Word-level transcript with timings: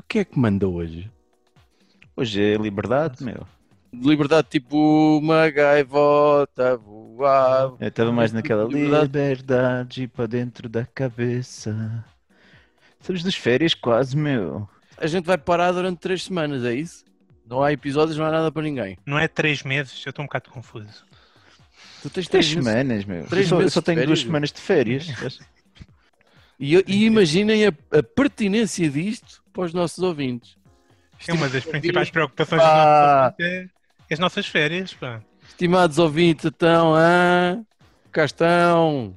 o 0.00 0.02
que 0.10 0.18
é 0.18 0.24
que 0.24 0.38
manda 0.38 0.66
hoje? 0.68 1.10
Hoje 2.16 2.42
é 2.42 2.56
liberdade, 2.56 3.22
meu. 3.22 3.46
Liberdade 3.92 4.48
tipo 4.48 5.18
uma 5.18 5.50
gaivota 5.50 6.76
voar. 6.76 7.72
Eu 7.80 7.88
estava 7.88 8.12
mais 8.12 8.32
naquela 8.32 8.64
Liberdade. 8.64 9.02
liberdade 9.04 10.08
para 10.08 10.26
dentro 10.26 10.68
da 10.68 10.86
cabeça. 10.86 12.04
Estamos 13.00 13.22
das 13.24 13.34
férias 13.34 13.74
quase, 13.74 14.16
meu. 14.16 14.68
A 14.96 15.06
gente 15.06 15.24
vai 15.24 15.36
parar 15.38 15.72
durante 15.72 15.98
três 15.98 16.22
semanas, 16.24 16.64
é 16.64 16.74
isso? 16.74 17.04
Não 17.46 17.62
há 17.62 17.72
episódios, 17.72 18.16
não 18.16 18.24
há 18.26 18.30
nada 18.30 18.52
para 18.52 18.62
ninguém. 18.62 18.96
Não 19.04 19.18
é 19.18 19.26
três 19.26 19.62
meses, 19.64 20.02
eu 20.06 20.10
estou 20.10 20.22
um 20.22 20.26
bocado 20.26 20.50
confuso. 20.50 21.04
Tu 22.02 22.08
tens 22.10 22.28
Três 22.28 22.46
três 22.46 22.54
meses. 22.54 22.70
semanas, 22.70 23.04
meu. 23.04 23.26
três 23.26 23.46
eu 23.46 23.48
só, 23.48 23.54
eu 23.56 23.58
meses 23.60 23.72
só 23.74 23.82
tenho 23.82 23.96
duas 24.06 24.20
férias, 24.20 24.20
semanas 24.20 24.52
de 24.52 24.60
férias. 24.60 25.40
E, 26.58 26.76
e 26.86 27.04
imaginem 27.06 27.66
a, 27.66 27.72
a 27.90 28.02
pertinência 28.02 28.88
disto 28.88 29.42
para 29.52 29.64
os 29.64 29.74
nossos 29.74 29.98
ouvintes. 29.98 30.56
É 31.26 31.32
uma 31.32 31.48
das 31.48 31.64
principais 31.64 32.08
ouvintes, 32.08 32.10
preocupações 32.10 32.62
dos 32.62 32.70
nossos 32.70 33.22
ouvintes 33.40 33.46
é 33.46 33.79
as 34.10 34.18
nossas 34.18 34.46
férias, 34.46 34.94
pá. 34.94 35.20
Estimados 35.48 35.98
ouvintes, 35.98 36.44
então, 36.46 36.94
ah, 36.96 37.60
cá 38.12 38.24
estão, 38.24 39.14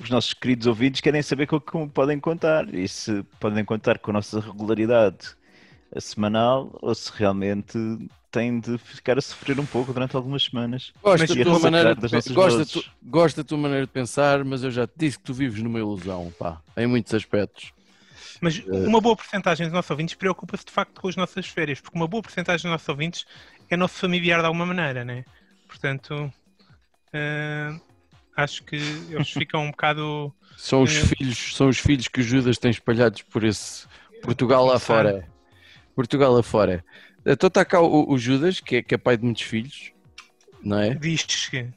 Os 0.00 0.10
nossos 0.10 0.34
queridos 0.34 0.66
ouvintes 0.66 1.00
querem 1.00 1.22
saber 1.22 1.46
com 1.46 1.60
como 1.60 1.88
podem 1.88 2.18
contar. 2.18 2.72
E 2.74 2.88
se 2.88 3.22
podem 3.38 3.64
contar 3.64 3.98
com 3.98 4.10
a 4.10 4.14
nossa 4.14 4.40
regularidade 4.40 5.36
semanal 5.98 6.76
ou 6.82 6.94
se 6.94 7.10
realmente 7.14 7.78
têm 8.30 8.58
de 8.58 8.76
ficar 8.78 9.16
a 9.16 9.20
sofrer 9.20 9.60
um 9.60 9.66
pouco 9.66 9.92
durante 9.92 10.16
algumas 10.16 10.44
semanas. 10.44 10.92
gosto 11.02 11.34
da 11.34 11.44
tua 11.44 11.58
maneira 11.60 11.94
de, 11.94 12.72
tu- 12.72 12.84
gosto 13.04 13.36
da 13.36 13.44
tua 13.44 13.58
maneira 13.58 13.86
de 13.86 13.92
pensar, 13.92 14.44
mas 14.44 14.64
eu 14.64 14.70
já 14.70 14.86
te 14.86 14.94
disse 14.96 15.18
que 15.18 15.24
tu 15.24 15.32
vives 15.32 15.62
numa 15.62 15.78
ilusão, 15.78 16.32
pá, 16.36 16.60
em 16.76 16.86
muitos 16.86 17.14
aspectos. 17.14 17.72
Mas 18.44 18.58
Eh. 18.58 18.62
uma 18.86 19.00
boa 19.00 19.16
porcentagem 19.16 19.66
dos 19.66 19.72
nossos 19.72 19.90
ouvintes 19.90 20.14
preocupa-se 20.14 20.64
de 20.66 20.70
facto 20.72 21.00
com 21.00 21.08
as 21.08 21.16
nossas 21.16 21.46
férias, 21.46 21.80
porque 21.80 21.96
uma 21.96 22.06
boa 22.06 22.22
porcentagem 22.22 22.62
dos 22.64 22.70
nossos 22.72 22.88
ouvintes 22.88 23.24
é 23.70 23.76
nosso 23.76 23.94
familiar 23.94 24.40
de 24.40 24.46
alguma 24.46 24.66
maneira, 24.66 25.02
né? 25.04 25.24
Portanto, 25.66 26.30
eh, 27.12 27.72
acho 28.36 28.62
que 28.64 28.76
eles 28.76 29.30
ficam 29.30 29.62
um 29.64 29.70
bocado. 29.70 30.32
São 30.58 30.82
os 30.82 30.94
É. 30.94 31.00
filhos, 31.06 31.56
são 31.56 31.68
os 31.68 31.78
filhos 31.78 32.06
que 32.06 32.20
o 32.20 32.22
Judas 32.22 32.58
tem 32.58 32.70
espalhados 32.70 33.22
por 33.22 33.42
esse 33.44 33.86
Portugal 34.22 34.64
lá 34.66 34.78
fora. 34.78 35.26
Portugal 35.94 36.32
lá 36.34 36.42
fora. 36.42 36.84
Então 37.24 37.48
está 37.48 37.64
cá 37.64 37.80
o, 37.80 38.12
o 38.12 38.18
Judas, 38.18 38.60
que 38.60 38.76
é, 38.76 38.82
que 38.82 38.94
é 38.94 38.98
pai 38.98 39.16
de 39.16 39.24
muitos 39.24 39.42
filhos, 39.44 39.90
não 40.62 40.78
é? 40.78 40.94
Diz 40.94 41.22
que 41.48 41.68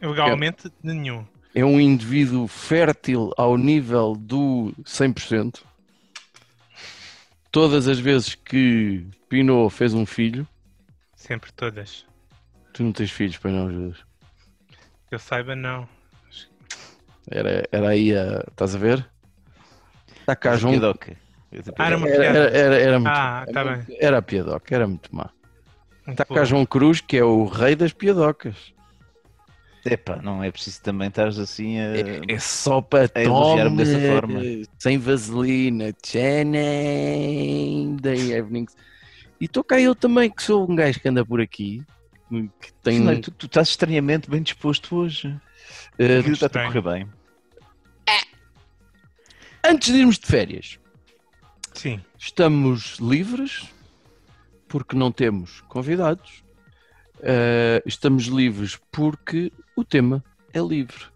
legalmente 0.00 0.68
de 0.68 0.74
nenhum. 0.94 1.26
É 1.54 1.62
um 1.64 1.78
indivíduo 1.78 2.48
fértil 2.48 3.30
ao 3.36 3.58
nível 3.58 4.14
do 4.16 4.72
100%. 4.84 5.62
Todas 7.52 7.86
as 7.86 7.98
vezes 7.98 8.34
que 8.34 9.06
Pinot 9.28 9.70
fez 9.70 9.92
um 9.94 10.04
filho, 10.06 10.48
Sempre 11.14 11.52
todas. 11.52 12.04
tu 12.72 12.82
não 12.82 12.92
tens 12.92 13.10
filhos, 13.12 13.36
pois 13.38 13.54
não, 13.54 13.70
Judas? 13.70 13.98
Que 15.08 15.14
eu 15.14 15.18
saiba, 15.18 15.54
não. 15.54 15.86
Era, 17.30 17.68
era 17.70 17.88
aí 17.90 18.16
a. 18.16 18.42
Estás 18.50 18.74
a 18.74 18.78
ver? 18.78 19.06
Está 20.20 20.34
cá 20.34 20.56
João. 20.56 20.72
Piadoca. 20.72 21.16
Ah, 21.78 21.86
era 21.86 21.96
uma 21.98 22.08
Era, 22.08 22.18
piada. 22.22 22.38
era, 22.38 22.56
era, 22.58 22.80
era 22.80 22.98
muito, 22.98 23.14
Ah, 23.14 23.46
tá 23.52 23.64
bem. 23.64 23.96
era 24.00 24.18
a 24.18 24.22
piadoca, 24.22 24.74
era 24.74 24.86
muito 24.88 25.14
má. 25.14 25.30
Está 26.08 26.24
cá. 26.24 26.44
João 26.44 26.64
Cruz, 26.66 27.00
que 27.02 27.16
é 27.18 27.22
o 27.24 27.44
rei 27.44 27.76
das 27.76 27.92
piadocas. 27.92 28.72
Epá, 29.84 30.16
não 30.22 30.44
é 30.44 30.50
preciso 30.50 30.80
também 30.80 31.08
estares 31.08 31.38
assim 31.38 31.78
a. 31.78 31.96
É, 31.96 32.20
é 32.28 32.38
só 32.38 32.80
para 32.80 33.10
a 33.14 33.22
elogiar-me 33.22 33.76
dessa 33.76 33.98
forma. 33.98 34.40
Sem 34.78 34.96
vaselina. 34.96 35.92
Channing, 36.04 37.96
day 37.96 38.32
evenings. 38.32 38.76
E 39.40 39.46
estou 39.46 39.64
cá 39.64 39.80
eu 39.80 39.94
também, 39.94 40.30
que 40.30 40.42
sou 40.42 40.70
um 40.70 40.76
gajo 40.76 41.00
que 41.00 41.08
anda 41.08 41.24
por 41.24 41.40
aqui. 41.40 41.82
Que 42.60 42.72
tem. 42.82 43.00
Não, 43.00 43.20
tu, 43.20 43.32
tu 43.32 43.46
estás 43.46 43.70
estranhamente 43.70 44.30
bem 44.30 44.40
disposto 44.40 44.94
hoje. 44.94 45.36
vida 45.98 46.30
está 46.30 46.46
a 46.46 46.66
correr 46.66 46.80
bem. 46.80 47.08
antes 49.64 49.92
de 49.92 49.98
irmos 49.98 50.18
de 50.18 50.26
férias, 50.26 50.78
Sim. 51.74 52.00
estamos 52.16 52.98
livres, 53.00 53.68
porque 54.68 54.96
não 54.96 55.10
temos 55.10 55.60
convidados. 55.62 56.42
Eh, 57.22 57.82
estamos 57.86 58.24
livres 58.24 58.78
porque 58.90 59.52
o 59.76 59.84
tema 59.84 60.24
é 60.52 60.60
livre. 60.60 61.06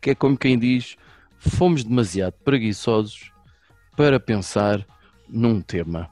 Que 0.00 0.10
é 0.10 0.14
como 0.14 0.38
quem 0.38 0.58
diz, 0.58 0.96
fomos 1.38 1.82
demasiado 1.82 2.34
preguiçosos 2.44 3.32
para 3.96 4.20
pensar 4.20 4.86
num 5.28 5.60
tema. 5.60 6.08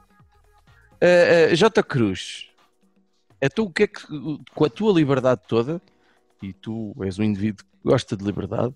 Eh, 1.01 1.51
eh, 1.53 1.55
J. 1.55 1.83
Cruz, 1.83 2.49
é 3.41 3.49
tu 3.49 3.65
o 3.65 3.71
que 3.71 3.85
é 3.85 3.87
que, 3.87 4.03
com 4.55 4.65
a 4.65 4.69
tua 4.69 4.93
liberdade 4.93 5.43
toda, 5.47 5.81
e 6.43 6.53
tu 6.53 6.95
és 7.03 7.19
um 7.19 7.23
indivíduo 7.23 7.65
que 7.65 7.89
gosta 7.89 8.17
de 8.17 8.25
liberdade? 8.25 8.75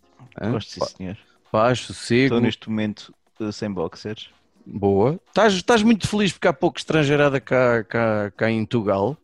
Gosto, 0.50 0.70
sim, 0.70 0.96
senhor. 0.96 1.18
paz, 1.50 1.80
sossego, 1.80 2.24
Estou 2.24 2.40
neste 2.40 2.68
momento 2.68 3.14
uh, 3.40 3.52
sem 3.52 3.70
boxers. 3.70 4.30
Boa. 4.66 5.20
Estás, 5.28 5.52
estás 5.54 5.82
muito 5.82 6.08
feliz 6.08 6.32
porque 6.32 6.48
há 6.48 6.52
pouco 6.52 6.78
estrangeirada 6.78 7.40
cá, 7.40 7.84
cá, 7.84 8.30
cá 8.30 8.50
em 8.50 8.64
Tugal. 8.64 9.18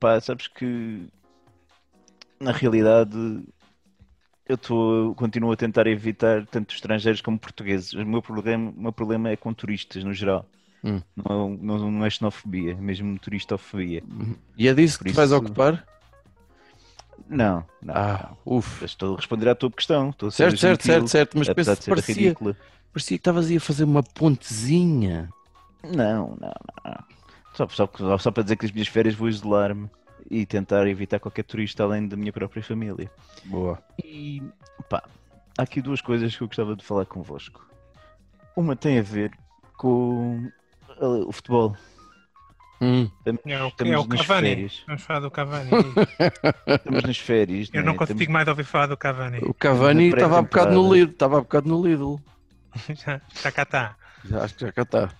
Pá, 0.00 0.18
sabes 0.18 0.48
que 0.48 1.06
na 2.40 2.52
realidade 2.52 3.44
eu 4.48 4.56
tô, 4.56 5.14
continuo 5.16 5.52
a 5.52 5.56
tentar 5.56 5.86
evitar 5.86 6.46
tanto 6.46 6.74
estrangeiros 6.74 7.20
como 7.20 7.38
portugueses. 7.38 7.92
O 7.92 8.04
meu 8.04 8.22
problema, 8.22 8.70
o 8.70 8.80
meu 8.80 8.92
problema 8.92 9.28
é 9.28 9.36
com 9.36 9.52
turistas 9.52 10.02
no 10.02 10.12
geral. 10.14 10.46
Hum. 10.82 11.02
Não, 11.14 11.50
não, 11.50 11.90
não 11.90 12.06
é 12.06 12.10
xenofobia, 12.10 12.72
é 12.72 12.74
mesmo 12.74 13.18
turistofobia. 13.18 14.02
E 14.56 14.66
é 14.66 14.74
disso 14.74 14.98
que 14.98 15.04
Por 15.04 15.10
te 15.10 15.16
vais 15.16 15.32
ocupar? 15.32 15.86
Não, 17.28 17.64
não. 17.82 17.94
Ah. 17.94 18.32
Mas 18.44 18.90
Estou 18.90 19.14
a 19.14 19.16
responder 19.16 19.48
à 19.50 19.54
tua 19.54 19.70
questão. 19.70 20.10
Estou 20.10 20.28
a 20.28 20.32
ser 20.32 20.56
Certo, 20.56 20.58
certo, 20.58 20.84
certo, 20.84 21.08
certo. 21.08 21.38
Mas 21.38 21.48
penso, 21.50 21.76
ser 21.76 21.90
parecia, 21.90 22.14
ridícula. 22.14 22.56
parecia 22.92 23.18
que 23.18 23.20
estavas 23.20 23.50
a 23.50 23.60
fazer 23.60 23.84
uma 23.84 24.02
pontezinha. 24.02 25.28
Não, 25.84 26.36
não, 26.40 26.54
não. 26.84 27.19
Só, 27.54 27.68
só, 27.68 27.88
só 28.18 28.30
para 28.30 28.42
dizer 28.42 28.56
que 28.56 28.66
as 28.66 28.72
minhas 28.72 28.88
férias 28.88 29.14
vou 29.14 29.28
isolar-me 29.28 29.88
e 30.30 30.46
tentar 30.46 30.86
evitar 30.86 31.18
qualquer 31.18 31.42
turista 31.44 31.82
além 31.82 32.06
da 32.06 32.16
minha 32.16 32.32
própria 32.32 32.62
família. 32.62 33.10
Boa. 33.44 33.82
E 34.02 34.42
pá, 34.88 35.02
há 35.58 35.62
aqui 35.62 35.80
duas 35.82 36.00
coisas 36.00 36.34
que 36.36 36.42
eu 36.42 36.46
gostava 36.46 36.76
de 36.76 36.84
falar 36.84 37.06
convosco. 37.06 37.66
Uma 38.56 38.76
tem 38.76 38.98
a 38.98 39.02
ver 39.02 39.32
com 39.76 40.50
uh, 41.00 41.28
o 41.28 41.32
futebol. 41.32 41.76
Hum. 42.82 43.10
Estamos, 43.18 43.40
É 43.44 43.62
o, 43.62 43.68
estamos 43.68 43.92
é 43.92 43.98
o 43.98 44.06
nas 44.06 44.20
Cavani. 44.26 44.48
férias. 44.48 44.82
Vamos 44.86 45.02
falar 45.02 45.20
do 45.20 45.30
Cavani. 45.30 45.70
Estamos 46.66 47.02
nas 47.02 47.18
férias. 47.18 47.68
Eu 47.72 47.80
né? 47.80 47.86
não 47.86 47.92
Estamos- 47.92 48.12
consigo 48.12 48.32
mais 48.32 48.48
ouvir 48.48 48.64
falar 48.64 48.86
do 48.86 48.96
Cavani. 48.96 49.38
O 49.42 49.52
Cavani 49.52 50.08
estava 50.08 50.38
há 50.38 50.42
bocado 50.42 50.72
no. 50.74 50.94
Lidl. 50.94 51.10
Estava 51.12 51.38
há 51.38 51.40
bocado 51.40 51.68
no 51.68 51.86
Lidl. 51.86 52.16
já, 52.94 53.20
já 53.42 53.52
cá 53.52 53.62
está. 53.62 53.96
Já, 54.24 54.44
acho 54.44 54.54
que 54.54 54.64
já 54.66 54.72
cá 54.72 54.82
está. 54.82 55.10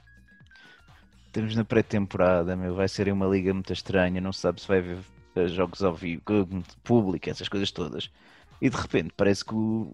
Estamos 1.30 1.54
na 1.54 1.64
pré-temporada, 1.64 2.56
meu. 2.56 2.74
Vai 2.74 2.88
ser 2.88 3.08
uma 3.12 3.24
liga 3.24 3.54
muito 3.54 3.72
estranha. 3.72 4.20
Não 4.20 4.32
se 4.32 4.40
sabe 4.40 4.60
se 4.60 4.66
vai 4.66 4.78
haver 4.78 4.98
eh, 5.36 5.46
jogos 5.46 5.80
ao 5.80 5.94
vivo, 5.94 6.20
eh, 6.28 6.62
público, 6.82 7.30
essas 7.30 7.48
coisas 7.48 7.70
todas. 7.70 8.10
E 8.60 8.68
de 8.68 8.76
repente 8.76 9.12
parece 9.16 9.44
que 9.44 9.54
o 9.54 9.92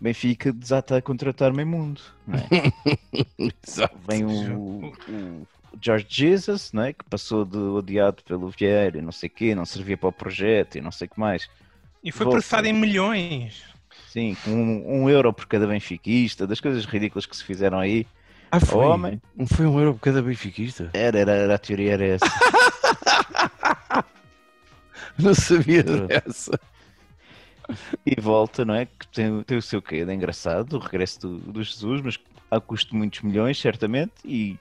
Benfica 0.00 0.50
desata 0.50 0.96
a 0.96 1.02
contratar 1.02 1.52
meio 1.52 1.68
mundo. 1.68 2.00
Não 2.26 2.38
é? 2.38 2.48
Exato. 3.62 3.94
Vem 4.08 4.24
o, 4.24 4.86
o 4.86 5.46
George 5.78 6.06
Jesus, 6.08 6.72
não 6.72 6.84
é? 6.84 6.94
que 6.94 7.04
passou 7.04 7.44
de 7.44 7.58
odiado 7.58 8.22
pelo 8.24 8.48
Vieira 8.48 8.96
e 8.96 9.02
não 9.02 9.12
sei 9.12 9.28
o 9.28 9.32
quê, 9.32 9.54
não 9.54 9.66
servia 9.66 9.98
para 9.98 10.08
o 10.08 10.12
projeto 10.12 10.78
e 10.78 10.80
não 10.80 10.90
sei 10.90 11.08
o 11.08 11.10
que 11.10 11.20
mais. 11.20 11.46
E 12.02 12.10
foi 12.10 12.24
processado 12.24 12.66
em 12.66 12.72
milhões. 12.72 13.64
Sim, 14.08 14.34
com 14.42 14.50
um, 14.50 15.02
um 15.02 15.10
euro 15.10 15.30
por 15.30 15.44
cada 15.44 15.66
benfiquista, 15.66 16.46
das 16.46 16.58
coisas 16.58 16.86
ridículas 16.86 17.26
que 17.26 17.36
se 17.36 17.44
fizeram 17.44 17.78
aí. 17.78 18.06
Ah, 18.52 18.60
foi. 18.60 18.84
homem, 18.84 19.22
Não 19.36 19.46
foi 19.46 19.66
um 19.66 19.78
euro 19.78 19.94
por 19.94 20.00
cada 20.00 20.20
benfiquista? 20.22 20.90
era, 20.92 21.18
era, 21.18 21.32
era 21.32 21.54
a 21.54 21.58
teoria 21.58 21.92
era 21.92 22.04
essa. 22.04 22.26
Não 25.18 25.34
sabia 25.34 25.82
dessa. 25.82 26.58
E 28.04 28.20
volta, 28.20 28.64
não 28.64 28.74
é? 28.74 28.86
Que 28.86 29.06
tem, 29.08 29.42
tem 29.42 29.58
o 29.58 29.62
seu 29.62 29.80
quê 29.82 30.04
de 30.04 30.12
engraçado, 30.12 30.74
o 30.76 30.78
regresso 30.78 31.20
do, 31.20 31.38
do 31.38 31.62
Jesus, 31.62 32.00
mas 32.00 32.18
a 32.50 32.60
custo 32.60 32.90
de 32.92 32.96
muitos 32.96 33.20
milhões, 33.20 33.58
certamente. 33.60 34.12
E 34.24 34.58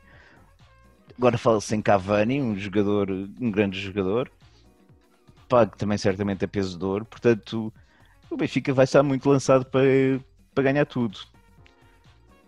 agora 1.18 1.38
fala-se 1.38 1.76
em 1.76 1.82
Cavani, 1.82 2.42
um 2.42 2.58
jogador, 2.58 3.10
um 3.10 3.50
grande 3.52 3.80
jogador, 3.80 4.30
pago 5.48 5.76
também 5.78 5.98
certamente 5.98 6.46
a 6.46 6.48
peso 6.48 6.78
de 6.78 6.86
ouro. 6.86 7.06
Portanto, 7.06 7.74
o 8.30 8.38
Benfica 8.38 8.74
vai 8.74 8.84
estar 8.84 9.02
muito 9.02 9.28
lançado 9.30 9.66
para, 9.66 9.82
para 10.54 10.64
ganhar 10.66 10.86
tudo. 10.86 11.20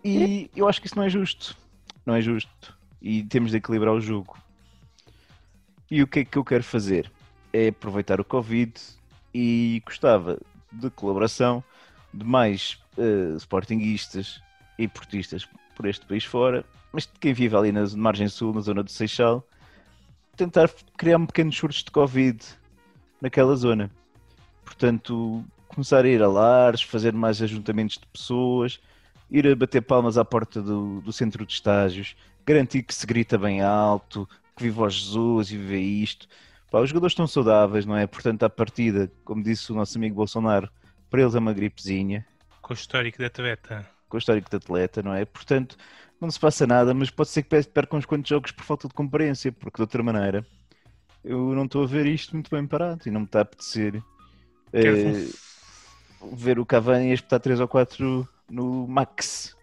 E 0.04 0.50
eu 0.54 0.68
acho 0.68 0.80
que 0.80 0.86
isso 0.86 0.96
não 0.96 1.04
é 1.04 1.08
justo. 1.08 1.56
Não 2.04 2.14
é 2.14 2.20
justo. 2.20 2.76
E 3.00 3.22
temos 3.24 3.50
de 3.50 3.58
equilibrar 3.58 3.94
o 3.94 4.00
jogo. 4.00 4.36
E 5.90 6.02
o 6.02 6.06
que 6.06 6.20
é 6.20 6.24
que 6.24 6.36
eu 6.38 6.44
quero 6.44 6.64
fazer? 6.64 7.10
É 7.52 7.68
aproveitar 7.68 8.20
o 8.20 8.24
Covid 8.24 8.72
e 9.34 9.82
gostava 9.84 10.38
de 10.70 10.90
colaboração 10.90 11.62
de 12.12 12.24
mais 12.24 12.78
uh, 12.96 13.36
sportinguistas 13.36 14.40
e 14.78 14.88
portistas 14.88 15.46
por 15.74 15.86
este 15.86 16.04
país 16.06 16.24
fora, 16.24 16.64
mas 16.92 17.04
de 17.04 17.12
quem 17.18 17.32
vive 17.32 17.56
ali 17.56 17.72
na 17.72 17.86
margem 17.96 18.28
sul, 18.28 18.52
na 18.54 18.60
zona 18.60 18.82
do 18.82 18.90
Seixal, 18.90 19.46
tentar 20.36 20.70
criar 20.96 21.18
um 21.18 21.26
pequenos 21.26 21.56
surtos 21.56 21.82
de 21.84 21.90
Covid 21.90 22.42
naquela 23.20 23.54
zona. 23.54 23.90
Portanto, 24.64 25.44
começar 25.68 26.04
a 26.04 26.08
ir 26.08 26.22
a 26.22 26.28
lares, 26.28 26.82
fazer 26.82 27.12
mais 27.12 27.40
ajuntamentos 27.40 27.98
de 27.98 28.06
pessoas, 28.06 28.80
ir 29.32 29.46
a 29.48 29.56
bater 29.56 29.80
palmas 29.80 30.18
à 30.18 30.24
porta 30.24 30.60
do, 30.60 31.00
do 31.00 31.12
centro 31.12 31.46
de 31.46 31.52
estágios, 31.52 32.14
garantir 32.44 32.82
que 32.82 32.94
se 32.94 33.06
grita 33.06 33.38
bem 33.38 33.62
alto, 33.62 34.28
que 34.54 34.62
viva 34.62 34.82
o 34.82 34.90
Jesus 34.90 35.50
e 35.50 35.56
viva 35.56 35.76
isto. 35.76 36.28
Pá, 36.70 36.80
os 36.80 36.90
jogadores 36.90 37.12
estão 37.12 37.26
saudáveis, 37.26 37.86
não 37.86 37.96
é? 37.96 38.06
Portanto, 38.06 38.42
à 38.42 38.50
partida, 38.50 39.10
como 39.24 39.42
disse 39.42 39.72
o 39.72 39.74
nosso 39.74 39.96
amigo 39.96 40.14
Bolsonaro, 40.14 40.70
para 41.10 41.22
eles 41.22 41.34
é 41.34 41.38
uma 41.38 41.52
gripezinha. 41.52 42.26
Com 42.60 42.74
o 42.74 42.76
histórico 42.76 43.18
da 43.18 43.26
atleta. 43.26 43.88
Com 44.08 44.16
o 44.16 44.18
histórico 44.18 44.50
de 44.50 44.56
atleta, 44.56 45.02
não 45.02 45.14
é? 45.14 45.24
Portanto, 45.24 45.76
não 46.20 46.30
se 46.30 46.38
passa 46.38 46.66
nada, 46.66 46.92
mas 46.92 47.10
pode 47.10 47.30
ser 47.30 47.42
que 47.42 47.62
percam 47.64 47.98
uns 47.98 48.06
quantos 48.06 48.28
jogos 48.28 48.52
por 48.52 48.64
falta 48.64 48.86
de 48.86 48.94
comparência, 48.94 49.50
porque 49.50 49.76
de 49.76 49.82
outra 49.82 50.02
maneira 50.02 50.46
eu 51.24 51.54
não 51.54 51.64
estou 51.64 51.84
a 51.84 51.86
ver 51.86 52.06
isto 52.06 52.32
muito 52.32 52.50
bem 52.50 52.66
parado 52.66 53.02
e 53.06 53.10
não 53.10 53.20
me 53.20 53.26
está 53.26 53.40
a 53.40 53.42
apetecer 53.42 54.02
eh, 54.72 55.28
ver 56.32 56.58
o 56.58 56.66
Cavani 56.66 57.10
a 57.10 57.14
espetar 57.14 57.40
3 57.40 57.60
ou 57.60 57.68
4 57.68 58.28
no 58.52 58.86
Max. 58.86 59.56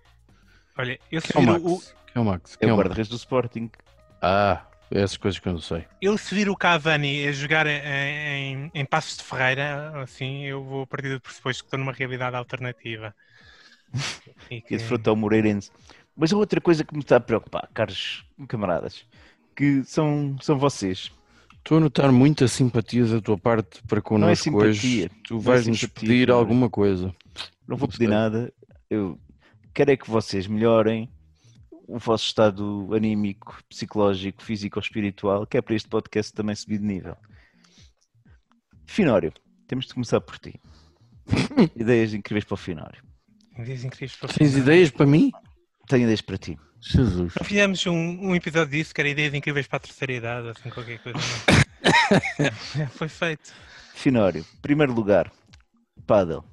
Olha, 0.77 0.99
eu 1.11 1.21
se 1.21 1.31
Quem 1.31 1.45
é 1.45 1.51
o 1.51 1.53
vir 1.53 1.65
o, 1.65 1.71
Max? 1.71 1.95
Quem 2.13 2.15
é 2.15 2.19
o 2.21 2.25
Max? 2.25 2.53
É 2.53 2.57
Quem 2.57 2.69
o 2.69 2.71
é 2.71 2.73
o 2.73 2.77
guarda-redes 2.77 3.09
do 3.09 3.15
Sporting. 3.15 3.69
Ah, 4.21 4.63
essas 4.91 5.17
coisas 5.17 5.39
que 5.39 5.47
eu 5.47 5.53
não 5.53 5.61
sei. 5.61 5.85
eu 6.01 6.17
se 6.17 6.33
vir 6.33 6.49
o 6.49 6.55
Cavani 6.55 7.27
a 7.27 7.31
jogar 7.31 7.67
em, 7.67 7.79
em, 8.65 8.71
em 8.73 8.85
Passos 8.85 9.17
de 9.17 9.23
Ferreira, 9.23 10.01
assim, 10.01 10.43
eu 10.45 10.63
vou 10.63 10.83
a 10.83 10.87
partir 10.87 11.09
do 11.13 11.21
pressuposto 11.21 11.63
que 11.63 11.67
estou 11.67 11.79
numa 11.79 11.91
realidade 11.93 12.35
alternativa. 12.35 13.13
E 14.49 14.61
que- 14.61 14.77
defrontou 14.77 15.13
o 15.13 15.17
Moreirense. 15.17 15.71
Mas 16.15 16.33
a 16.33 16.37
outra 16.37 16.59
coisa 16.59 16.83
que 16.83 16.93
me 16.93 16.99
está 17.01 17.15
a 17.17 17.19
preocupar, 17.19 17.69
caros 17.73 18.25
camaradas, 18.47 19.05
que 19.55 19.83
são, 19.83 20.35
são 20.41 20.57
vocês. 20.59 21.11
Estou 21.57 21.77
a 21.77 21.81
notar 21.81 22.11
muita 22.11 22.47
simpatia 22.47 23.05
da 23.05 23.21
tua 23.21 23.37
parte 23.37 23.81
para 23.87 24.01
connosco 24.01 24.43
simpatia, 24.45 24.69
hoje. 24.69 25.09
Tu 25.23 25.33
não 25.35 25.39
é 25.39 25.43
vais-nos 25.43 25.79
simpatia, 25.79 26.07
pedir 26.09 26.31
alguma 26.31 26.69
coisa. 26.69 27.13
Não 27.67 27.77
vou 27.77 27.87
Não 27.87 27.91
pedir 27.91 28.07
nada. 28.09 28.51
Eu 28.89 29.19
quero 29.73 29.91
é 29.91 29.97
que 29.97 30.09
vocês 30.09 30.47
melhorem 30.47 31.09
o 31.87 31.99
vosso 31.99 32.25
estado 32.25 32.89
anímico, 32.93 33.61
psicológico, 33.69 34.43
físico 34.43 34.79
ou 34.79 34.81
espiritual, 34.81 35.45
que 35.45 35.57
é 35.57 35.61
para 35.61 35.75
este 35.75 35.87
podcast 35.87 36.33
também 36.33 36.55
subir 36.55 36.79
de 36.79 36.85
nível. 36.85 37.15
Finório, 38.85 39.31
temos 39.67 39.85
de 39.85 39.93
começar 39.93 40.19
por 40.21 40.39
ti. 40.39 40.59
ideias 41.75 42.13
incríveis 42.13 42.45
para 42.45 42.53
o 42.55 42.57
Finório. 42.57 43.03
Ideias 43.57 43.83
incríveis 43.83 44.15
para 44.15 44.29
Tens 44.29 44.51
falar. 44.51 44.63
ideias 44.63 44.89
para 44.89 45.05
mim? 45.05 45.31
Tenho 45.87 46.03
ideias 46.03 46.21
para 46.21 46.37
ti. 46.37 46.57
Jesus. 46.81 47.33
Fizemos 47.43 47.85
um, 47.85 47.93
um 47.93 48.35
episódio 48.35 48.71
disso 48.71 48.93
que 48.93 49.01
era 49.01 49.09
ideias 49.09 49.33
incríveis 49.33 49.67
para 49.67 49.77
a 49.77 49.81
terceira 49.81 50.13
idade, 50.13 50.49
assim, 50.49 50.69
qualquer 50.69 50.99
coisa. 50.99 51.19
É, 52.39 52.85
Foi 52.97 53.09
feito. 53.09 53.53
Finório, 53.93 54.45
primeiro 54.61 54.93
lugar, 54.93 55.31
Paddle. 56.07 56.43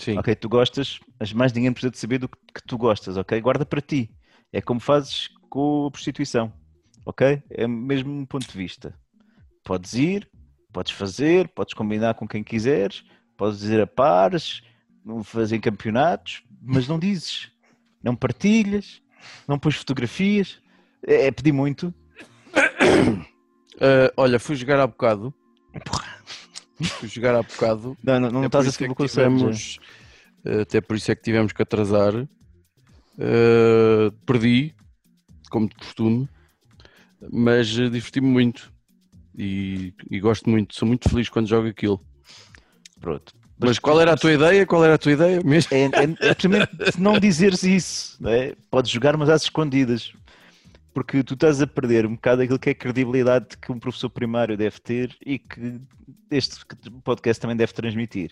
Sim. 0.00 0.18
Ok, 0.18 0.34
tu 0.34 0.48
gostas, 0.48 0.98
mas 1.18 1.32
mais 1.32 1.52
ninguém 1.52 1.72
precisa 1.72 1.90
de 1.90 1.98
saber 1.98 2.18
do 2.18 2.28
que 2.28 2.62
tu 2.66 2.76
gostas, 2.76 3.16
ok? 3.16 3.40
Guarda 3.40 3.64
para 3.64 3.80
ti. 3.80 4.10
É 4.52 4.60
como 4.60 4.80
fazes 4.80 5.28
com 5.48 5.86
a 5.86 5.90
prostituição, 5.90 6.52
ok? 7.06 7.42
É 7.50 7.66
o 7.66 7.68
mesmo 7.68 8.26
ponto 8.26 8.46
de 8.46 8.56
vista. 8.56 8.94
Podes 9.64 9.94
ir, 9.94 10.28
podes 10.72 10.92
fazer, 10.92 11.48
podes 11.48 11.74
combinar 11.74 12.14
com 12.14 12.26
quem 12.26 12.42
quiseres, 12.42 13.04
podes 13.36 13.60
dizer 13.60 13.80
a 13.80 13.86
pares, 13.86 14.62
fazer 15.22 15.58
campeonatos, 15.60 16.42
mas 16.60 16.88
não 16.88 16.98
dizes, 16.98 17.50
não 18.02 18.16
partilhas, 18.16 19.00
não 19.46 19.58
pões 19.58 19.76
fotografias. 19.76 20.60
É, 21.06 21.26
é 21.26 21.30
pedir 21.30 21.52
muito. 21.52 21.92
Ah, 23.80 24.12
olha, 24.16 24.38
fui 24.38 24.54
jogar 24.54 24.78
há 24.78 24.86
bocado. 24.86 25.34
Jogar 27.04 27.36
há 27.36 27.42
bocado. 27.42 27.96
Não, 28.02 28.20
não, 28.20 28.30
não 28.30 28.38
Até 28.40 28.46
estás 28.46 28.64
por 28.64 28.66
a 28.66 28.68
isso 28.68 28.68
é 28.68 28.72
seguir 28.72 28.92
o 28.92 28.94
que 28.94 29.02
conselho. 29.02 29.36
tivemos, 29.36 29.78
Até 30.62 30.80
por 30.80 30.96
isso 30.96 31.12
é 31.12 31.14
que 31.14 31.22
tivemos 31.22 31.52
que 31.52 31.62
atrasar. 31.62 32.14
Uh, 33.16 34.10
perdi, 34.26 34.74
como 35.48 35.68
de 35.68 35.74
costume, 35.76 36.28
mas 37.30 37.78
uh, 37.78 37.88
diverti-me 37.88 38.26
muito 38.26 38.72
e, 39.36 39.94
e 40.10 40.18
gosto 40.18 40.50
muito, 40.50 40.74
sou 40.74 40.86
muito 40.88 41.08
feliz 41.08 41.28
quando 41.28 41.48
jogo 41.48 41.68
aquilo. 41.68 42.04
Pronto. 43.00 43.32
Mas 43.58 43.78
qual 43.78 44.00
era 44.00 44.12
a 44.12 44.16
tua 44.16 44.32
ideia? 44.32 44.66
Qual 44.66 44.84
era 44.84 44.94
a 44.94 44.98
tua 44.98 45.12
ideia 45.12 45.40
mesmo? 45.44 45.72
É, 45.72 45.84
é, 45.84 46.28
é 46.28 46.34
precisamente 46.34 46.70
não 46.98 47.18
dizeres 47.20 47.62
isso, 47.62 48.16
não 48.20 48.30
é? 48.30 48.54
Podes 48.68 48.90
jogar, 48.90 49.16
mas 49.16 49.28
às 49.28 49.42
escondidas. 49.42 50.12
Porque 50.94 51.22
tu 51.24 51.34
estás 51.34 51.60
a 51.60 51.66
perder 51.66 52.06
um 52.06 52.14
bocado 52.14 52.42
aquilo 52.42 52.58
que 52.58 52.68
é 52.68 52.72
a 52.72 52.74
credibilidade 52.76 53.58
que 53.58 53.72
um 53.72 53.78
professor 53.80 54.08
primário 54.08 54.56
deve 54.56 54.78
ter 54.80 55.16
e 55.26 55.38
que 55.40 55.80
este 56.30 56.56
podcast 57.02 57.40
também 57.40 57.56
deve 57.56 57.72
transmitir. 57.72 58.30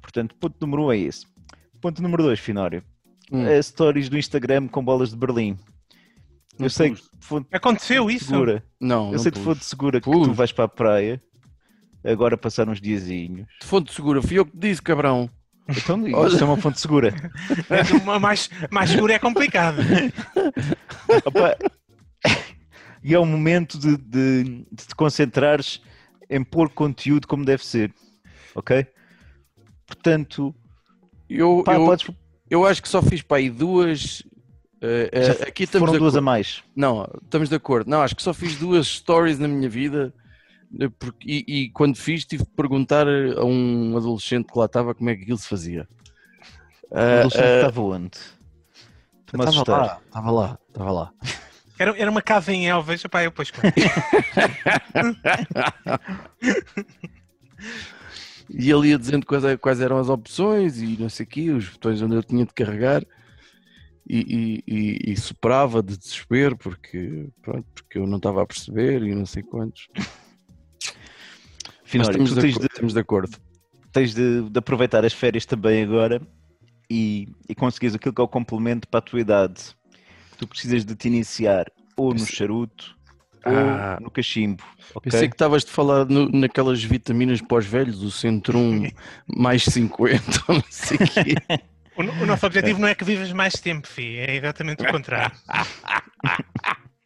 Portanto, 0.00 0.34
ponto 0.36 0.54
número 0.60 0.84
um 0.84 0.92
é 0.92 0.98
esse. 0.98 1.26
Ponto 1.80 2.00
número 2.00 2.22
dois, 2.22 2.38
Finório. 2.38 2.82
Hum. 3.32 3.44
É 3.44 3.60
stories 3.60 4.08
do 4.08 4.16
Instagram 4.16 4.68
com 4.68 4.84
bolas 4.84 5.10
de 5.10 5.16
Berlim. 5.16 5.58
Não 6.58 6.66
Eu 6.66 6.70
sei 6.70 6.90
pus. 6.90 7.00
que 7.08 7.26
fonte 7.26 7.48
Aconteceu 7.52 8.08
isso? 8.08 8.26
segura. 8.26 8.64
Não, 8.80 9.06
Eu 9.06 9.12
não 9.12 9.18
sei 9.18 9.32
de 9.32 9.38
pus. 9.40 9.44
fonte 9.44 9.64
segura 9.64 10.00
que 10.00 10.04
Pus. 10.10 10.28
tu 10.28 10.32
vais 10.32 10.52
para 10.52 10.64
a 10.64 10.68
praia 10.68 11.20
agora 12.04 12.38
passar 12.38 12.68
uns 12.68 12.80
diazinhos. 12.80 13.48
De 13.60 13.66
fonte 13.66 13.92
segura, 13.92 14.22
fui 14.22 14.38
eu 14.38 14.46
que 14.46 14.52
te 14.52 14.58
disse, 14.58 14.80
cabrão. 14.80 15.28
Então, 15.68 16.00
Olha. 16.14 16.28
isto 16.28 16.40
é 16.40 16.46
uma 16.46 16.56
fonte 16.56 16.80
segura. 16.80 17.12
Mas 17.68 17.90
uma 18.00 18.20
mais, 18.20 18.48
mais 18.70 18.90
seguro 18.90 19.12
é 19.12 19.18
complicado. 19.18 19.78
Opa, 21.26 21.56
e 23.08 23.14
é 23.14 23.18
o 23.20 23.24
momento 23.24 23.78
de, 23.78 23.96
de, 23.96 24.42
de 24.72 24.86
te 24.88 24.94
concentrares 24.96 25.80
em 26.28 26.42
pôr 26.42 26.68
conteúdo 26.68 27.28
como 27.28 27.44
deve 27.44 27.64
ser, 27.64 27.94
ok? 28.52 28.84
Portanto, 29.86 30.52
Eu, 31.28 31.62
pá, 31.64 31.74
eu, 31.74 31.84
podes, 31.86 32.10
eu 32.50 32.66
acho 32.66 32.82
que 32.82 32.88
só 32.88 33.00
fiz 33.00 33.22
para 33.22 33.36
aí 33.36 33.48
duas. 33.48 34.24
já 34.82 35.44
aqui 35.46 35.62
estamos 35.62 35.86
foram 35.88 36.00
duas 36.00 36.16
a 36.16 36.20
mais. 36.20 36.64
Não, 36.74 37.08
estamos 37.22 37.48
de 37.48 37.54
acordo. 37.54 37.88
Não, 37.88 38.02
acho 38.02 38.16
que 38.16 38.22
só 38.24 38.34
fiz 38.34 38.56
duas 38.56 38.88
stories 38.88 39.38
na 39.38 39.46
minha 39.46 39.68
vida. 39.68 40.12
eh, 40.80 40.88
porque- 40.98 41.44
e, 41.46 41.62
e 41.62 41.70
quando 41.70 41.96
fiz, 41.96 42.24
tive 42.24 42.42
de 42.42 42.50
perguntar 42.50 43.06
a 43.06 43.44
um 43.44 43.96
adolescente 43.96 44.46
que 44.52 44.58
lá 44.58 44.64
estava 44.66 44.96
como 44.96 45.08
é 45.10 45.14
que 45.14 45.22
aquilo 45.22 45.38
se 45.38 45.46
fazia. 45.48 45.88
O 46.90 46.98
adolescente 46.98 47.44
ah, 47.44 47.56
estava 47.58 47.80
onde? 47.82 48.18
Estava 49.26 49.76
lá, 49.78 50.00
estava 50.04 50.30
lá, 50.32 50.58
estava 50.68 50.90
lá. 50.90 51.12
Era, 51.78 51.96
era 51.98 52.10
uma 52.10 52.22
casa 52.22 52.52
em 52.52 52.68
Elvas, 52.68 53.02
pá, 53.04 53.22
eu 53.22 53.30
depois. 53.30 53.52
E 58.48 58.70
ele 58.70 58.88
ia 58.90 58.98
dizendo 58.98 59.26
quais, 59.26 59.44
é- 59.44 59.56
quais 59.56 59.80
eram 59.80 59.98
as 59.98 60.08
opções 60.08 60.80
e 60.80 60.96
não 60.98 61.08
sei 61.08 61.24
o 61.24 61.28
quê, 61.28 61.50
os 61.50 61.68
botões 61.68 62.00
onde 62.00 62.14
eu 62.14 62.22
tinha 62.22 62.46
de 62.46 62.54
carregar. 62.54 63.02
E, 64.08 64.62
e, 64.68 64.72
e, 64.72 65.12
e 65.12 65.16
soprava 65.16 65.82
de 65.82 65.96
desespero 65.98 66.56
porque, 66.56 67.28
pronto, 67.42 67.66
porque 67.74 67.98
eu 67.98 68.06
não 68.06 68.18
estava 68.18 68.40
a 68.40 68.46
perceber 68.46 69.02
e 69.02 69.12
não 69.12 69.26
sei 69.26 69.42
quantos. 69.42 69.88
Finório, 71.84 72.22
estamos, 72.22 72.30
tu 72.30 72.40
de, 72.40 72.52
de, 72.52 72.66
estamos 72.66 72.92
de 72.94 73.00
acordo. 73.00 73.36
tens 73.90 74.14
de- 74.14 74.48
de 74.48 74.58
aproveitar 74.60 75.04
as 75.04 75.12
férias 75.12 75.44
também 75.44 75.82
agora 75.82 76.22
e, 76.88 77.28
e 77.48 77.54
conseguires 77.54 77.96
aquilo 77.96 78.14
que 78.14 78.20
é 78.20 78.24
o 78.24 78.28
complemento 78.28 78.86
para 78.86 78.98
a 78.98 79.02
tua 79.02 79.20
idade. 79.20 79.74
Tu 80.38 80.46
precisas 80.46 80.84
de 80.84 80.94
te 80.94 81.08
iniciar 81.08 81.66
ou 81.96 82.12
no 82.12 82.26
charuto 82.26 82.94
Ah. 83.44 83.96
ou 83.98 84.04
no 84.04 84.10
cachimbo. 84.10 84.62
ok? 84.94 85.10
Pensei 85.10 85.28
que 85.28 85.34
estavas 85.34 85.64
de 85.64 85.70
falar 85.70 86.04
no- 86.06 86.28
naquelas 86.30 86.82
vitaminas 86.82 87.40
para 87.40 87.58
os 87.58 87.66
velhos, 87.66 88.02
o 88.02 88.10
Centrum 88.10 88.90
mais 89.26 89.62
50, 89.64 90.20
ou 90.48 90.54
não 90.56 90.64
sei 90.68 90.96
o 90.96 91.00
quê. 91.00 91.34
O, 91.96 92.02
o 92.24 92.26
nosso 92.26 92.44
objetivo 92.44 92.78
não 92.78 92.88
é 92.88 92.94
que 92.94 93.04
vivas 93.04 93.32
mais 93.32 93.54
tempo, 93.54 93.88
fi. 93.88 94.18
É 94.18 94.36
exatamente 94.36 94.82
o 94.82 94.92
contrário. 94.92 95.34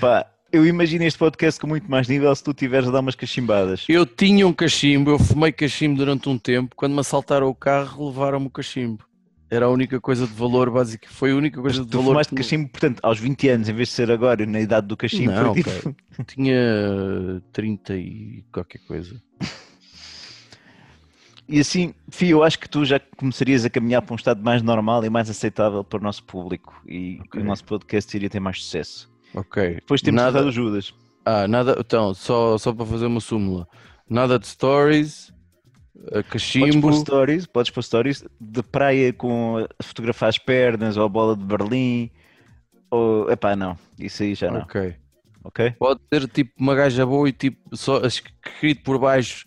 Pá, 0.00 0.26
eu 0.52 0.66
imagino 0.66 1.04
este 1.04 1.18
podcast 1.18 1.60
com 1.60 1.66
muito 1.66 1.90
mais 1.90 2.08
nível 2.08 2.34
se 2.34 2.42
tu 2.42 2.52
tiveres 2.52 2.88
a 2.88 2.92
dar 2.92 3.00
umas 3.00 3.14
cachimbadas. 3.14 3.84
Eu 3.88 4.04
tinha 4.04 4.46
um 4.46 4.52
cachimbo, 4.52 5.10
eu 5.10 5.18
fumei 5.18 5.52
cachimbo 5.52 5.96
durante 5.98 6.28
um 6.28 6.38
tempo. 6.38 6.74
Quando 6.76 6.92
me 6.94 7.00
assaltaram 7.00 7.48
o 7.48 7.54
carro, 7.54 8.08
levaram-me 8.08 8.46
o 8.46 8.50
cachimbo. 8.50 9.04
Era 9.50 9.66
a 9.66 9.68
única 9.68 10.00
coisa 10.00 10.26
de 10.26 10.32
valor 10.32 10.70
básico. 10.70 11.06
Foi 11.08 11.32
a 11.32 11.34
única 11.36 11.60
coisa 11.60 11.84
de 11.84 11.90
Tu 11.90 11.98
valor. 11.98 12.12
fumaste 12.12 12.30
que- 12.34 12.42
cachimbo, 12.42 12.68
portanto, 12.68 13.00
aos 13.02 13.18
20 13.18 13.48
anos, 13.48 13.68
em 13.68 13.74
vez 13.74 13.88
de 13.88 13.94
ser 13.94 14.10
agora, 14.10 14.46
na 14.46 14.60
idade 14.60 14.86
do 14.86 14.96
cachimbo. 14.96 15.32
Não, 15.32 15.54
tipo- 15.54 15.94
Tinha 16.26 17.42
30 17.52 17.96
e 17.96 18.44
qualquer 18.52 18.78
coisa. 18.86 19.20
E 21.48 21.58
assim, 21.58 21.92
Fih, 22.10 22.28
eu 22.30 22.44
acho 22.44 22.58
que 22.60 22.68
tu 22.68 22.84
já 22.84 23.00
começarias 23.16 23.64
a 23.64 23.70
caminhar 23.70 24.02
para 24.02 24.12
um 24.12 24.16
estado 24.16 24.40
mais 24.42 24.62
normal 24.62 25.04
e 25.04 25.10
mais 25.10 25.28
aceitável 25.28 25.82
para 25.82 25.98
o 25.98 26.02
nosso 26.02 26.22
público 26.22 26.80
e 26.86 27.14
que 27.16 27.38
Ok. 27.38 27.42
o 27.42 27.44
nosso 27.44 27.64
podcast 27.64 28.16
iria 28.16 28.30
ter 28.30 28.38
mais 28.38 28.62
sucesso. 28.62 29.10
Ok. 29.34 29.74
Depois 29.74 30.00
temos 30.00 30.20
nada, 30.22 30.38
nada 30.38 30.46
o 30.48 30.52
Judas. 30.52 30.94
Ah, 31.24 31.48
nada. 31.48 31.76
Então, 31.80 32.14
só, 32.14 32.56
só 32.56 32.72
para 32.72 32.86
fazer 32.86 33.06
uma 33.06 33.20
súmula. 33.20 33.66
Nada 34.08 34.38
de 34.38 34.46
stories, 34.46 35.32
eh, 36.08 36.22
Podes 36.22 36.30
cachimbo. 36.30 36.80
pôr 36.80 36.92
stories, 36.94 37.46
podes 37.46 37.70
pôr 37.70 37.82
stories 37.82 38.24
de 38.40 38.62
praia 38.62 39.12
com 39.12 39.58
a 39.78 39.82
fotografar 39.82 40.28
as 40.28 40.38
pernas 40.38 40.96
ou 40.96 41.04
a 41.04 41.08
bola 41.08 41.36
de 41.36 41.44
Berlim. 41.44 42.10
Ou, 42.90 43.30
epá, 43.30 43.54
não, 43.54 43.76
isso 43.98 44.22
aí 44.22 44.34
já 44.34 44.50
não, 44.50 44.60
Ok. 44.60 44.94
ok? 45.44 45.70
Pode 45.78 46.00
ser 46.12 46.28
tipo 46.28 46.52
uma 46.58 46.74
gaja 46.74 47.06
boa 47.06 47.28
e 47.28 47.32
tipo 47.32 47.76
só 47.76 48.00
escrito 48.04 48.82
por 48.82 48.98
baixo 48.98 49.46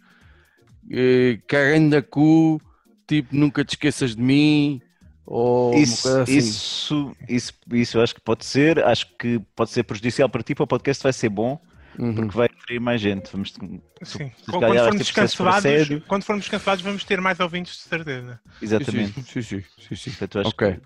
eh, 0.92 1.40
cagando 1.48 1.90
da 1.92 2.02
cu, 2.02 2.62
tipo 3.08 3.36
nunca 3.36 3.64
te 3.66 3.72
esqueças 3.72 4.16
de 4.16 4.22
mim. 4.22 4.82
Ou 5.26 5.84
uma 5.84 5.84
Isso, 5.84 6.04
coisa 6.04 6.24
assim. 6.24 6.38
isso, 6.38 7.16
isso, 7.30 7.54
isso 7.72 7.98
eu 7.98 8.02
acho 8.04 8.14
que 8.16 8.22
pode 8.22 8.44
ser, 8.46 8.84
acho 8.84 9.08
que 9.18 9.40
pode 9.56 9.72
ser 9.72 9.84
prejudicial 9.84 10.28
para 10.30 10.44
ti, 10.44 10.54
para 10.54 10.64
o 10.64 10.68
podcast 10.68 11.02
vai 11.02 11.14
ser 11.14 11.30
bom, 11.30 11.60
Uhum. 12.00 12.16
porque 12.16 12.36
vai 12.36 12.48
atrair 12.48 12.80
mais 12.80 13.00
gente. 13.02 13.32
Vamos, 13.32 13.54
Sim. 14.04 14.32
Quando 14.46 14.60
calhar 14.62 14.86
formos 14.86 15.12
cancelados, 15.12 15.90
quando 16.08 16.24
formos 16.24 16.50
cancelados, 16.50 16.84
vamos 16.84 17.04
ter 17.04 17.22
mais 17.22 17.40
ouvintes 17.40 17.76
de 17.76 17.82
certeza. 17.84 18.40
exatamente. 18.62 19.22
Sim, 19.24 19.42
sim, 19.42 19.64
sim, 19.80 19.96
sim. 19.96 20.10
Portanto, 20.12 20.40
acho 20.40 20.50
Ok. 20.50 20.72
que 20.72 20.74
é 20.76 20.80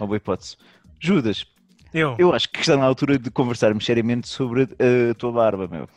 uma 0.00 0.06
boa 0.06 0.16
hipótese. 0.16 0.56
Judas, 1.00 1.46
Eu, 1.92 2.16
eu 2.18 2.32
acho 2.34 2.48
que 2.48 2.60
está 2.60 2.76
na 2.76 2.84
altura 2.84 3.18
de 3.18 3.30
conversarmos 3.30 3.84
seriamente 3.84 4.28
sobre 4.28 4.62
a, 4.64 5.14
tua 5.14 5.32
barba, 5.32 5.68
meu. 5.68 5.84
a 5.84 5.88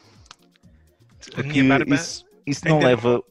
Porque 1.36 1.62
minha 1.64 1.80
barba. 1.80 1.96
isso, 1.96 2.26
isso 2.46 2.68
não 2.68 2.80
leva 2.80 3.22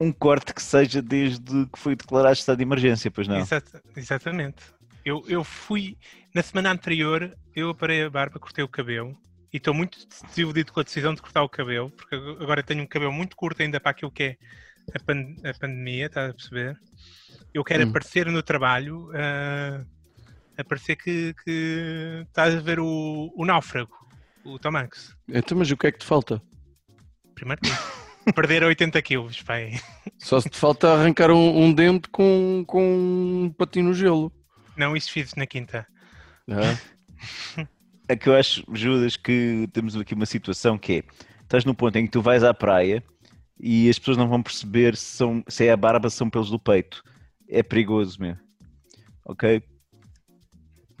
um 0.00 0.12
corte 0.12 0.52
que 0.52 0.62
seja 0.62 1.00
desde 1.00 1.66
que 1.66 1.78
foi 1.78 1.94
declarado 1.94 2.34
estado 2.34 2.56
de 2.58 2.62
emergência, 2.64 3.10
pois 3.10 3.28
não? 3.28 3.38
Exata- 3.38 3.82
exatamente. 3.96 4.62
Eu, 5.04 5.22
eu 5.28 5.44
fui. 5.44 5.96
Na 6.34 6.42
semana 6.42 6.72
anterior, 6.72 7.36
eu 7.54 7.70
aparei 7.70 8.02
a 8.02 8.10
barba, 8.10 8.38
cortei 8.40 8.64
o 8.64 8.68
cabelo. 8.68 9.16
E 9.54 9.58
estou 9.58 9.72
muito 9.72 9.96
desiludido 10.26 10.72
com 10.72 10.80
a 10.80 10.82
decisão 10.82 11.14
de 11.14 11.22
cortar 11.22 11.44
o 11.44 11.48
cabelo, 11.48 11.88
porque 11.90 12.16
ag- 12.16 12.42
agora 12.42 12.60
tenho 12.60 12.82
um 12.82 12.86
cabelo 12.88 13.12
muito 13.12 13.36
curto 13.36 13.62
ainda 13.62 13.78
para 13.78 13.92
aquilo 13.92 14.10
que 14.10 14.22
é 14.24 14.36
a, 14.92 14.98
pan- 14.98 15.36
a 15.48 15.54
pandemia, 15.54 16.06
estás 16.06 16.30
a 16.30 16.34
perceber? 16.34 16.76
Eu 17.54 17.62
quero 17.62 17.84
Hum. 17.86 17.90
aparecer 17.90 18.26
no 18.26 18.42
trabalho, 18.42 19.10
ah, 19.14 19.84
a 20.58 20.64
parecer 20.64 20.96
que, 20.96 21.32
que 21.44 22.24
estás 22.26 22.52
a 22.56 22.60
ver 22.60 22.80
o, 22.80 23.32
o 23.36 23.44
náufrago, 23.44 23.92
o 24.44 24.58
Tom 24.58 24.76
Hanks. 24.76 25.14
Então, 25.28 25.56
mas 25.56 25.70
o 25.70 25.76
que 25.76 25.86
é 25.86 25.92
que 25.92 25.98
te 26.00 26.04
falta? 26.04 26.42
Primeiro 27.36 27.62
perder 28.34 28.64
80 28.66 29.00
quilos, 29.02 29.40
pai. 29.40 29.80
Só 30.18 30.40
se 30.40 30.50
te 30.50 30.58
falta 30.58 30.94
arrancar 30.94 31.30
um, 31.30 31.62
um 31.64 31.72
dente 31.72 32.08
com, 32.08 32.64
com 32.66 32.82
um 33.44 33.50
patinho 33.56 33.86
no 33.86 33.94
gelo. 33.94 34.32
Não, 34.76 34.96
isso 34.96 35.12
fiz 35.12 35.32
na 35.36 35.46
quinta. 35.46 35.86
Ah, 36.50 36.76
É 38.08 38.16
que 38.16 38.28
eu 38.28 38.34
acho, 38.34 38.64
Judas, 38.72 39.16
que 39.16 39.68
temos 39.72 39.96
aqui 39.96 40.14
uma 40.14 40.26
situação 40.26 40.76
que 40.76 40.92
é: 40.92 41.02
estás 41.42 41.64
no 41.64 41.74
ponto 41.74 41.96
em 41.96 42.06
que 42.06 42.12
tu 42.12 42.20
vais 42.20 42.44
à 42.44 42.52
praia 42.52 43.02
e 43.58 43.88
as 43.88 43.98
pessoas 43.98 44.16
não 44.16 44.28
vão 44.28 44.42
perceber 44.42 44.96
se, 44.96 45.16
são, 45.16 45.42
se 45.48 45.66
é 45.66 45.72
a 45.72 45.76
barba, 45.76 46.10
se 46.10 46.16
são 46.16 46.28
pelos 46.28 46.50
do 46.50 46.58
peito. 46.58 47.02
É 47.48 47.62
perigoso, 47.62 48.20
meu. 48.20 48.36
Ok? 49.24 49.62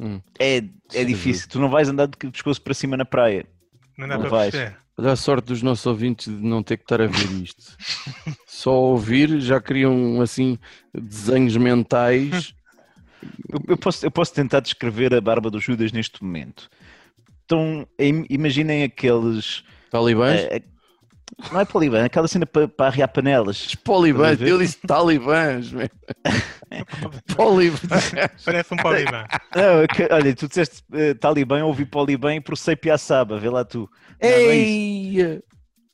Hum. 0.00 0.20
É, 0.38 0.62
é 0.92 1.04
difícil. 1.04 1.48
Tu 1.48 1.58
não 1.58 1.68
vais 1.68 1.88
andar 1.88 2.06
de 2.06 2.16
pescoço 2.16 2.60
para 2.60 2.74
cima 2.74 2.96
na 2.96 3.04
praia. 3.04 3.46
Não 3.96 4.08
dá 4.08 4.18
Não 4.18 4.28
vais. 4.28 4.50
perceber. 4.50 4.78
Olha 4.96 5.12
a 5.12 5.16
sorte 5.16 5.46
dos 5.46 5.60
nossos 5.60 5.84
ouvintes 5.86 6.26
de 6.26 6.40
não 6.46 6.62
ter 6.62 6.76
que 6.76 6.84
estar 6.84 7.00
a 7.00 7.06
ver 7.06 7.30
isto. 7.42 7.76
Só 8.46 8.72
ouvir 8.72 9.40
já 9.40 9.60
criam 9.60 10.20
assim 10.20 10.56
desenhos 10.94 11.56
mentais. 11.56 12.54
Eu, 13.48 13.60
eu 13.68 13.76
posso, 13.76 14.06
eu 14.06 14.10
posso 14.10 14.32
tentar 14.32 14.60
descrever 14.60 15.12
a 15.12 15.20
barba 15.20 15.50
do 15.50 15.58
Judas 15.58 15.90
neste 15.90 16.22
momento. 16.22 16.70
Então, 17.44 17.86
im- 17.98 18.26
imaginem 18.30 18.84
aqueles. 18.84 19.62
Talibãs? 19.90 20.40
eh, 20.50 20.62
não 21.52 21.60
é 21.60 21.64
polibã, 21.64 22.04
aquela 22.04 22.28
cena 22.28 22.46
para, 22.46 22.68
para 22.68 22.86
arriar 22.86 23.08
panelas. 23.08 23.66
Os 23.66 23.74
Polibãs, 23.74 24.40
eu 24.40 24.58
disse 24.58 24.78
talibãs. 24.86 25.72
meu. 25.72 25.88
Polibãs. 27.36 28.12
Parece 28.44 28.74
um 28.74 28.76
polibã. 28.76 29.24
Não, 29.54 29.82
é 29.82 29.86
que- 29.86 30.08
olha, 30.12 30.34
tu 30.34 30.48
disseste 30.48 30.82
eh, 30.92 31.14
Talibã, 31.14 31.58
eu 31.58 31.66
ouvi 31.66 31.84
Polibã 31.84 32.34
e 32.34 32.40
processei 32.40 32.76
Piaçaba, 32.76 33.38
vê 33.38 33.48
lá 33.48 33.64
tu. 33.64 33.88
Não, 34.22 34.28
não 34.30 34.36
é. 34.36 34.56
Ei! 34.56 35.42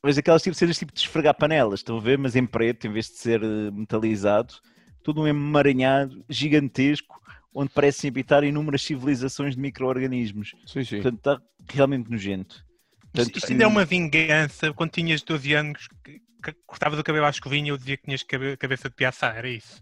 Mas 0.03 0.17
aquelas 0.17 0.41
tipo, 0.41 0.55
cenas 0.55 0.77
tipo 0.77 0.93
de 0.93 0.99
esfregar 0.99 1.35
panelas, 1.35 1.79
estão 1.81 1.97
a 1.97 2.01
ver? 2.01 2.17
Mas 2.17 2.35
em 2.35 2.45
preto, 2.45 2.87
em 2.87 2.91
vez 2.91 3.05
de 3.07 3.17
ser 3.17 3.41
metalizado, 3.71 4.55
todo 5.03 5.21
um 5.21 5.27
emaranhado 5.27 6.23
gigantesco, 6.27 7.15
onde 7.53 7.69
parecem 7.71 8.09
habitar 8.09 8.43
inúmeras 8.43 8.81
civilizações 8.81 9.55
de 9.55 9.61
micro-organismos. 9.61 10.55
Sim, 10.65 10.83
sim. 10.83 11.01
Portanto, 11.01 11.17
está 11.17 11.41
realmente 11.69 12.09
nojento. 12.09 12.55
Isto, 12.55 13.11
Portanto, 13.13 13.37
isto 13.37 13.51
ainda 13.51 13.63
é 13.63 13.67
uma 13.67 13.85
vingança. 13.85 14.73
Quando 14.73 14.91
tinhas 14.91 15.21
12 15.21 15.53
anos, 15.53 15.87
que, 16.03 16.21
que 16.43 16.53
cortavas 16.65 16.97
o 16.97 17.03
cabelo 17.03 17.25
à 17.25 17.29
escovinha, 17.29 17.71
eu 17.71 17.77
dizia 17.77 17.97
que 17.97 18.03
tinhas 18.03 18.23
cabe- 18.23 18.55
cabeça 18.57 18.89
de 18.89 18.95
piaçá, 18.95 19.33
era 19.33 19.49
isso. 19.49 19.81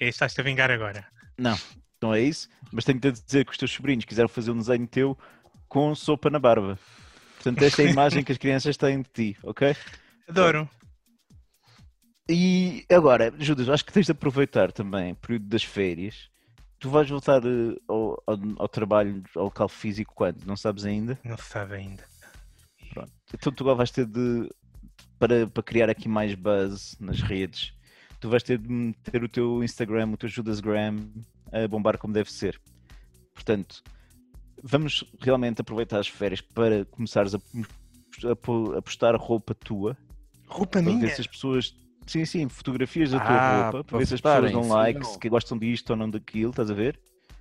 É, 0.00 0.08
estás-te 0.08 0.40
a 0.40 0.44
vingar 0.44 0.70
agora. 0.70 1.06
Não 2.02 2.12
é 2.12 2.20
isso, 2.20 2.48
mas 2.72 2.84
tenho-te 2.84 3.08
a 3.08 3.10
dizer 3.10 3.44
que 3.44 3.52
os 3.52 3.58
teus 3.58 3.70
sobrinhos 3.72 4.04
quiseram 4.04 4.28
fazer 4.28 4.50
um 4.50 4.58
desenho 4.58 4.86
teu 4.86 5.16
com 5.68 5.94
sopa 5.94 6.28
na 6.28 6.38
barba. 6.38 6.78
Portanto, 7.36 7.62
esta 7.62 7.82
é 7.82 7.86
a 7.86 7.90
imagem 7.90 8.22
que 8.22 8.32
as 8.32 8.38
crianças 8.38 8.76
têm 8.76 9.02
de 9.02 9.08
ti, 9.08 9.36
ok? 9.42 9.74
Adoro. 10.28 10.68
E 12.28 12.84
agora, 12.90 13.32
Judas, 13.38 13.68
acho 13.68 13.84
que 13.84 13.92
tens 13.92 14.06
de 14.06 14.12
aproveitar 14.12 14.72
também 14.72 15.12
o 15.12 15.16
período 15.16 15.46
das 15.46 15.62
férias. 15.62 16.28
Tu 16.78 16.88
vais 16.90 17.08
voltar 17.08 17.42
eh, 17.44 17.76
ao, 17.88 18.22
ao, 18.26 18.38
ao 18.58 18.68
trabalho, 18.68 19.22
ao 19.34 19.44
local 19.44 19.68
físico 19.68 20.12
quando? 20.14 20.44
Não 20.44 20.56
sabes 20.56 20.84
ainda? 20.84 21.18
Não 21.24 21.36
se 21.36 21.44
sabe 21.44 21.74
ainda. 21.74 22.04
Pronto. 22.90 23.12
Então 23.32 23.52
tu 23.52 23.62
agora 23.64 23.76
vais 23.76 23.90
ter 23.90 24.06
de, 24.06 24.50
para, 25.18 25.46
para 25.46 25.62
criar 25.62 25.88
aqui 25.90 26.08
mais 26.08 26.34
buzz 26.34 26.96
nas 27.00 27.20
redes, 27.20 27.72
tu 28.20 28.28
vais 28.28 28.42
ter 28.42 28.58
de 28.58 28.68
meter 28.68 29.22
o 29.22 29.28
teu 29.28 29.62
Instagram, 29.64 30.10
o 30.12 30.16
teu 30.16 30.28
Judasgram 30.28 31.08
a 31.52 31.66
bombar 31.66 31.98
como 31.98 32.12
deve 32.12 32.30
ser. 32.30 32.60
Portanto, 33.34 33.82
vamos 34.62 35.04
realmente 35.20 35.60
aproveitar 35.60 35.98
as 35.98 36.08
férias 36.08 36.40
para 36.40 36.84
começares 36.86 37.34
a, 37.34 37.38
a, 37.38 38.78
a 38.78 38.82
postar 38.82 39.14
roupa 39.16 39.54
tua 39.54 39.96
Roupa 40.46 40.72
para 40.72 40.82
minha. 40.82 41.00
ver 41.00 41.14
se 41.14 41.20
as 41.20 41.26
pessoas. 41.26 41.74
Sim, 42.06 42.24
sim, 42.24 42.48
fotografias 42.48 43.10
da 43.10 43.18
tua 43.18 43.36
Ah, 43.36 43.62
roupa, 43.70 43.84
para 43.84 43.98
ver 43.98 44.06
se 44.06 44.14
as 44.14 44.20
pessoas 44.20 44.52
dão 44.52 44.68
likes, 44.68 45.12
não. 45.12 45.18
que 45.18 45.28
gostam 45.28 45.58
disto 45.58 45.90
ou 45.90 45.96
não 45.96 46.08
daquilo, 46.08 46.50
estás 46.50 46.70
a 46.70 46.74
ver? 46.74 46.98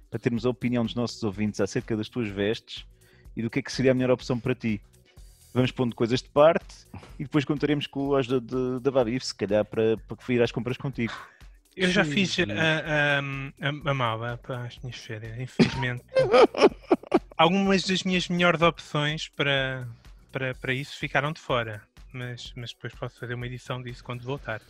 Para 0.10 0.20
termos 0.20 0.46
a 0.46 0.50
opinião 0.50 0.84
dos 0.84 0.96
nossos 0.96 1.22
ouvintes 1.24 1.62
acerca 1.62 1.96
das 1.96 2.10
tuas 2.10 2.28
vestes 2.30 2.86
e 3.38 3.42
do 3.44 3.50
que 3.50 3.60
é 3.60 3.62
que 3.62 3.72
seria 3.72 3.92
a 3.92 3.94
melhor 3.94 4.12
opção 4.12 4.40
para 4.40 4.56
ti. 4.56 4.82
Vamos 5.54 5.72
pondo 5.72 5.96
coisas 5.96 6.22
de 6.22 6.30
parte 6.30 6.76
e 7.20 7.24
depois 7.24 7.46
contaremos 7.46 7.86
com 7.88 8.16
a 8.16 8.20
ajuda 8.20 8.42
de- 8.42 8.80
da 8.82 8.92
Babi, 8.92 9.20
se 9.24 9.34
calhar 9.36 9.64
para, 9.64 9.98
para 9.98 10.18
ir 10.34 10.42
às 10.42 10.52
compras 10.52 10.78
contigo. 10.78 11.14
Eu 11.78 11.90
já 11.92 12.04
fiz 12.06 12.36
a, 12.40 12.44
a, 12.44 13.68
a, 13.70 13.92
a 13.92 13.94
mala 13.94 14.38
para 14.42 14.64
as 14.64 14.78
minhas 14.80 14.98
férias, 14.98 15.38
infelizmente. 15.40 16.04
Algumas 17.38 17.84
das 17.84 18.04
minhas 18.04 18.28
melhores 18.30 18.62
opções 18.62 19.28
para, 19.28 19.86
para, 20.32 20.56
para 20.56 20.74
isso 20.74 20.98
ficaram 20.98 21.32
de 21.34 21.40
fora. 21.42 21.82
Mas, 22.16 22.54
mas 22.56 22.72
depois 22.72 22.96
posso 22.96 23.20
fazer 23.20 23.34
uma 23.34 23.46
edição 23.46 23.82
disso 23.82 24.02
quando 24.02 24.24
voltar. 24.24 24.62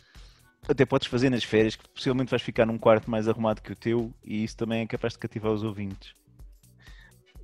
Até 0.68 0.84
podes 0.84 1.08
fazer 1.08 1.30
nas 1.30 1.44
férias, 1.44 1.76
que 1.76 1.88
possivelmente 1.90 2.32
vais 2.32 2.42
ficar 2.42 2.66
num 2.66 2.78
quarto 2.78 3.10
mais 3.10 3.28
arrumado 3.28 3.62
que 3.62 3.72
o 3.72 3.76
teu 3.76 4.12
e 4.24 4.44
isso 4.44 4.58
também 4.58 4.82
é 4.82 4.88
capaz 4.88 5.14
de 5.14 5.20
cativar 5.20 5.52
os 5.52 5.62
ouvintes. 5.62 6.16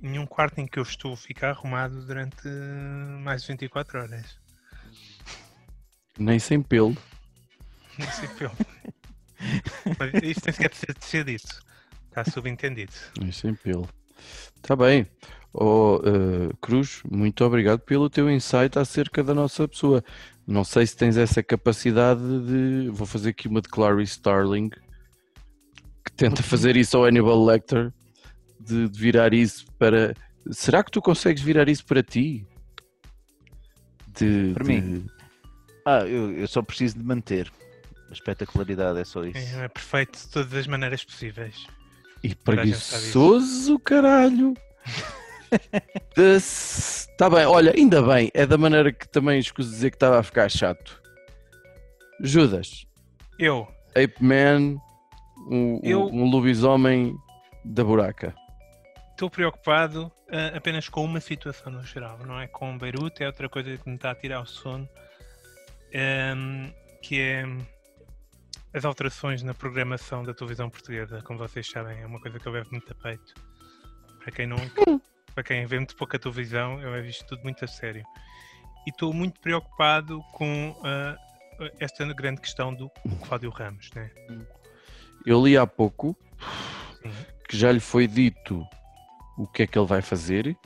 Nenhum 0.00 0.26
quarto 0.26 0.58
em 0.58 0.66
que 0.66 0.80
eu 0.80 0.82
estou 0.82 1.14
fica 1.14 1.50
arrumado 1.50 2.04
durante 2.04 2.48
mais 3.20 3.42
de 3.42 3.48
24 3.52 4.00
horas. 4.00 4.40
Nem 6.18 6.40
sem 6.40 6.60
pelo. 6.60 6.96
Não 7.96 8.10
sei 8.10 8.28
pelo. 8.30 8.56
Mas 10.00 10.22
isso 10.24 10.40
tem 10.40 10.52
sequer 10.52 10.74
ser, 10.74 10.94
de 10.98 11.04
ser 11.04 11.24
dito. 11.24 11.64
Está 12.08 12.24
subentendido. 12.24 12.92
Nem 13.20 13.30
sem 13.30 13.54
pelo. 13.54 13.88
Está 14.56 14.74
bem. 14.74 15.06
Oh, 15.54 16.00
eh, 16.04 16.50
Cruz, 16.62 17.02
muito 17.10 17.44
obrigado 17.44 17.80
pelo 17.80 18.08
teu 18.08 18.30
insight 18.30 18.78
acerca 18.78 19.22
da 19.22 19.34
nossa 19.34 19.68
pessoa. 19.68 20.02
Não 20.46 20.64
sei 20.64 20.86
se 20.86 20.96
tens 20.96 21.16
essa 21.16 21.42
capacidade 21.42 22.20
de. 22.46 22.88
Vou 22.90 23.06
fazer 23.06 23.30
aqui 23.30 23.48
uma 23.48 23.60
de 23.60 23.68
Clarice 23.68 24.12
Starling 24.12 24.70
que 26.04 26.12
tenta 26.16 26.42
fazer 26.42 26.76
isso 26.76 26.96
ao 26.96 27.04
Hannibal 27.04 27.44
Lecter 27.44 27.92
de, 28.58 28.88
de 28.88 28.98
virar 28.98 29.34
isso 29.34 29.66
para. 29.78 30.14
Será 30.50 30.82
que 30.82 30.90
tu 30.90 31.02
consegues 31.02 31.42
virar 31.42 31.68
isso 31.68 31.84
para 31.84 32.02
ti? 32.02 32.46
De, 34.18 34.52
Para 34.54 34.64
de- 34.64 34.70
mim? 34.70 35.06
Ah, 35.86 36.00
eu, 36.06 36.32
eu 36.32 36.48
só 36.48 36.62
preciso 36.62 36.98
de 36.98 37.04
manter. 37.04 37.50
A 38.08 38.12
espetacularidade 38.12 38.98
é 38.98 39.04
só 39.04 39.24
isso. 39.24 39.38
É, 39.38 39.64
é 39.64 39.68
perfeito 39.68 40.18
de 40.18 40.28
todas 40.28 40.52
as 40.54 40.66
maneiras 40.66 41.04
possíveis. 41.04 41.66
E 42.22 42.34
preguiçoso, 42.34 43.78
caralho. 43.78 44.54
Está 46.16 47.28
bem, 47.30 47.44
olha, 47.46 47.72
ainda 47.76 48.02
bem. 48.02 48.30
É 48.34 48.46
da 48.46 48.56
maneira 48.58 48.92
que 48.92 49.08
também 49.08 49.38
escuso 49.38 49.70
dizer 49.70 49.90
que 49.90 49.96
estava 49.96 50.18
a 50.18 50.22
ficar 50.22 50.48
chato. 50.50 51.00
Judas, 52.20 52.86
Eu, 53.38 53.66
Ape 53.90 54.22
Man, 54.22 54.76
um, 55.48 55.74
um- 55.74 55.80
Eu- 55.82 56.06
um 56.06 56.30
lobisomem 56.30 57.16
da 57.64 57.82
buraca. 57.82 58.34
estou 59.10 59.28
preocupado 59.30 60.10
ah, 60.30 60.56
apenas 60.56 60.88
com 60.88 61.04
uma 61.04 61.20
situação 61.20 61.70
no 61.72 61.82
geral, 61.82 62.18
não 62.26 62.40
é? 62.40 62.46
Com 62.46 62.76
Beirute 62.78 63.22
é 63.22 63.26
outra 63.26 63.48
coisa 63.48 63.76
que 63.76 63.88
me 63.88 63.96
está 63.96 64.10
a 64.12 64.14
tirar 64.14 64.40
o 64.40 64.46
sono, 64.46 64.88
ehm, 65.92 66.70
que 67.02 67.20
é 67.20 67.44
as 68.74 68.84
alterações 68.84 69.42
na 69.42 69.52
programação 69.52 70.22
da 70.24 70.32
televisão 70.32 70.70
portuguesa. 70.70 71.20
Como 71.22 71.38
vocês 71.38 71.68
sabem, 71.68 72.00
é 72.00 72.06
uma 72.06 72.20
coisa 72.20 72.38
que 72.38 72.46
eu 72.48 72.52
levo 72.52 72.68
muito 72.70 72.90
a 72.90 72.94
peito. 72.94 73.34
Para 74.20 74.32
quem 74.32 74.46
não, 74.46 74.56
para 75.34 75.42
quem 75.44 75.66
vê 75.66 75.76
muito 75.76 75.96
pouca 75.96 76.18
televisão, 76.18 76.80
eu 76.80 77.04
isto 77.06 77.24
tudo 77.26 77.42
muito 77.42 77.64
a 77.64 77.68
sério. 77.68 78.04
E 78.86 78.90
estou 78.90 79.12
muito 79.12 79.40
preocupado 79.40 80.20
com 80.32 80.76
ah, 80.84 81.16
esta 81.80 82.04
grande 82.12 82.40
questão 82.40 82.74
do 82.74 82.90
Cláudio 83.26 83.50
Ramos, 83.50 83.90
né? 83.94 84.10
Eu 85.24 85.44
li 85.44 85.56
há 85.56 85.66
pouco 85.66 86.16
Sim. 87.02 87.10
que 87.48 87.56
já 87.56 87.70
lhe 87.70 87.80
foi 87.80 88.06
dito 88.08 88.64
o 89.38 89.46
que 89.46 89.62
é 89.62 89.66
que 89.66 89.78
ele 89.78 89.86
vai 89.86 90.02
fazer 90.02 90.56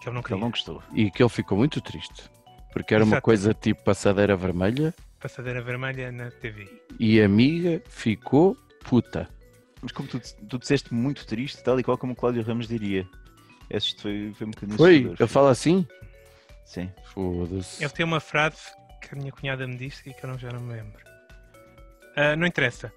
Que 0.00 0.08
ele 0.08 0.14
não 0.16 0.22
Que 0.22 0.32
ele 0.34 0.40
não 0.40 0.50
gostou. 0.50 0.82
e 0.94 1.10
que 1.10 1.22
ele 1.22 1.30
ficou 1.30 1.56
muito 1.56 1.80
triste. 1.80 2.30
Porque 2.72 2.94
era 2.94 3.02
uma 3.04 3.14
Exato. 3.14 3.24
coisa 3.24 3.54
tipo 3.54 3.82
passadeira 3.82 4.36
vermelha 4.36 4.94
Passadeira 5.18 5.60
vermelha 5.60 6.12
na 6.12 6.30
TV. 6.30 6.66
e 6.98 7.20
a 7.20 7.24
amiga 7.26 7.82
ficou 7.88 8.56
puta. 8.84 9.28
Mas 9.82 9.92
como 9.92 10.08
tu, 10.08 10.20
tu 10.46 10.58
disseste 10.58 10.92
muito 10.94 11.26
triste, 11.26 11.62
tal 11.62 11.80
e 11.80 11.82
qual 11.82 11.96
como 11.98 12.12
o 12.12 12.16
Cláudio 12.16 12.42
Ramos 12.42 12.68
diria. 12.68 13.06
Esse 13.70 13.94
foi, 13.96 14.32
foi 14.36 14.46
um 14.46 14.50
bocadinho 14.50 14.76
Foi? 14.76 14.96
Ele 14.96 15.26
fala 15.28 15.50
assim? 15.50 15.86
Sim. 16.64 16.90
Foda-se. 17.04 17.82
Ele 17.82 17.92
tem 17.92 18.04
uma 18.04 18.20
frase 18.20 18.62
que 19.00 19.14
a 19.14 19.18
minha 19.18 19.32
cunhada 19.32 19.66
me 19.66 19.76
disse 19.76 20.08
e 20.08 20.14
que 20.14 20.24
eu 20.24 20.30
não, 20.30 20.38
já 20.38 20.50
não 20.50 20.60
me 20.60 20.74
lembro. 20.74 21.00
Ah, 22.16 22.36
não 22.36 22.46
interessa. 22.46 22.92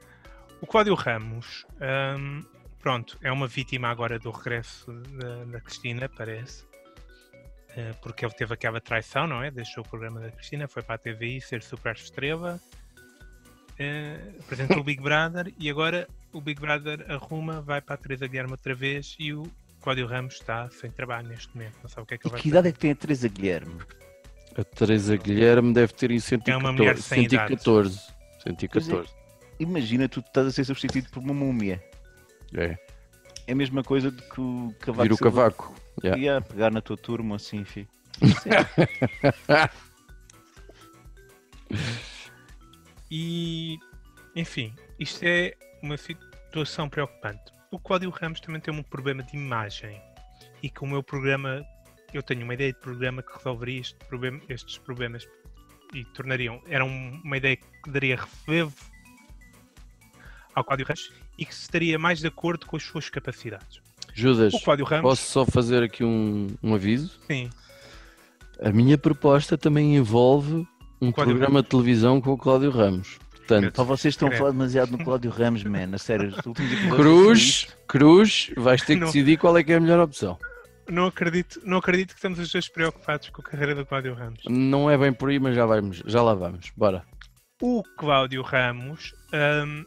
O 0.62 0.68
Cláudio 0.68 0.96
Ramos, 0.96 1.66
ahm, 1.80 2.42
pronto, 2.80 3.18
é 3.22 3.32
uma 3.32 3.48
vítima 3.48 3.90
agora 3.90 4.18
do 4.18 4.32
regresso 4.32 4.92
da, 4.92 5.46
da 5.46 5.62
Cristina, 5.62 6.10
parece. 6.10 6.66
Ah, 7.72 7.96
porque 8.02 8.26
ele 8.26 8.34
teve 8.34 8.54
aquela 8.54 8.82
traição, 8.82 9.28
não 9.28 9.44
é? 9.44 9.52
Deixou 9.52 9.84
o 9.84 9.88
programa 9.88 10.20
da 10.20 10.32
Cristina, 10.32 10.68
foi 10.68 10.82
para 10.82 10.96
a 10.96 10.98
TVI 10.98 11.42
ser 11.42 11.62
super 11.62 11.96
estrela, 11.96 12.60
ah, 13.80 14.40
apresentou 14.40 14.80
o 14.80 14.84
Big 14.84 15.02
Brother 15.02 15.54
e 15.60 15.70
agora 15.70 16.08
o 16.32 16.42
Big 16.42 16.60
Brother 16.60 17.06
arruma, 17.10 17.62
vai 17.62 17.82
para 17.82 17.96
a 17.96 17.98
Teresa 17.98 18.28
Guilherme 18.28 18.52
outra 18.52 18.76
vez 18.76 19.16
e 19.20 19.34
o 19.34 19.44
Cláudio 19.84 20.08
Ramos 20.08 20.36
está 20.36 20.70
sem 20.70 20.90
trabalho 20.90 21.28
neste 21.28 21.54
momento. 21.56 21.76
Não 21.84 21.90
sabe 21.90 22.04
o 22.04 22.06
que 22.06 22.14
é 22.14 22.18
que 22.18 22.26
E 22.26 22.28
ele 22.28 22.32
vai 22.32 22.42
que 22.42 22.48
idade 22.50 22.68
é 22.70 22.72
que 22.72 22.80
tem 22.80 22.92
a 22.92 22.96
Teresa 22.96 23.28
Guilherme? 23.28 23.82
A 24.58 24.64
Teresa 24.64 25.18
Guilherme 25.18 25.74
deve 25.74 25.94
ter 25.94 26.10
em 26.12 26.20
114. 26.20 26.52
É 26.52 26.58
uma 26.58 26.72
mulher 26.72 26.98
sem 26.98 27.26
idade. 27.26 27.50
114. 27.50 28.00
114. 28.44 29.10
Imagina 29.60 30.08
tu 30.08 30.22
estás 30.22 30.48
a 30.48 30.52
ser 30.52 30.64
substituído 30.64 31.10
por 31.10 31.22
uma 31.22 31.34
múmia. 31.34 31.84
É. 32.54 32.78
É 33.46 33.52
a 33.52 33.56
mesma 33.56 33.84
coisa 33.84 34.10
do 34.10 34.22
que 34.24 34.40
o 34.40 34.74
cavaco. 34.80 35.04
Vira 35.04 35.14
o 35.14 35.18
cavaco. 35.18 35.76
Yeah. 36.02 36.22
Ia 36.22 36.42
pegar 36.42 36.72
na 36.72 36.82
tua 36.82 36.96
turma 36.96 37.36
assim, 37.36 37.58
enfim. 37.58 37.88
E, 43.16 43.78
enfim, 44.36 44.74
isto 44.98 45.24
é 45.24 45.54
uma 45.84 45.98
situação 45.98 46.90
preocupante. 46.90 47.53
O 47.74 47.80
Cláudio 47.80 48.12
Ramos 48.12 48.40
também 48.40 48.62
tem 48.62 48.72
um 48.72 48.84
problema 48.84 49.24
de 49.24 49.36
imagem 49.36 50.00
e 50.62 50.70
que 50.70 50.84
o 50.84 50.88
meu 50.88 51.02
programa, 51.02 51.66
eu 52.14 52.22
tenho 52.22 52.44
uma 52.44 52.54
ideia 52.54 52.72
de 52.72 52.78
programa 52.80 53.24
que 53.24 53.36
resolveria 53.36 53.82
este 53.82 53.96
problema- 54.08 54.40
estes 54.48 54.78
problemas 54.78 55.28
e 55.92 56.06
tornariam, 56.06 56.62
era 56.68 56.86
um- 56.86 57.20
uma 57.24 57.36
ideia 57.36 57.56
que 57.58 57.90
daria 57.90 58.20
relevo 58.46 58.76
ao 60.54 60.64
Cláudio 60.64 60.86
Ramos 60.86 61.12
e 61.36 61.46
que 61.48 61.52
estaria 61.52 61.98
mais 61.98 62.20
de 62.20 62.28
acordo 62.28 62.68
com 62.68 62.78
as 62.78 62.84
suas 62.84 63.10
capacidades. 63.10 63.82
Judas, 64.14 64.54
Ramos, 64.64 65.02
posso 65.02 65.24
só 65.32 65.44
fazer 65.44 65.82
aqui 65.82 66.04
um, 66.04 66.56
um 66.62 66.76
aviso? 66.76 67.20
sim, 67.26 67.50
A 68.62 68.72
minha 68.72 69.00
proposta 69.00 69.58
também 69.58 69.96
envolve 69.96 70.68
um 71.02 71.12
Cláudio 71.12 71.34
programa 71.36 71.64
de 71.64 71.70
televisão 71.70 72.22
com 72.22 72.34
o 72.34 72.38
Cláudio 72.38 72.70
Ramos. 72.70 73.18
Portanto, 73.48 73.74
Pá, 73.76 73.84
vocês 73.84 74.14
estão 74.14 74.30
a 74.30 74.32
falar 74.32 74.52
demasiado 74.52 74.92
no 74.92 75.04
Cláudio 75.04 75.30
Ramos, 75.32 75.64
man. 75.64 75.90
A 75.94 75.98
sério, 75.98 76.30
os 76.30 76.46
últimos 76.46 76.72
episódios 76.72 76.96
Cruz, 76.98 77.68
Cruz, 77.88 78.52
vais 78.56 78.82
ter 78.82 78.94
que 78.96 79.00
Não. 79.02 79.08
decidir 79.08 79.38
qual 79.38 79.58
é 79.58 79.64
que 79.64 79.74
é 79.74 79.76
a 79.76 79.80
melhor 79.80 80.00
opção. 80.00 80.38
não 80.90 81.08
acredito, 81.08 81.60
não 81.64 81.78
acredito 81.78 82.10
que 82.10 82.16
estamos 82.16 82.40
os 82.40 82.52
dois 82.52 82.68
preocupados 82.70 83.30
com 83.30 83.42
a 83.42 83.44
carreira 83.46 83.76
do 83.76 83.86
Cláudio 83.86 84.14
Ramos. 84.14 84.40
Não 84.48 84.90
é 84.90 84.98
bem 84.98 85.12
por 85.14 85.30
aí, 85.30 85.40
mas 85.40 85.56
já, 85.56 85.66
vamos, 85.66 86.02
já 86.06 86.22
lá 86.22 86.34
vamos. 86.34 86.72
Bora. 86.76 87.04
O 87.62 87.84
Cláudio 87.98 88.42
Ramos, 88.42 89.14
hum, 89.66 89.86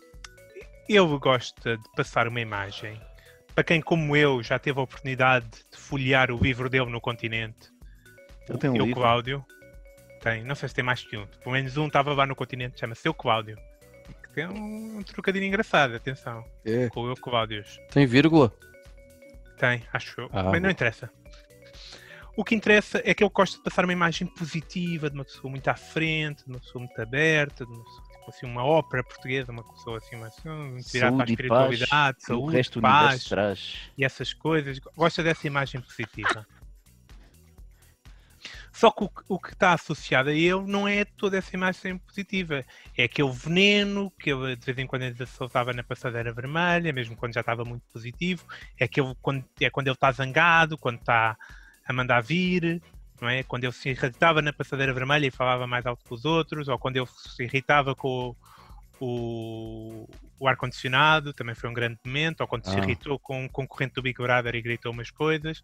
ele 0.89 1.19
gosta 1.19 1.77
de 1.77 1.83
passar 1.97 2.29
uma 2.29 2.41
imagem. 2.41 3.01
Para 3.55 3.65
quem, 3.65 3.81
como 3.81 4.15
eu, 4.15 4.43
já 4.43 4.59
teve 4.59 4.79
a 4.79 4.83
oportunidade 4.83 5.47
de 5.49 5.79
folhear 5.79 6.31
o 6.31 6.39
livro 6.39 6.69
dele 6.69 6.91
no 6.91 7.01
continente, 7.01 7.71
Ele 8.49 8.59
tem 8.59 8.69
um 8.71 8.77
eu, 8.77 8.85
livro? 8.85 9.01
Cláudio, 9.01 9.45
tem, 10.31 10.43
não 10.45 10.55
sei 10.57 10.69
se 10.69 10.75
tem 10.75 10.85
mais 10.85 11.03
que 11.05 11.17
um, 11.17 11.25
pelo 11.27 11.53
menos 11.53 11.77
um 11.77 11.87
estava 11.87 12.13
lá 12.13 12.27
no 12.27 12.35
continente, 12.35 12.81
chama-se 12.81 13.07
Eu 13.07 13.15
Cláudio. 13.15 13.57
Que 14.23 14.29
tem 14.35 14.47
um, 14.49 14.99
um 14.99 15.03
trocadilho 15.03 15.45
engraçado, 15.47 15.95
atenção, 15.95 16.45
É. 16.65 16.89
com 16.89 17.11
o 17.11 17.15
Cláudios. 17.17 17.79
Tem 17.91 18.07
vírgula? 18.07 18.53
Tem, 19.57 19.83
acho 19.93 20.21
eu. 20.21 20.29
Ah, 20.33 20.45
Mas 20.45 20.61
não 20.61 20.69
interessa. 20.71 21.09
O 22.37 22.45
que 22.45 22.55
interessa 22.55 23.01
é 23.05 23.15
que 23.15 23.23
ele 23.25 23.31
gosta 23.33 23.57
de 23.57 23.63
passar 23.63 23.85
uma 23.85 23.93
imagem 23.93 24.27
positiva, 24.27 25.09
de 25.09 25.15
uma 25.17 25.25
pessoa 25.25 25.49
muito 25.51 25.67
à 25.69 25.75
frente, 25.75 26.45
de 26.45 26.51
uma 26.51 26.59
pessoa 26.61 26.85
muito 26.85 27.01
aberta, 27.01 27.65
de 27.65 27.73
uma 27.73 27.83
pessoa, 27.85 28.03
tipo 28.11 28.31
assim, 28.31 28.47
uma 28.47 28.65
ópera 28.65 29.03
portuguesa, 29.05 29.53
uma 29.53 29.63
pessoa 29.65 29.97
assim, 29.99 30.17
uma, 30.17 30.31
muito 30.69 30.89
virada 30.93 31.17
para 31.17 31.25
a 31.25 31.27
Saúde 31.29 31.33
e 31.33 31.49
paz, 31.49 31.71
espiritualidade, 31.73 32.19
O 32.19 32.27
saúde, 32.27 32.57
resto 32.57 32.81
paz 32.83 33.25
traz. 33.25 33.75
e 33.97 34.05
essas 34.05 34.35
coisas. 34.35 34.79
Gosta 34.97 35.23
dessa 35.23 35.47
imagem 35.47 35.81
positiva. 35.81 36.47
Só 38.79 38.91
que 38.91 39.05
o, 39.05 39.09
que- 39.09 39.23
o 39.29 39.39
que 39.39 39.53
está 39.55 39.73
associado 39.73 40.29
a 40.29 40.35
ele 40.35 40.61
não 40.67 40.87
é 40.87 41.03
toda 41.05 41.39
essa 41.39 41.57
imagem 41.57 41.97
positiva. 41.99 42.63
É 42.97 43.05
aquele 43.05 43.31
veneno 43.33 44.11
que 44.21 44.31
ele 44.31 44.55
de 44.55 44.67
vez 44.67 44.79
em 44.79 44.87
quando 44.87 45.03
ainda 45.03 45.25
soltava 45.25 45.73
na 45.73 45.83
passadeira 45.83 46.31
vermelha, 46.33 46.93
mesmo 46.93 47.17
quando 47.17 47.33
já 47.33 47.41
estava 47.41 47.65
muito 47.65 47.85
positivo. 47.91 48.45
É, 48.79 48.85
aquele, 48.85 49.15
quando, 49.23 49.43
é 49.61 49.71
quando 49.71 49.87
ele 49.87 49.95
está 49.95 50.13
zangado, 50.13 50.77
quando 50.77 50.99
está 50.99 51.37
a 51.89 51.93
mandar 51.93 52.21
vir, 52.23 52.83
não 53.19 53.29
é? 53.31 53.43
Quando 53.43 53.65
ele 53.65 53.73
se 53.73 53.89
irritava 53.89 54.43
na 54.43 54.53
passadeira 54.53 54.93
vermelha 54.93 55.27
e 55.27 55.31
falava 55.31 55.67
mais 55.67 55.87
alto 55.87 56.05
que 56.05 56.13
os 56.13 56.27
outros, 56.27 56.69
ou 56.69 56.79
quando 56.79 56.99
ele 56.99 57.07
se 57.07 57.45
irritava 57.45 57.95
com 57.95 58.37
o, 59.01 59.07
o, 59.07 60.09
o 60.39 60.47
ar-condicionado, 60.49 61.33
também 61.33 61.55
foi 61.55 61.71
um 61.71 61.75
grande 61.75 61.99
momento, 62.05 62.43
ou 62.43 62.47
quando 62.47 62.67
se 62.67 62.77
Ah. 62.77 62.83
irritou 62.83 63.19
com 63.19 63.45
um 63.45 63.49
concorrente 63.49 63.95
do 63.95 64.03
Big 64.03 64.21
Brother 64.23 64.55
e 64.55 64.61
gritou 64.61 64.93
umas 64.93 65.11
coisas. 65.11 65.63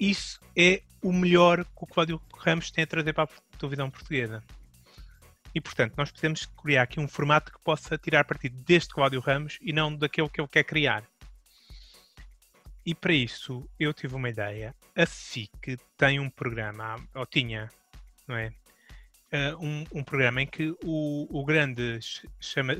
Isso 0.00 0.40
é 0.56 0.82
o 1.02 1.12
melhor 1.12 1.64
que 1.64 1.84
o 1.84 1.86
Cláudio 1.86 2.20
Ramos 2.34 2.70
tem 2.70 2.84
a 2.84 2.86
trazer 2.86 3.12
para 3.12 3.24
a 3.24 3.58
televisão 3.58 3.90
portuguesa. 3.90 4.42
E, 5.54 5.60
portanto, 5.60 5.94
nós 5.96 6.10
precisamos 6.10 6.46
criar 6.46 6.82
aqui 6.82 6.98
um 6.98 7.06
formato 7.06 7.52
que 7.52 7.60
possa 7.62 7.98
tirar 7.98 8.24
partido 8.24 8.56
deste 8.62 8.94
Cláudio 8.94 9.20
Ramos 9.20 9.58
e 9.60 9.72
não 9.72 9.94
daquele 9.94 10.28
que 10.28 10.40
ele 10.40 10.48
quer 10.48 10.64
criar. 10.64 11.04
E 12.86 12.94
para 12.94 13.12
isso, 13.12 13.68
eu 13.78 13.92
tive 13.92 14.14
uma 14.14 14.30
ideia. 14.30 14.74
A 14.96 15.04
SIC 15.04 15.78
tem 15.98 16.18
um 16.18 16.30
programa, 16.30 16.96
ou 17.14 17.26
tinha, 17.26 17.68
não 18.26 18.36
é? 18.36 18.52
Ah, 19.32 19.56
um, 19.60 19.84
um 19.92 20.02
programa 20.02 20.42
em 20.42 20.46
que 20.46 20.74
o, 20.82 21.26
o 21.30 21.44
grande 21.44 22.00
ch- 22.00 22.26
chama, 22.40 22.74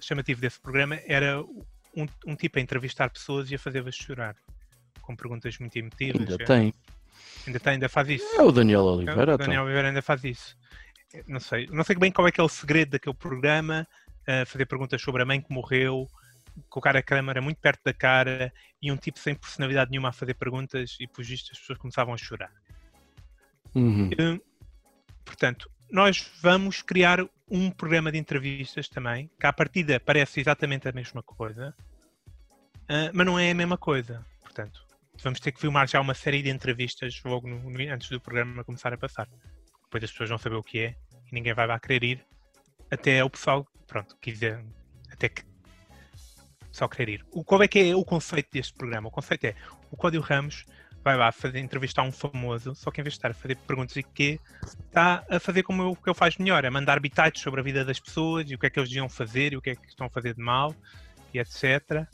chamativo 0.00 0.40
desse 0.40 0.60
programa 0.60 1.00
era 1.06 1.42
um, 1.42 2.06
um 2.26 2.36
tipo 2.36 2.58
a 2.58 2.62
entrevistar 2.62 3.10
pessoas 3.10 3.50
e 3.50 3.56
a 3.56 3.58
fazê-las 3.58 3.94
chorar. 3.94 4.36
Com 5.06 5.14
perguntas 5.16 5.56
muito 5.58 5.76
emotivas. 5.76 6.20
Ainda 6.20 6.42
É, 6.42 6.46
tem. 6.46 6.74
Ainda 7.46 7.60
tem, 7.60 7.72
ainda 7.74 7.88
faz 7.88 8.08
isso. 8.08 8.26
É 8.36 8.42
o 8.42 8.50
Daniel 8.50 8.80
O 8.82 8.96
Oliveira. 8.96 9.22
então. 9.22 9.36
Daniel 9.38 9.62
Oliveira 9.64 9.88
ainda 9.88 10.02
faz 10.02 10.24
isso. 10.24 10.56
Não 11.28 11.38
sei, 11.40 11.66
não 11.68 11.84
sei 11.84 11.96
bem 11.96 12.10
qual 12.10 12.26
é 12.26 12.32
que 12.32 12.40
é 12.40 12.44
o 12.44 12.48
segredo 12.48 12.90
daquele 12.90 13.14
programa, 13.14 13.86
eh, 14.26 14.44
fazer 14.44 14.66
perguntas 14.66 15.00
sobre 15.00 15.22
a 15.22 15.24
mãe 15.24 15.40
que 15.40 15.52
morreu, 15.52 16.08
colocar 16.68 16.96
a 16.96 17.02
câmera 17.02 17.40
muito 17.40 17.58
perto 17.58 17.80
da 17.84 17.94
cara 17.94 18.52
e 18.82 18.90
um 18.90 18.96
tipo 18.96 19.18
sem 19.18 19.34
personalidade 19.34 19.90
nenhuma 19.90 20.08
a 20.08 20.12
fazer 20.12 20.34
perguntas 20.34 20.96
e 21.00 21.06
por 21.06 21.22
isto 21.22 21.52
as 21.52 21.58
pessoas 21.58 21.78
começavam 21.78 22.12
a 22.12 22.16
chorar. 22.16 22.52
Uhum. 23.74 24.10
Eh, 24.18 24.40
Portanto, 25.24 25.68
nós 25.90 26.30
vamos 26.40 26.82
criar 26.82 27.18
um 27.50 27.68
programa 27.70 28.12
de 28.12 28.18
entrevistas 28.18 28.88
também, 28.88 29.28
que 29.40 29.46
à 29.46 29.52
partida 29.52 29.98
parece 29.98 30.40
exatamente 30.40 30.88
a 30.88 30.92
mesma 30.92 31.20
coisa, 31.22 31.74
eh, 32.88 33.10
mas 33.12 33.26
não 33.26 33.36
é 33.38 33.50
a 33.50 33.54
mesma 33.54 33.76
coisa. 33.76 34.24
Portanto, 34.40 34.85
vamos 35.22 35.40
ter 35.40 35.52
que 35.52 35.60
filmar 35.60 35.88
já 35.88 36.00
uma 36.00 36.14
série 36.14 36.42
de 36.42 36.50
entrevistas 36.50 37.20
logo 37.24 37.48
no- 37.48 37.70
no- 37.70 37.92
antes 37.92 38.08
do 38.08 38.20
programa 38.20 38.64
começar 38.64 38.92
a 38.92 38.98
passar. 38.98 39.28
Depois 39.84 40.04
as 40.04 40.10
pessoas 40.10 40.28
vão 40.30 40.38
saber 40.38 40.56
o 40.56 40.62
que 40.62 40.80
é 40.80 40.96
e 41.30 41.34
ninguém 41.34 41.54
vai 41.54 41.66
lá 41.66 41.78
querer 41.78 42.02
ir 42.04 42.26
até 42.90 43.22
o 43.24 43.30
pessoal, 43.30 43.66
pronto, 43.86 44.16
quiser, 44.20 44.64
até 45.10 45.28
que 45.28 45.42
pessoal 46.76 46.90
querer 46.90 47.08
ir. 47.14 47.26
O, 47.30 47.42
qual 47.42 47.62
é 47.62 47.68
que 47.68 47.78
é 47.78 47.96
o 47.96 48.04
conceito 48.04 48.50
deste 48.52 48.74
programa? 48.74 49.08
O 49.08 49.10
conceito 49.10 49.44
é 49.44 49.54
o 49.90 49.96
Código 49.96 50.22
Ramos 50.22 50.66
vai 51.02 51.16
lá 51.16 51.30
fazer 51.30 51.60
entrevistar 51.60 52.02
um 52.02 52.10
famoso, 52.10 52.74
só 52.74 52.90
que 52.90 53.00
em 53.00 53.04
vez 53.04 53.14
de 53.14 53.18
estar 53.18 53.30
a 53.30 53.34
fazer 53.34 53.56
perguntas 53.58 53.96
e 53.96 54.02
que 54.02 54.40
está 54.86 55.24
a 55.30 55.38
fazer 55.38 55.62
como 55.62 55.82
eu, 55.82 55.96
que 55.96 56.10
eu 56.10 56.14
faço 56.14 56.42
melhor, 56.42 56.66
a 56.66 56.70
mandar 56.70 56.98
bitites 56.98 57.42
sobre 57.42 57.60
a 57.60 57.62
vida 57.62 57.84
das 57.84 58.00
pessoas 58.00 58.50
e 58.50 58.54
o 58.56 58.58
que 58.58 58.66
é 58.66 58.70
que 58.70 58.78
eles 58.78 58.90
deviam 58.90 59.08
fazer 59.08 59.52
e 59.52 59.56
o 59.56 59.62
que 59.62 59.70
é 59.70 59.76
que 59.76 59.86
estão 59.86 60.08
a 60.08 60.10
fazer 60.10 60.34
de 60.34 60.42
mal 60.42 60.74
e 61.32 61.38
etc. 61.38 62.06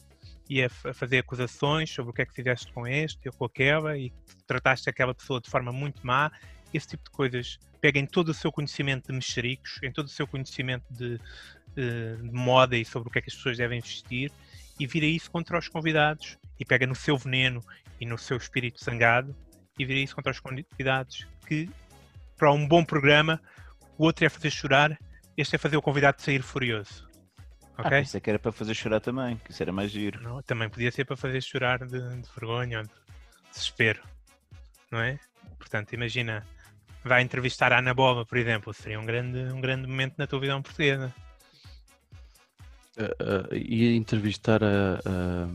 E 0.52 0.62
a, 0.62 0.66
a 0.66 0.92
fazer 0.92 1.16
acusações 1.16 1.88
sobre 1.88 2.10
o 2.10 2.14
que 2.14 2.20
é 2.20 2.26
que 2.26 2.34
fizeste 2.34 2.70
com 2.74 2.86
este 2.86 3.26
ou 3.26 3.32
com 3.32 3.46
aquela 3.46 3.96
e 3.96 4.12
trataste 4.46 4.90
aquela 4.90 5.14
pessoa 5.14 5.40
de 5.40 5.48
forma 5.48 5.72
muito 5.72 6.06
má, 6.06 6.30
esse 6.74 6.88
tipo 6.88 7.04
de 7.04 7.10
coisas. 7.10 7.58
Pega 7.80 7.98
em 7.98 8.04
todo 8.04 8.28
o 8.28 8.34
seu 8.34 8.52
conhecimento 8.52 9.06
de 9.06 9.14
mexericos, 9.14 9.80
em 9.82 9.90
todo 9.90 10.08
o 10.08 10.10
seu 10.10 10.26
conhecimento 10.26 10.84
de, 10.90 11.18
de, 11.74 12.16
de 12.16 12.32
moda 12.34 12.76
e 12.76 12.84
sobre 12.84 13.08
o 13.08 13.10
que 13.10 13.18
é 13.18 13.22
que 13.22 13.30
as 13.30 13.34
pessoas 13.34 13.56
devem 13.56 13.80
vestir 13.80 14.30
e 14.78 14.86
vira 14.86 15.06
isso 15.06 15.30
contra 15.30 15.58
os 15.58 15.68
convidados 15.68 16.36
e 16.60 16.66
pega 16.66 16.86
no 16.86 16.94
seu 16.94 17.16
veneno 17.16 17.64
e 17.98 18.04
no 18.04 18.18
seu 18.18 18.36
espírito 18.36 18.84
zangado 18.84 19.34
e 19.78 19.86
vira 19.86 20.00
isso 20.00 20.14
contra 20.14 20.32
os 20.32 20.38
convidados 20.38 21.26
que 21.46 21.70
para 22.36 22.52
um 22.52 22.68
bom 22.68 22.84
programa 22.84 23.40
o 23.96 24.04
outro 24.04 24.26
é 24.26 24.28
fazer 24.28 24.50
chorar 24.50 24.98
este 25.34 25.56
é 25.56 25.58
fazer 25.58 25.78
o 25.78 25.82
convidado 25.82 26.20
sair 26.20 26.42
furioso 26.42 27.08
Ah, 27.78 27.82
ok? 27.86 27.90
pensei 28.00 28.20
que 28.20 28.30
era 28.30 28.38
para 28.38 28.52
fazer 28.52 28.74
chorar 28.74 29.00
também, 29.00 29.36
que 29.44 29.50
isso 29.50 29.62
era 29.62 29.72
mais 29.72 29.90
giro. 29.90 30.20
Não, 30.22 30.42
também 30.42 30.68
podia 30.68 30.90
ser 30.92 31.04
para 31.04 31.16
fazer 31.16 31.40
chorar 31.42 31.78
de, 31.80 31.98
de 31.98 32.28
vergonha 32.38 32.78
ou 32.78 32.84
de 32.84 32.90
desespero 33.52 34.02
não 34.90 35.00
é? 35.00 35.18
portanto 35.58 35.92
imagina 35.94 36.46
vai 37.04 37.22
entrevistar 37.22 37.72
a 37.72 37.78
Ana 37.78 37.92
Boba 37.94 38.24
por 38.26 38.36
exemplo 38.38 38.72
seria 38.74 38.98
um 39.00 39.06
grande, 39.06 39.38
um 39.52 39.60
grande 39.60 39.86
momento 39.86 40.14
na 40.18 40.26
televisão 40.26 40.60
portuguesa 40.62 41.12
Uh, 42.94 43.04
uh, 43.50 43.54
ia 43.56 43.96
entrevistar 43.96 44.62
a. 44.62 44.96
a- 45.06 45.48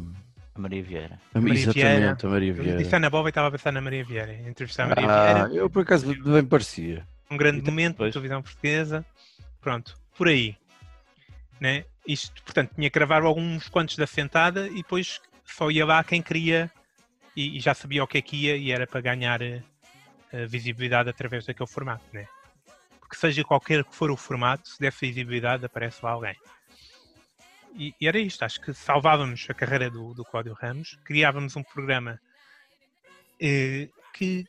A 0.56 0.60
Maria 0.60 0.82
Vieira. 0.82 1.19
a- 1.36 1.39
Maria 1.39 1.53
exatamente, 1.62 2.25
a 2.25 2.30
Maria 2.30 2.49
eu 2.51 2.56
Vieira. 2.56 2.77
disse 2.82 2.95
Ana 2.95 3.12
Boba 3.12 3.27
e 3.27 3.30
estava 3.30 3.49
a 3.49 3.51
pensar 3.51 3.71
na 3.71 3.80
Maria 3.80 4.03
Vieira 4.03 4.34
entrevistar 4.34 4.86
a 4.86 4.88
Maria 4.88 5.06
Ah, 5.08 5.34
Vieira 5.47 5.53
eu 5.63 5.69
por 5.69 5.84
acaso 5.84 6.08
bem 6.23 6.43
parecia. 6.43 7.08
um 7.30 7.38
grande 7.38 7.60
Então, 7.60 7.71
momento 7.71 7.93
da 7.93 7.97
pois. 7.99 8.13
televisão 8.13 8.41
portuguesa. 8.41 9.06
Pronto, 9.62 9.93
por 10.17 10.27
aí. 10.27 10.58
Né? 11.62 11.86
Isto, 12.08 12.41
portanto, 12.41 12.74
tinha 12.74 12.89
que 12.89 12.98
gravar 12.98 13.24
alguns 13.24 13.67
quantos 13.67 13.98
da 13.98 14.08
sentada 14.08 14.67
e 14.70 14.76
depois 14.76 15.20
só 15.43 15.70
ia 15.70 15.86
lá 15.86 16.02
quem 16.04 16.22
queria 16.22 16.72
e, 17.36 17.58
e 17.58 17.60
já 17.60 17.74
sabia 17.74 18.04
o 18.04 18.08
que 18.08 18.17
é 18.17 18.22
que 18.22 18.36
ia 18.38 18.56
e 18.56 18.72
era 18.72 18.88
para 18.88 19.02
ganhar 19.02 19.41
eh, 19.41 19.62
visibilidade 20.48 21.10
através 21.10 21.46
daquele 21.46 21.70
formato. 21.70 22.06
Né? 22.13 22.26
Porque 23.02 23.17
seja 23.17 23.43
qualquer 23.43 23.84
que 23.84 23.93
for 23.93 24.10
o 24.10 24.15
formato, 24.15 24.70
se 24.70 24.80
der 24.80 24.93
visibilidade, 24.93 25.65
aparece 25.65 26.04
lá 26.04 26.12
alguém. 26.12 26.36
E, 27.76 27.93
e 28.00 28.08
era 28.08 28.17
isto, 28.17 28.43
acho 28.43 28.62
que 28.62 28.74
salvávamos 28.74 29.46
a 29.50 29.54
carreira 29.54 29.89
do, 29.89 30.13
do 30.13 30.24
Cláudio 30.24 30.54
Ramos, 30.54 30.98
criávamos 31.04 31.56
um 31.58 31.63
programa 31.63 32.20
eh, 33.39 33.89
que 34.13 34.46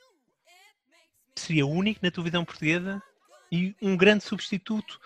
seria 1.34 1.66
único 1.66 2.00
na 2.02 2.10
televisão 2.10 2.44
portuguesa 2.44 3.02
e 3.50 3.74
um 3.82 3.96
grande 3.96 4.24
substituto 4.24 5.00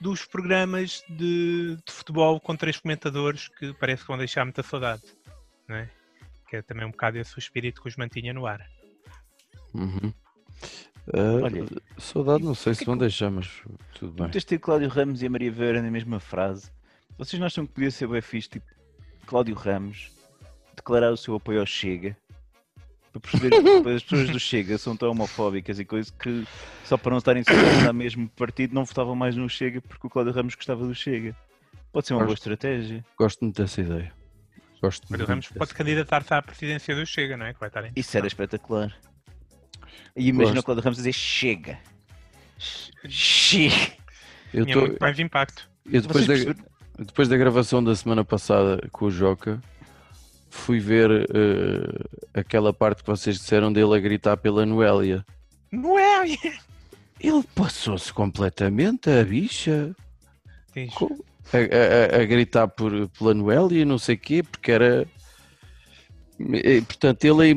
dos 0.00 0.24
programas 0.24 1.02
de, 1.08 1.76
de 1.84 1.92
futebol 1.92 2.40
com 2.40 2.54
três 2.56 2.78
comentadores 2.78 3.48
que 3.48 3.72
parece 3.74 4.02
que 4.02 4.08
vão 4.08 4.18
deixar 4.18 4.44
muita 4.44 4.62
saudade, 4.62 5.02
não 5.68 5.76
é? 5.76 5.90
Que 6.48 6.56
é 6.56 6.62
também 6.62 6.86
um 6.86 6.90
bocado 6.90 7.18
esse 7.18 7.36
o 7.36 7.38
espírito 7.38 7.82
que 7.82 7.88
os 7.88 7.96
mantinha 7.96 8.32
no 8.32 8.46
ar. 8.46 8.64
Uhum. 9.74 10.12
Uh, 11.08 11.42
Olha, 11.42 11.64
saudade, 11.98 12.44
não 12.44 12.54
sei 12.54 12.72
que 12.72 12.78
se 12.78 12.84
é 12.84 12.86
vão 12.86 12.94
que- 12.96 13.00
deixar, 13.00 13.30
mas 13.30 13.48
tudo 13.94 14.12
bem. 14.12 14.28
Tens 14.30 14.42
de 14.42 14.46
ter 14.46 14.58
Cláudio 14.58 14.88
Ramos 14.88 15.22
e 15.22 15.26
a 15.26 15.30
Maria 15.30 15.50
Vieira 15.50 15.80
na 15.82 15.90
mesma 15.90 16.20
frase. 16.20 16.70
Vocês 17.16 17.38
não 17.40 17.46
acham 17.46 17.66
que 17.66 17.72
podia 17.72 17.90
ser 17.90 18.06
bem 18.06 18.20
fixe, 18.20 18.48
tipo, 18.48 18.66
Cláudio 19.26 19.54
Ramos 19.54 20.10
declarar 20.76 21.10
o 21.10 21.16
seu 21.16 21.34
apoio 21.34 21.60
ao 21.60 21.66
Chega? 21.66 22.16
Para 23.12 23.20
perceber 23.20 23.50
que 23.50 23.62
depois 23.62 23.96
as 23.96 24.02
pessoas 24.02 24.30
do 24.30 24.38
Chega 24.40 24.76
são 24.78 24.96
tão 24.96 25.10
homofóbicas 25.10 25.78
e 25.78 25.84
coisas 25.84 26.10
que 26.10 26.46
só 26.84 26.96
para 26.96 27.10
não 27.10 27.18
estarem 27.18 27.42
no 27.86 27.92
mesmo 27.94 28.28
partido 28.30 28.74
não 28.74 28.84
votavam 28.84 29.14
mais 29.16 29.34
no 29.34 29.48
Chega 29.48 29.80
porque 29.80 30.06
o 30.06 30.10
Cláudio 30.10 30.32
Ramos 30.32 30.54
gostava 30.54 30.86
do 30.86 30.94
Chega. 30.94 31.34
Pode 31.92 32.06
ser 32.06 32.12
uma 32.14 32.20
boa 32.20 32.30
Gosto. 32.30 32.50
estratégia. 32.50 33.04
Gosto 33.18 33.40
muito 33.44 33.62
dessa 33.62 33.80
ideia. 33.80 34.12
Gosto 34.82 35.06
Mas 35.08 35.10
o 35.10 35.22
muito 35.22 35.28
Ramos 35.28 35.46
dessa 35.46 35.58
pode 35.58 35.74
candidatar-se 35.74 36.34
à 36.34 36.42
presidência 36.42 36.94
do 36.94 37.04
Chega, 37.06 37.36
não 37.36 37.46
é? 37.46 37.54
Que 37.54 37.60
vai 37.60 37.68
estar 37.68 37.84
em 37.86 37.92
Isso 37.96 38.16
era 38.16 38.26
espetacular. 38.26 38.94
E 40.14 40.28
imagina 40.28 40.60
o 40.60 40.62
Cláudio 40.62 40.84
Ramos 40.84 40.98
dizer 40.98 41.12
Chega. 41.14 41.78
Chega. 43.08 43.92
Eu 44.52 44.64
Tinha 44.64 44.74
tô- 44.74 44.80
muito 44.82 44.98
mais 45.00 45.18
impacto. 45.18 45.68
eu 45.90 46.00
depois, 46.02 46.26
Vocês 46.26 46.44
da, 46.44 46.54
depois 46.98 47.28
da 47.28 47.36
gravação 47.36 47.82
da 47.82 47.94
semana 47.94 48.24
passada 48.24 48.80
com 48.92 49.06
o 49.06 49.10
Joca, 49.10 49.60
fui 50.50 50.78
ver 50.80 51.10
eh, 51.10 52.04
aquela 52.34 52.72
parte 52.72 53.02
que 53.02 53.08
vocês 53.10 53.36
disseram 53.36 53.72
dele 53.72 53.94
a 53.94 54.00
gritar 54.00 54.36
pela 54.36 54.64
Noélia. 54.66 55.24
É? 55.72 56.52
Ele 57.20 57.42
passou-se 57.54 58.12
completamente, 58.12 59.10
a 59.10 59.24
bicha, 59.24 59.94
Diz, 60.74 60.92
co- 60.94 61.24
a, 61.52 62.16
a- 62.16 62.22
a 62.22 62.24
gritar 62.24 62.68
por, 62.68 63.08
pela 63.08 63.34
Noélia 63.34 63.82
e 63.82 63.84
não 63.84 63.98
sei 63.98 64.14
o 64.14 64.18
quê, 64.18 64.42
porque 64.42 64.70
era. 64.70 65.06
Portanto, 66.86 67.24
ele 67.24 67.50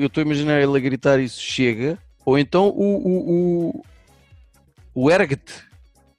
eu 0.00 0.06
estou 0.06 0.20
a 0.22 0.24
imaginar 0.26 0.60
ele 0.60 0.76
a 0.76 0.80
gritar 0.80 1.20
isso 1.20 1.40
chega, 1.40 1.96
ou 2.24 2.36
então 2.36 2.68
o, 2.68 2.96
o, 2.96 3.30
o, 3.74 3.84
o 5.04 5.10
Ergt, 5.10 5.64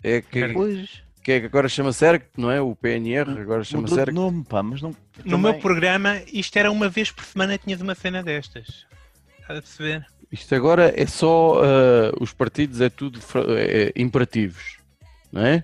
é 0.02 0.22
que. 0.22 0.40
Pois. 0.54 1.03
Que 1.24 1.32
é 1.32 1.40
que 1.40 1.46
agora 1.46 1.70
chama-se 1.70 2.06
Ergt, 2.06 2.28
não 2.38 2.52
é? 2.52 2.60
O 2.62 2.76
PNR, 2.76 3.30
agora 3.40 3.64
chama-se 3.64 3.94
Mudou 3.94 3.96
de 3.96 4.02
Ergt. 4.02 4.14
nome, 4.14 4.44
pá, 4.44 4.62
mas 4.62 4.82
não. 4.82 4.90
No 4.90 5.24
também- 5.24 5.40
meu 5.40 5.54
programa, 5.56 6.22
isto 6.32 6.58
era 6.58 6.70
uma 6.72 6.90
vez 6.90 7.12
por 7.12 7.24
semana 7.24 7.58
tinhas 7.58 7.80
uma 7.82 7.96
cena 7.96 8.22
destas. 8.22 8.86
Estás 9.40 9.60
a 9.60 9.62
perceber? 9.62 10.06
Isto 10.32 10.56
agora 10.56 10.94
é 11.00 11.06
só 11.06 11.62
ah, 11.64 12.12
os 12.20 12.34
partidos, 12.34 12.82
é 12.82 12.90
tudo 12.90 13.20
é, 13.58 13.84
é, 13.88 13.94
imperativos, 13.96 14.78
não 15.32 15.46
é? 15.46 15.64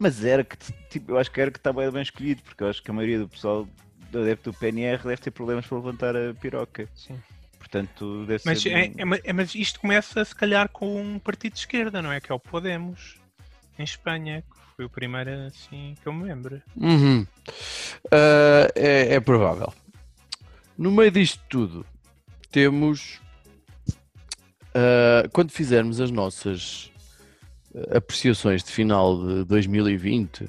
Mas 0.00 0.24
era 0.24 0.44
que, 0.44 0.56
tipo, 0.90 1.12
eu 1.12 1.18
acho 1.18 1.30
que 1.30 1.40
era 1.40 1.50
que 1.50 1.58
está 1.58 1.72
bem, 1.72 1.90
bem 1.90 2.02
escolhido, 2.02 2.42
porque 2.42 2.62
eu 2.62 2.68
acho 2.68 2.82
que 2.82 2.90
a 2.90 2.94
maioria 2.94 3.18
do 3.20 3.28
pessoal 3.28 3.68
do 4.12 4.20
adepto 4.20 4.52
do 4.52 4.58
PNR 4.58 5.02
deve 5.02 5.16
ter 5.22 5.30
problemas 5.30 5.66
para 5.66 5.76
levantar 5.78 6.14
a 6.16 6.32
piroca. 6.34 6.88
Sim. 6.94 7.18
Portanto, 7.58 8.24
deve 8.26 8.42
Mas, 8.46 8.62
ser. 8.62 8.70
é, 8.72 8.86
é 8.86 8.92
é- 9.24 9.32
mas 9.32 9.54
isto 9.54 9.80
começa 9.80 10.24
se 10.24 10.34
calhar 10.34 10.68
com 10.68 11.00
um 11.00 11.18
partido 11.18 11.52
de 11.54 11.58
esquerda, 11.58 12.00
não 12.00 12.10
é? 12.12 12.20
Que 12.20 12.30
é 12.32 12.34
o 12.34 12.38
Podemos, 12.38 13.16
em 13.78 13.82
Espanha, 13.82 14.42
que 14.42 14.57
foi 14.78 14.84
o 14.84 14.88
primeiro 14.88 15.32
assim 15.46 15.96
que 16.00 16.06
eu 16.06 16.12
me 16.12 16.22
lembro. 16.22 16.62
Uhum. 16.76 17.26
Ah, 18.12 18.70
é, 18.76 19.14
é 19.14 19.20
provável. 19.20 19.74
No 20.78 20.92
meio 20.92 21.10
disto 21.10 21.42
tudo, 21.48 21.84
temos. 22.52 23.20
ah, 24.72 25.28
quando 25.32 25.50
fizermos 25.50 26.00
as 26.00 26.12
nossas 26.12 26.92
apreciações 27.92 28.62
de 28.62 28.70
final 28.70 29.20
de 29.26 29.44
2020, 29.46 30.48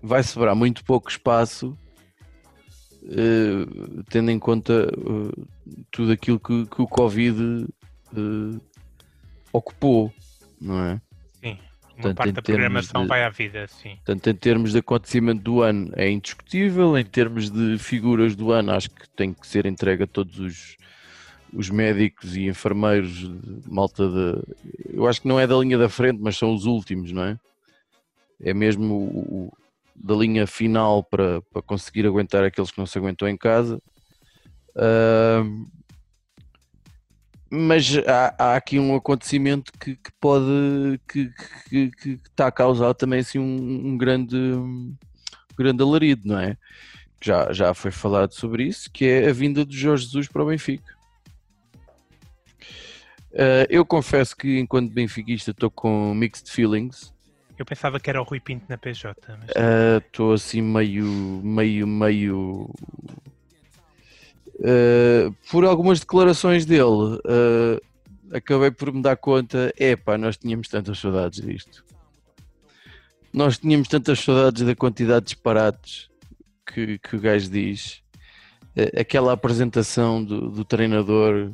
vai 0.00 0.22
sobrar 0.22 0.54
muito 0.54 0.84
pouco 0.84 1.10
espaço, 1.10 1.76
ah, 3.04 4.04
tendo 4.10 4.30
em 4.30 4.38
conta 4.38 4.86
ah, 4.86 5.46
tudo 5.90 6.12
aquilo 6.12 6.38
que, 6.38 6.66
que 6.66 6.80
o 6.80 6.86
Covid 6.86 7.66
ocupou, 9.52 10.14
não 10.60 10.84
é? 10.84 11.00
Uma 11.96 12.02
Portanto, 12.02 12.16
parte 12.16 12.32
da 12.32 12.42
programação 12.42 13.02
de- 13.02 13.08
vai 13.08 13.22
à 13.24 13.28
vida, 13.28 13.66
sim. 13.68 13.96
Portanto, 13.96 14.26
em 14.30 14.34
termos 14.34 14.72
de 14.72 14.78
acontecimento 14.78 15.42
do 15.42 15.62
ano 15.62 15.90
é 15.94 16.10
indiscutível, 16.10 16.96
em 16.98 17.04
termos 17.04 17.50
de 17.50 17.78
figuras 17.78 18.34
do 18.34 18.50
ano 18.50 18.72
acho 18.72 18.90
que 18.90 19.08
tem 19.10 19.32
que 19.32 19.46
ser 19.46 19.66
entregue 19.66 20.04
a 20.04 20.06
todos 20.06 20.38
os, 20.40 20.76
os 21.52 21.68
médicos 21.70 22.34
e 22.36 22.46
enfermeiros, 22.46 23.18
de- 23.18 23.62
malta 23.70 24.08
de... 24.08 24.42
Eu 24.94 25.06
acho 25.06 25.20
que 25.22 25.28
não 25.28 25.38
é 25.38 25.46
da 25.46 25.56
linha 25.56 25.76
da 25.78 25.88
frente, 25.88 26.18
mas 26.20 26.36
são 26.36 26.54
os 26.54 26.64
últimos, 26.64 27.12
não 27.12 27.22
é? 27.24 27.38
É 28.42 28.52
mesmo 28.54 28.94
o, 28.94 29.18
o- 29.46 29.52
da 29.94 30.14
linha 30.16 30.46
final 30.46 31.04
para, 31.04 31.40
para 31.52 31.62
conseguir 31.62 32.06
aguentar 32.06 32.42
aqueles 32.42 32.70
que 32.70 32.78
não 32.78 32.86
se 32.86 32.98
aguentam 32.98 33.28
em 33.28 33.36
casa. 33.36 33.80
Ahm, 34.74 35.66
mas 37.54 37.98
há, 38.06 38.34
há 38.38 38.56
aqui 38.56 38.78
um 38.78 38.94
acontecimento 38.96 39.70
que, 39.78 39.94
que 39.96 40.10
pode 40.18 40.98
que, 41.06 41.30
que, 41.68 41.90
que- 41.90 42.20
está 42.24 42.46
a 42.46 42.52
causar 42.52 42.94
também 42.94 43.20
assim 43.20 43.38
um, 43.38 43.88
um 43.88 43.98
grande 43.98 44.36
um 44.36 44.96
grande 45.56 45.82
alarido, 45.82 46.26
não 46.28 46.38
é? 46.38 46.56
Já, 47.22 47.52
já 47.52 47.74
foi 47.74 47.90
falado 47.90 48.32
sobre 48.32 48.64
isso, 48.64 48.90
que 48.90 49.04
é 49.04 49.28
a 49.28 49.32
vinda 49.32 49.66
de 49.66 49.76
Jorge 49.76 50.04
Jesus 50.04 50.28
para 50.28 50.42
o 50.42 50.46
Benfica. 50.46 50.92
Ah, 53.34 53.66
eu 53.68 53.84
confesso 53.84 54.36
que 54.36 54.58
enquanto 54.58 54.90
benfiquista 54.92 55.50
estou 55.50 55.70
com 55.70 56.14
mixed 56.14 56.50
feelings, 56.50 57.12
Eu 57.58 57.64
pensava 57.66 58.00
que 58.00 58.08
era 58.10 58.20
o 58.20 58.24
Rui 58.24 58.40
Pinto 58.40 58.64
na 58.68 58.76
PJ, 58.78 59.14
mas 59.38 59.50
Ah, 59.56 59.98
estou 59.98 60.32
assim 60.32 60.60
meio, 60.62 61.04
meio, 61.44 61.86
meio. 61.86 62.70
Ah, 64.60 65.32
por 65.50 65.64
algumas 65.64 66.00
declarações 66.00 66.64
dele, 66.66 67.20
ah, 67.26 67.80
acabei 68.36 68.70
por 68.70 68.92
me 68.92 69.02
dar 69.02 69.16
conta: 69.16 69.72
epá, 69.78 70.18
nós 70.18 70.36
tínhamos 70.36 70.68
tantas 70.68 70.98
saudades 70.98 71.40
disto. 71.40 71.84
Nós 73.32 73.58
tínhamos 73.58 73.88
tantas 73.88 74.20
saudades 74.20 74.62
da 74.62 74.74
quantidade 74.76 75.26
de 75.26 75.32
disparates 75.32 76.10
que, 76.66 76.98
que 76.98 77.16
o 77.16 77.20
gajo 77.20 77.48
diz. 77.50 78.02
eh, 78.76 79.00
aquela 79.00 79.32
apresentação 79.32 80.22
do, 80.22 80.50
do 80.50 80.64
treinador 80.64 81.50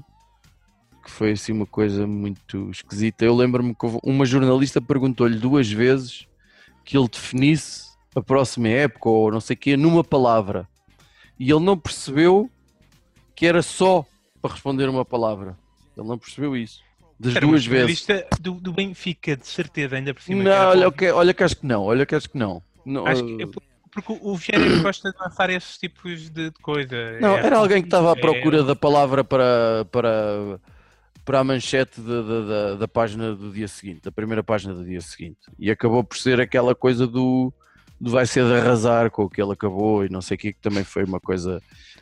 que 1.04 1.10
foi 1.10 1.32
assim 1.32 1.52
uma 1.52 1.66
coisa 1.66 2.06
muito 2.06 2.70
esquisita. 2.70 3.24
Eu 3.24 3.34
lembro-me 3.34 3.74
que 3.74 3.86
uma 4.02 4.26
jornalista 4.26 4.80
perguntou-lhe 4.80 5.38
duas 5.38 5.70
vezes 5.70 6.26
que 6.84 6.98
ele 6.98 7.08
definisse 7.08 7.88
a 8.14 8.20
próxima 8.20 8.68
época 8.68 9.08
ou 9.08 9.30
não 9.30 9.40
sei 9.40 9.54
o 9.54 9.58
quê 9.58 9.76
numa 9.76 10.04
palavra. 10.04 10.68
E 11.38 11.50
ele 11.50 11.64
não 11.64 11.78
percebeu 11.78 12.50
que 13.38 13.46
era 13.46 13.62
só 13.62 14.04
para 14.42 14.52
responder 14.52 14.88
uma 14.88 15.04
palavra. 15.04 15.56
Ele 15.96 16.08
não 16.08 16.18
percebeu 16.18 16.56
isso. 16.56 16.80
Das 17.20 17.36
Era 17.36 17.46
duas 17.46 17.64
vezes. 17.64 18.04
Do, 18.40 18.54
do 18.54 18.72
Benfica, 18.72 19.36
de 19.36 19.46
certeza, 19.46 19.94
ainda 19.94 20.12
por 20.12 20.20
cima. 20.20 20.42
Não, 20.42 20.68
olha, 20.70 20.90
que, 20.90 21.08
olha 21.12 21.32
que 21.32 21.44
acho 21.44 21.56
que 21.56 21.64
não. 21.66 21.84
Olha 21.84 22.04
que 22.04 22.16
acho 22.16 22.28
que 22.28 22.36
não. 22.36 22.60
Não, 22.84 23.06
Acho 23.06 23.24
que 23.24 23.42
é 23.42 23.46
por- 23.46 23.62
porque 23.92 24.18
o 24.20 24.34
Vieira 24.34 24.78
gosta 24.82 25.12
de 25.12 25.18
lançar 25.18 25.50
esses 25.50 25.78
tipos 25.78 26.28
de, 26.30 26.50
coisa. 26.62 27.20
Não, 27.20 27.36
É 27.36 27.46
era 27.46 27.58
alguém 27.58 27.80
que 27.80 27.86
estava 27.86 28.12
à 28.12 28.18
é- 28.18 28.20
procura 28.20 28.64
da 28.64 28.74
palavra 28.74 29.22
para, 29.22 29.84
para, 29.92 30.60
para 31.24 31.38
a 31.38 31.44
manchete 31.44 32.00
da, 32.00 32.74
da, 32.74 32.88
página 32.88 33.36
do 33.36 33.52
dia 33.52 33.68
seguinte, 33.68 34.00
da 34.02 34.10
primeira 34.10 34.42
página 34.42 34.74
do 34.74 34.84
dia 34.84 35.00
seguinte. 35.00 35.38
E 35.56 35.70
acabou 35.70 36.02
por 36.02 36.18
ser 36.18 36.40
aquela 36.40 36.74
coisa 36.74 37.06
do 37.06 37.52
vai 38.00 38.26
ser 38.26 38.44
de 38.46 38.54
arrasar 38.54 39.10
com 39.10 39.24
o 39.24 39.30
que 39.30 39.40
ele 39.42 39.52
acabou 39.52 40.04
e 40.04 40.08
não 40.08 40.20
sei 40.22 40.36
o 40.36 40.38
que, 40.38 40.52
que 40.52 40.60
também 40.60 40.84
foi 40.84 41.04
uma 41.04 41.18
coisa 41.20 41.60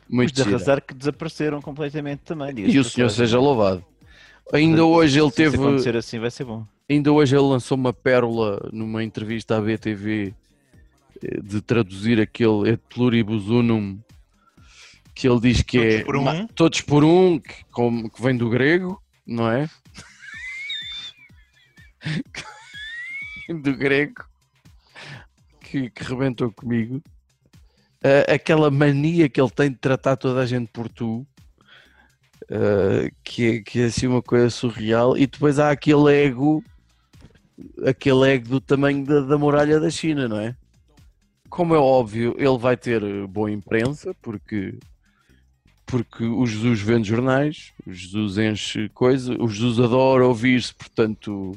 Os 0.08 0.14
muito 0.14 0.32
de 0.34 0.42
gira. 0.42 0.56
arrasar 0.56 0.80
que 0.82 0.92
desapareceram 0.94 1.60
completamente 1.62 2.20
também. 2.20 2.52
E 2.58 2.78
o 2.78 2.82
de 2.82 2.90
senhor 2.90 3.08
seja 3.10 3.38
louvado. 3.38 3.84
Ainda 4.52 4.84
hoje 4.84 5.18
ele 5.20 5.30
se 5.30 5.36
teve, 5.36 5.56
isso 5.56 5.66
acontecer 5.66 5.96
assim 5.96 6.18
vai 6.20 6.30
ser 6.30 6.44
bom. 6.44 6.64
ainda 6.88 7.10
hoje 7.12 7.34
ele 7.34 7.42
lançou 7.44 7.76
uma 7.76 7.92
pérola 7.92 8.68
numa 8.72 9.02
entrevista 9.02 9.56
à 9.56 9.60
BTV 9.60 10.32
eh, 11.22 11.40
de 11.42 11.60
traduzir 11.60 12.20
aquele 12.20 12.70
et 12.70 12.80
pluribus 12.88 13.48
unum 13.48 13.98
que 15.14 15.26
ele 15.26 15.40
diz 15.40 15.62
que 15.62 15.78
Todos 15.78 15.94
é 16.00 16.04
por 16.04 16.16
um. 16.16 16.46
todos 16.48 16.80
por 16.82 17.02
um, 17.04 17.38
que, 17.40 17.64
como- 17.72 18.08
que 18.10 18.22
vem 18.22 18.36
do 18.36 18.50
grego, 18.50 19.02
não 19.26 19.50
é? 19.50 19.68
do 23.62 23.74
grego 23.76 24.22
que, 25.76 25.90
que 25.90 26.04
rebentou 26.04 26.50
comigo. 26.50 27.02
Ah, 28.02 28.34
aquela 28.34 28.70
mania 28.70 29.28
que 29.28 29.40
ele 29.40 29.50
tem 29.50 29.70
de 29.70 29.76
tratar 29.76 30.16
toda 30.16 30.40
a 30.40 30.46
gente 30.46 30.68
por 30.72 30.88
tu, 30.88 31.26
ah, 32.50 33.10
que, 33.22 33.46
é, 33.46 33.60
que 33.60 33.80
é 33.80 33.84
assim 33.86 34.06
uma 34.06 34.22
coisa 34.22 34.48
surreal, 34.48 35.16
e 35.16 35.26
depois 35.26 35.58
há 35.58 35.70
aquele 35.70 36.10
ego, 36.12 36.64
aquele 37.86 38.30
ego 38.30 38.48
do 38.48 38.60
tamanho 38.60 39.04
da, 39.04 39.20
da 39.20 39.38
muralha 39.38 39.78
da 39.78 39.90
China, 39.90 40.26
não 40.26 40.38
é? 40.38 40.56
Como 41.48 41.74
é 41.74 41.78
óbvio, 41.78 42.34
ele 42.38 42.58
vai 42.58 42.76
ter 42.76 43.26
boa 43.28 43.50
imprensa, 43.50 44.14
porque, 44.20 44.78
porque 45.84 46.24
o 46.24 46.44
Jesus 46.46 46.80
vende 46.80 47.08
jornais, 47.08 47.72
o 47.86 47.92
Jesus 47.92 48.36
enche 48.38 48.88
coisa, 48.88 49.36
o 49.40 49.48
Jesus 49.48 49.78
adora 49.78 50.26
ouvir-se, 50.26 50.74
portanto, 50.74 51.56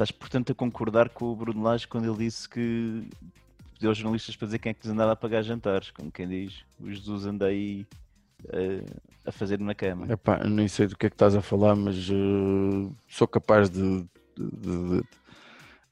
Estás, 0.00 0.10
portanto, 0.10 0.52
a 0.52 0.54
concordar 0.54 1.10
com 1.10 1.26
o 1.26 1.36
Bruno 1.36 1.62
Lage 1.62 1.86
quando 1.86 2.06
ele 2.10 2.24
disse 2.24 2.48
que 2.48 3.06
pediu 3.74 3.90
aos 3.90 3.98
jornalistas 3.98 4.34
para 4.34 4.46
dizer 4.46 4.58
quem 4.58 4.70
é 4.70 4.74
que 4.74 4.80
lhes 4.82 4.90
andava 4.90 5.12
a 5.12 5.16
pagar 5.16 5.42
jantares, 5.42 5.90
como 5.90 6.10
quem 6.10 6.26
diz, 6.26 6.64
o 6.80 6.90
Jesus 6.90 7.26
anda 7.26 7.44
aí 7.48 7.84
eh, 8.48 8.82
a 9.26 9.30
fazer 9.30 9.60
na 9.60 9.74
cama. 9.74 10.10
epá, 10.10 10.42
nem 10.44 10.66
sei 10.68 10.86
do 10.86 10.96
que 10.96 11.04
é 11.04 11.10
que 11.10 11.14
estás 11.14 11.36
a 11.36 11.42
falar, 11.42 11.76
mas 11.76 12.08
eh, 12.08 12.90
sou 13.10 13.28
capaz 13.28 13.68
de- 13.68 14.06
de- 14.34 14.50
de, 14.50 15.00
de, 15.00 15.02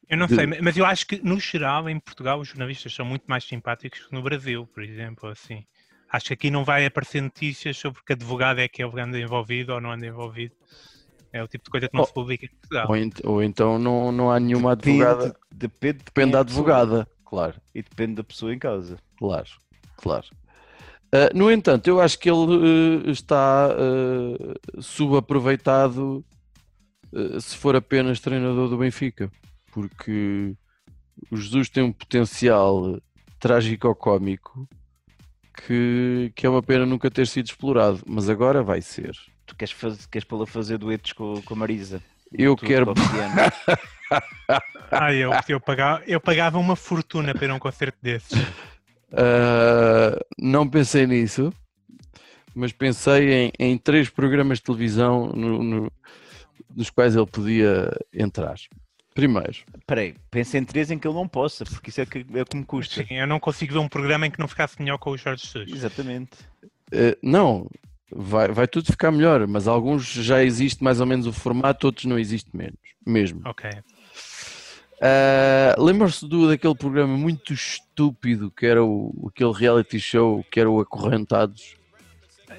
Eu 0.08 0.16
não 0.16 0.26
de- 0.26 0.36
sei, 0.36 0.46
mas 0.46 0.74
eu 0.78 0.86
acho 0.86 1.06
que 1.06 1.22
no 1.22 1.38
geral 1.38 1.86
em 1.90 2.00
Portugal 2.00 2.40
os 2.40 2.48
jornalistas 2.48 2.94
são 2.94 3.04
muito 3.04 3.24
mais 3.26 3.44
simpáticos 3.44 4.06
que 4.06 4.14
no 4.14 4.22
Brasil, 4.22 4.66
por 4.72 4.82
exemplo, 4.82 5.28
assim. 5.28 5.66
Acho 6.10 6.28
que 6.28 6.32
aqui 6.32 6.50
não 6.50 6.64
vai 6.64 6.86
aparecer 6.86 7.20
notícias 7.20 7.76
sobre 7.76 8.02
que 8.02 8.14
advogado 8.14 8.58
é 8.58 8.68
que 8.68 8.82
ele 8.82 8.98
anda 8.98 9.20
envolvido 9.20 9.74
ou 9.74 9.82
não 9.82 9.92
anda 9.92 10.06
envolvido. 10.06 10.54
É 11.32 11.42
o 11.42 11.48
tipo 11.48 11.64
de 11.64 11.70
coisa 11.70 11.88
que 11.88 11.94
não 11.94 12.02
Oh, 12.02 12.06
se 12.06 12.12
publica 12.12 12.46
em 12.46 12.48
Portugal. 12.48 12.88
ou, 12.88 12.96
ent- 12.96 13.20
ou 13.24 13.42
então 13.42 13.78
não, 13.78 14.10
não 14.12 14.30
há 14.30 14.40
nenhuma 14.40 14.74
Depende, 14.74 15.00
advogada, 15.00 15.36
depende, 15.54 15.98
depende 16.04 16.28
é 16.30 16.32
da 16.32 16.40
a 16.40 16.44
pessoa 16.44 16.62
advogada, 16.62 17.08
claro. 17.24 17.54
E 17.74 17.82
depende 17.82 18.14
da 18.14 18.24
pessoa 18.24 18.54
em 18.54 18.58
causa. 18.58 18.96
Claro, 19.18 19.48
claro. 19.96 20.26
Ah, 21.12 21.30
no 21.34 21.50
entanto, 21.50 21.88
eu 21.88 22.00
acho 22.00 22.18
que 22.18 22.30
ele 22.30 23.06
eh, 23.06 23.10
está 23.10 23.68
eh, 23.78 24.54
subaproveitado 24.80 26.24
eh, 27.14 27.40
se 27.40 27.56
for 27.56 27.74
apenas 27.76 28.20
treinador 28.20 28.68
do 28.68 28.78
Benfica, 28.78 29.30
porque 29.72 30.54
o 31.30 31.36
Jesus 31.36 31.68
tem 31.68 31.82
um 31.82 31.92
potencial 31.92 33.00
trágico-cómico 33.40 34.68
que, 35.66 36.32
que 36.34 36.46
é 36.46 36.50
uma 36.50 36.62
pena 36.62 36.86
nunca 36.86 37.10
ter 37.10 37.26
sido 37.26 37.46
explorado, 37.46 38.00
mas 38.06 38.28
agora 38.28 38.62
vai 38.62 38.80
ser. 38.80 39.12
Tu 39.48 39.56
queres, 39.56 39.72
faz, 39.72 40.06
queres 40.06 40.28
pô-la 40.28 40.44
a 40.44 40.46
fazer 40.46 40.76
duetos 40.78 41.12
com, 41.14 41.40
com 41.42 41.54
a 41.54 41.56
Marisa? 41.56 42.02
Eu 42.32 42.54
Tu, 42.54 42.66
quero. 42.66 42.92
Ah, 44.90 45.12
eu, 45.12 45.30
eu, 45.48 45.60
pagava, 45.60 46.02
eu 46.06 46.18
pagava 46.20 46.58
uma 46.58 46.74
fortuna 46.76 47.34
para 47.34 47.44
ir 47.46 47.50
a 47.50 47.54
um 47.54 47.58
concerto 47.58 47.98
desses. 48.00 48.38
Ah, 49.12 50.18
não 50.38 50.66
pensei 50.68 51.06
nisso, 51.06 51.52
mas 52.54 52.72
pensei 52.72 53.32
em, 53.32 53.52
em 53.58 53.76
três 53.78 54.08
programas 54.08 54.58
de 54.58 54.64
televisão 54.64 55.28
no- 55.34 55.62
no- 55.62 55.92
nos 56.74 56.88
quais 56.90 57.14
ele 57.16 57.26
podia 57.26 57.90
entrar. 58.14 58.54
Primeiro, 59.14 59.50
Espera 59.78 60.00
aí, 60.02 60.14
pensa 60.30 60.56
em 60.58 60.64
três 60.64 60.90
em 60.90 60.98
que 60.98 61.06
ele 61.08 61.14
não 61.16 61.26
possa, 61.28 61.64
porque 61.64 61.90
isso 61.90 62.00
é 62.00 62.06
que, 62.06 62.18
é 62.34 62.44
que 62.44 62.56
me 62.56 62.64
custa. 62.64 63.02
Sim, 63.02 63.14
eu 63.14 63.26
não 63.26 63.40
consigo 63.40 63.72
ver 63.74 63.78
um 63.80 63.88
programa 63.88 64.26
em 64.26 64.30
que 64.30 64.38
não 64.38 64.46
ficasse 64.48 64.80
melhor 64.80 64.96
com 64.98 65.10
o 65.10 65.16
Jorge 65.18 65.44
Jesus. 65.46 65.70
Exatamente. 65.72 66.30
ah, 66.94 67.16
não, 67.22 67.68
vai, 68.10 68.48
vai 68.48 68.66
tudo 68.66 68.86
ficar 68.86 69.10
melhor, 69.10 69.46
mas 69.46 69.68
alguns 69.68 70.04
já 70.06 70.42
existe 70.42 70.82
mais 70.82 71.00
ou 71.00 71.06
menos 71.06 71.26
o 71.26 71.32
formato, 71.32 71.86
outros 71.86 72.06
não 72.06 72.18
existe 72.18 72.56
menos, 72.56 72.78
mesmo. 73.06 73.42
Ok. 73.44 73.70
Ah, 75.00 75.74
Lembram-se 75.78 76.26
do, 76.26 76.48
daquele 76.48 76.74
programa 76.74 77.16
muito 77.16 77.52
estúpido 77.52 78.50
que 78.50 78.66
era 78.66 78.84
o, 78.84 79.30
aquele 79.32 79.52
reality 79.52 80.00
show 80.00 80.44
que 80.50 80.58
era 80.58 80.68
o 80.68 80.80
Acorrentados? 80.80 81.76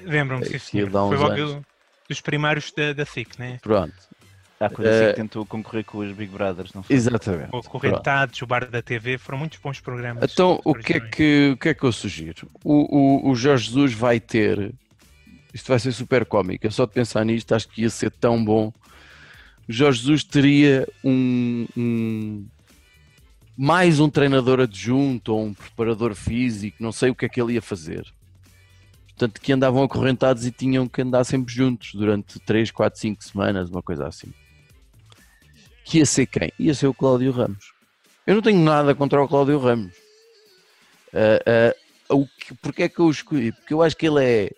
Lembram-me, 0.02 0.58
sim, 0.58 0.86
dá 0.86 1.04
uns 1.04 1.08
Foi 1.08 1.18
logo 1.18 1.64
dos 2.08 2.20
primários 2.20 2.72
da, 2.72 2.92
da 2.92 3.04
SIC, 3.04 3.38
né? 3.38 3.58
Pronto, 3.62 3.92
Há 4.58 4.68
quando 4.68 4.88
assim 4.88 5.04
Eh, 5.04 5.08
que 5.10 5.16
tentou 5.16 5.46
concorrer 5.46 5.84
com 5.84 5.98
os 5.98 6.12
Big 6.12 6.30
Brothers, 6.32 6.72
não 6.74 6.82
foi? 6.82 6.94
exatamente. 6.96 7.48
O 7.48 7.50
Pronto. 7.50 7.68
Correntados, 7.70 8.42
o 8.42 8.46
Bar 8.46 8.70
da 8.70 8.82
TV, 8.82 9.16
foram 9.16 9.38
muitos 9.38 9.58
bons 9.58 9.80
programas. 9.80 10.30
Então, 10.30 10.60
o 10.64 10.74
que, 10.74 10.94
é 10.94 11.00
que, 11.00 11.50
o 11.54 11.56
que 11.56 11.68
é 11.70 11.74
que 11.74 11.82
eu 11.82 11.92
sugiro? 11.92 12.46
O, 12.62 13.28
o, 13.28 13.30
o 13.30 13.34
Jorge 13.34 13.66
Jesus 13.66 13.92
vai 13.94 14.20
ter. 14.20 14.74
Isto 15.52 15.68
vai 15.68 15.78
ser 15.78 15.92
super 15.92 16.24
cómico. 16.24 16.70
Só 16.70 16.86
de 16.86 16.92
pensar 16.92 17.24
nisto 17.24 17.54
acho 17.54 17.68
que 17.68 17.82
ia 17.82 17.90
ser 17.90 18.10
tão 18.10 18.42
bom. 18.44 18.72
Jorge 19.68 20.00
Jesus 20.00 20.24
teria 20.24 20.86
um, 21.04 21.66
um- 21.76 22.46
mais 23.56 24.00
um 24.00 24.08
treinador 24.08 24.60
adjunto 24.60 25.34
ou 25.34 25.44
um 25.44 25.54
preparador 25.54 26.14
físico, 26.14 26.76
não 26.80 26.92
sei 26.92 27.10
o 27.10 27.14
que 27.14 27.26
é 27.26 27.28
que 27.28 27.40
ele 27.40 27.54
ia 27.54 27.62
fazer. 27.62 28.04
Portanto, 29.08 29.40
que 29.40 29.52
andavam 29.52 29.82
acorrentados 29.82 30.46
e 30.46 30.50
tinham 30.50 30.88
que 30.88 31.02
andar 31.02 31.24
sempre 31.24 31.52
juntos 31.52 31.92
durante 31.94 32.40
3, 32.40 32.70
4, 32.70 32.98
5 32.98 33.22
semanas, 33.22 33.68
uma 33.68 33.82
coisa 33.82 34.08
assim. 34.08 34.32
Que 35.84 35.98
ia 35.98 36.06
ser 36.06 36.26
quem? 36.26 36.50
Ia 36.58 36.74
ser 36.74 36.86
o 36.86 36.94
Cláudio 36.94 37.30
Ramos. 37.30 37.72
Eu 38.26 38.34
não 38.36 38.42
tenho 38.42 38.58
nada 38.60 38.94
contra 38.94 39.22
o 39.22 39.28
Cláudio 39.28 39.58
Ramos. 39.58 39.92
Ah, 41.12 41.74
ah, 42.08 42.14
o 42.14 42.26
que, 42.72 42.82
é 42.82 42.88
que 42.88 42.98
eu 42.98 43.10
escolhi? 43.10 43.52
Porque 43.52 43.74
eu 43.74 43.82
acho 43.82 43.96
que 43.96 44.06
ele 44.06 44.24
é 44.24 44.50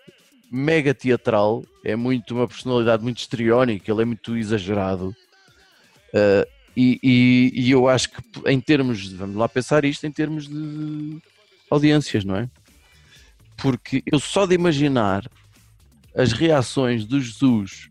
mega 0.54 0.92
teatral, 0.92 1.64
é 1.82 1.96
muito 1.96 2.34
uma 2.34 2.46
personalidade 2.46 3.02
muito 3.02 3.18
histriónica, 3.18 3.90
ele 3.90 4.02
é 4.02 4.04
muito 4.04 4.36
exagerado. 4.36 5.16
Ah, 6.14 6.46
e, 6.76 6.98
e- 7.02 7.52
e 7.54 7.70
eu 7.70 7.88
acho 7.88 8.10
que 8.10 8.22
em 8.46 8.60
termos, 8.60 9.08
de- 9.08 9.16
vamos 9.16 9.36
lá 9.36 9.48
pensar 9.48 9.84
isto, 9.84 10.06
em 10.06 10.12
termos 10.12 10.46
de 10.48 11.18
audiências, 11.70 12.24
não 12.24 12.36
é? 12.36 12.48
Porque 13.56 14.02
eu 14.06 14.18
só 14.18 14.44
de 14.46 14.54
imaginar 14.54 15.24
as 16.14 16.32
reações 16.32 17.04
do 17.06 17.20
Jesus 17.20 17.88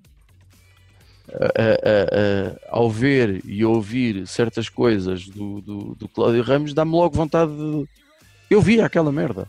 a- 1.29 1.35
a- 1.35 2.75
a- 2.75 2.77
ao 2.77 2.89
ver 2.89 3.41
e 3.45 3.63
ouvir 3.63 4.27
certas 4.27 4.67
coisas 4.69 5.27
do, 5.27 5.61
do, 5.61 5.95
do 5.95 6.07
Cláudio 6.07 6.43
Ramos, 6.43 6.73
dá-me 6.73 6.91
logo 6.91 7.15
vontade 7.15 7.51
de. 7.55 7.87
Eu 8.49 8.61
via 8.61 8.85
aquela 8.85 9.11
merda, 9.11 9.47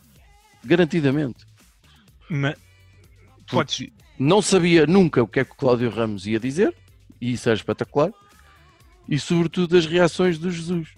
garantidamente. 0.65 1.45
Ma- 2.31 2.55
Podes, 3.57 3.89
Não 4.19 4.41
sabia 4.43 4.87
nunca 4.87 5.23
o 5.23 5.27
que 5.27 5.41
é 5.41 5.45
que 5.45 5.53
o 5.53 5.57
Cláudio 5.57 5.91
Ramos 5.91 6.27
ia 6.27 6.39
dizer, 6.41 6.75
e 7.21 7.33
isso 7.33 7.49
era 7.49 7.57
espetacular, 7.57 8.11
e 9.09 9.19
sobretudo 9.19 9.77
as 9.77 9.87
reações 9.87 10.39
do 10.39 10.51
Jesus, 10.51 10.89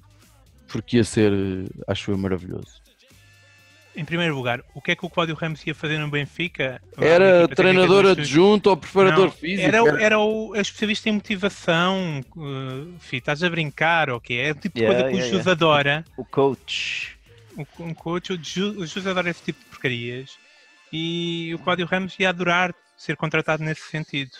porque 0.68 0.96
ia 0.98 1.04
ser, 1.04 1.32
eh, 1.32 1.64
acho 1.88 2.10
eu, 2.10 2.18
maravilhoso. 2.18 2.82
em 3.96 4.04
primeiro 4.04 4.34
lugar, 4.34 4.60
o 4.74 4.80
que 4.82 4.90
é 4.90 4.96
que 4.96 5.06
o 5.06 5.08
Cláudio 5.08 5.36
Ramos 5.36 5.64
ia 5.64 5.72
fazer 5.74 5.98
no 5.98 6.10
Benfica? 6.10 6.82
Era 6.98 7.46
treinador 7.46 8.02
do 8.02 8.08
adjunto 8.20 8.68
ou 8.68 8.76
preparador 8.76 9.26
Não, 9.26 9.30
físico? 9.30 9.62
Era, 9.68 9.84
o- 9.84 9.88
era- 9.88 10.02
era 10.02 10.18
o 10.18 10.56
especialista 10.56 11.08
em 11.08 11.12
motivação, 11.12 12.20
uh, 12.36 12.92
fi, 12.98 13.18
estás 13.18 13.44
a 13.44 13.48
brincar, 13.48 14.10
ok? 14.10 14.36
É 14.36 14.50
o 14.50 14.54
tipo 14.56 14.74
de 14.74 14.82
Yeah, 14.82 14.96
coisa 15.04 15.08
que 15.10 15.16
yeah, 15.16 15.28
o 15.28 15.30
Jus 15.38 15.46
yeah. 15.46 15.52
adora. 15.52 16.04
O 16.16 16.24
coach. 16.24 17.16
O, 17.56 17.84
um 17.84 17.94
coach, 17.94 18.32
o 18.32 18.38
Jus 18.42 19.06
adora 19.06 19.30
esse 19.30 19.44
tipo 19.44 19.60
de 19.60 19.66
porcarias. 19.66 20.36
E 20.96 21.52
o 21.54 21.58
Cláudio 21.58 21.86
Ramos 21.86 22.14
ia 22.20 22.28
adorar 22.28 22.72
ser 22.96 23.16
contratado 23.16 23.64
nesse 23.64 23.82
sentido. 23.90 24.30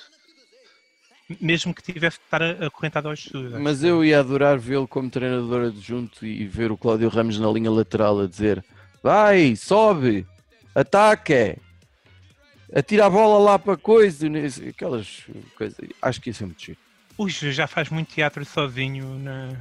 Mesmo 1.40 1.74
que 1.74 1.82
tivesse 1.82 2.18
que 2.18 2.24
estar 2.26 2.42
acorrentado 2.62 3.08
ao 3.08 3.12
acho 3.14 3.32
Mas 3.58 3.82
eu 3.82 4.04
ia 4.04 4.20
adorar 4.20 4.58
vê-lo 4.58 4.86
como 4.86 5.10
treinador 5.10 5.66
adjunto 5.68 6.24
e 6.24 6.46
ver 6.46 6.70
o 6.70 6.76
Cláudio 6.76 7.08
Ramos 7.08 7.38
na 7.40 7.50
linha 7.50 7.70
lateral 7.70 8.20
a 8.20 8.26
dizer 8.28 8.62
vai, 9.02 9.56
sobe, 9.56 10.26
ataca, 10.74 11.56
atira 12.74 13.06
a 13.06 13.10
bola 13.10 13.38
lá 13.42 13.58
para 13.58 13.76
coisa, 13.76 14.26
aquelas 14.68 15.24
coisas. 15.56 15.78
Acho 16.00 16.20
que 16.20 16.30
ia 16.30 16.34
ser 16.34 16.44
muito 16.46 16.62
giro. 16.62 16.78
O 17.18 17.28
Jesus 17.28 17.56
já 17.56 17.66
faz 17.66 17.88
muito 17.88 18.14
teatro 18.14 18.44
sozinho 18.44 19.18
na, 19.18 19.56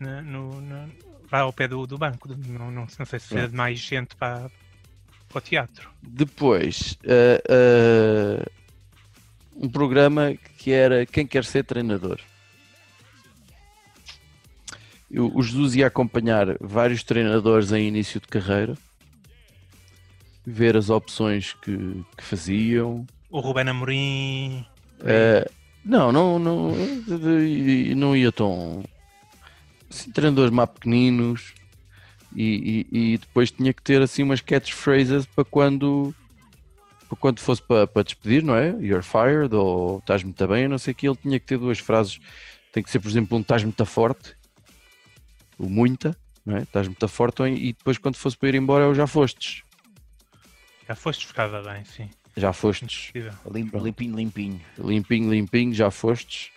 na- 0.00 0.22
no, 0.22 0.60
na- 0.60 0.88
lá 1.30 1.40
ao 1.40 1.52
pé 1.52 1.68
do, 1.68 1.86
do 1.86 1.96
banco. 1.96 2.28
Não, 2.28 2.70
não, 2.70 2.82
não 2.82 2.88
sei 2.88 3.04
se 3.20 3.26
precisa 3.28 3.48
de 3.48 3.54
mais 3.54 3.78
gente 3.78 4.14
para, 4.16 4.50
para 5.32 5.38
o 5.38 5.42
teatro. 5.42 5.90
Depois, 6.02 6.98
ah, 7.06 7.42
ah, 7.48 8.50
um 9.56 9.68
programa 9.68 10.34
que 10.58 10.70
era 10.70 11.06
Quem 11.06 11.26
Quer 11.26 11.44
Ser 11.44 11.64
Treinador. 11.64 12.20
O 15.10 15.38
o 15.38 15.42
Jesus 15.42 15.74
ia 15.74 15.86
acompanhar 15.86 16.56
vários 16.60 17.02
treinadores 17.02 17.72
em 17.72 17.86
início 17.86 18.20
de 18.20 18.28
carreira, 18.28 18.76
ver 20.46 20.76
as 20.76 20.90
opções 20.90 21.54
que, 21.54 22.04
que 22.16 22.24
faziam. 22.24 23.06
O 23.30 23.40
Ruben 23.40 23.68
Amorim. 23.68 24.66
Ah, 25.00 25.50
não, 25.84 26.12
não, 26.12 26.38
não, 26.38 26.72
não 27.96 28.16
ia 28.16 28.30
tão. 28.30 28.84
Assim, 29.90 30.10
treinadores 30.10 30.52
mais 30.52 30.70
pequeninos 30.70 31.52
e, 32.34 32.86
e- 32.92 33.12
e 33.14 33.18
depois 33.18 33.50
tinha 33.50 33.72
que 33.72 33.82
ter 33.82 34.00
assim 34.02 34.22
umas 34.22 34.40
catchphrases 34.40 35.26
para 35.26 35.44
quando 35.44 36.14
para 37.08 37.18
quando 37.18 37.40
fosse 37.40 37.60
para, 37.62 37.86
para 37.86 38.02
despedir, 38.04 38.42
não 38.42 38.54
é? 38.56 38.70
You're 38.80 39.02
fired 39.02 39.54
ou 39.54 39.98
estás 39.98 40.22
muito 40.22 40.48
bem, 40.48 40.62
eu 40.64 40.68
não 40.70 40.78
sei 40.78 40.92
o 40.92 40.94
que, 40.94 41.06
ele 41.06 41.16
tinha 41.16 41.38
que 41.38 41.44
ter 41.46 41.58
duas 41.58 41.78
frases. 41.78 42.18
Tem 42.72 42.82
que 42.82 42.90
ser, 42.90 43.00
por 43.00 43.08
exemplo, 43.10 43.36
um 43.36 43.42
estás 43.42 43.62
muito 43.62 43.84
forte, 43.84 44.34
o 45.58 45.68
muita, 45.68 46.16
não 46.46 46.56
é? 46.56 46.62
Estás 46.62 46.86
muito 46.88 47.06
forte 47.08 47.42
ou- 47.42 47.48
e 47.48 47.74
depois 47.74 47.98
quando 47.98 48.16
fosse 48.16 48.36
para 48.36 48.48
ir 48.48 48.54
embora 48.54 48.84
eu 48.84 48.94
já 48.94 49.06
fostes. 49.06 49.62
Já 50.88 50.94
foste 50.94 51.26
ficava 51.26 51.60
bem, 51.62 51.84
sim. 51.84 52.08
Já 52.34 52.50
fostes. 52.54 53.10
Possível. 53.12 53.32
Lim- 53.50 53.66
Pronto. 53.68 53.84
Limpinho, 53.84 54.16
limpinho. 54.16 54.60
limpinho, 54.78 55.30
limpinho, 55.30 55.74
já 55.74 55.90
fostes 55.90 56.50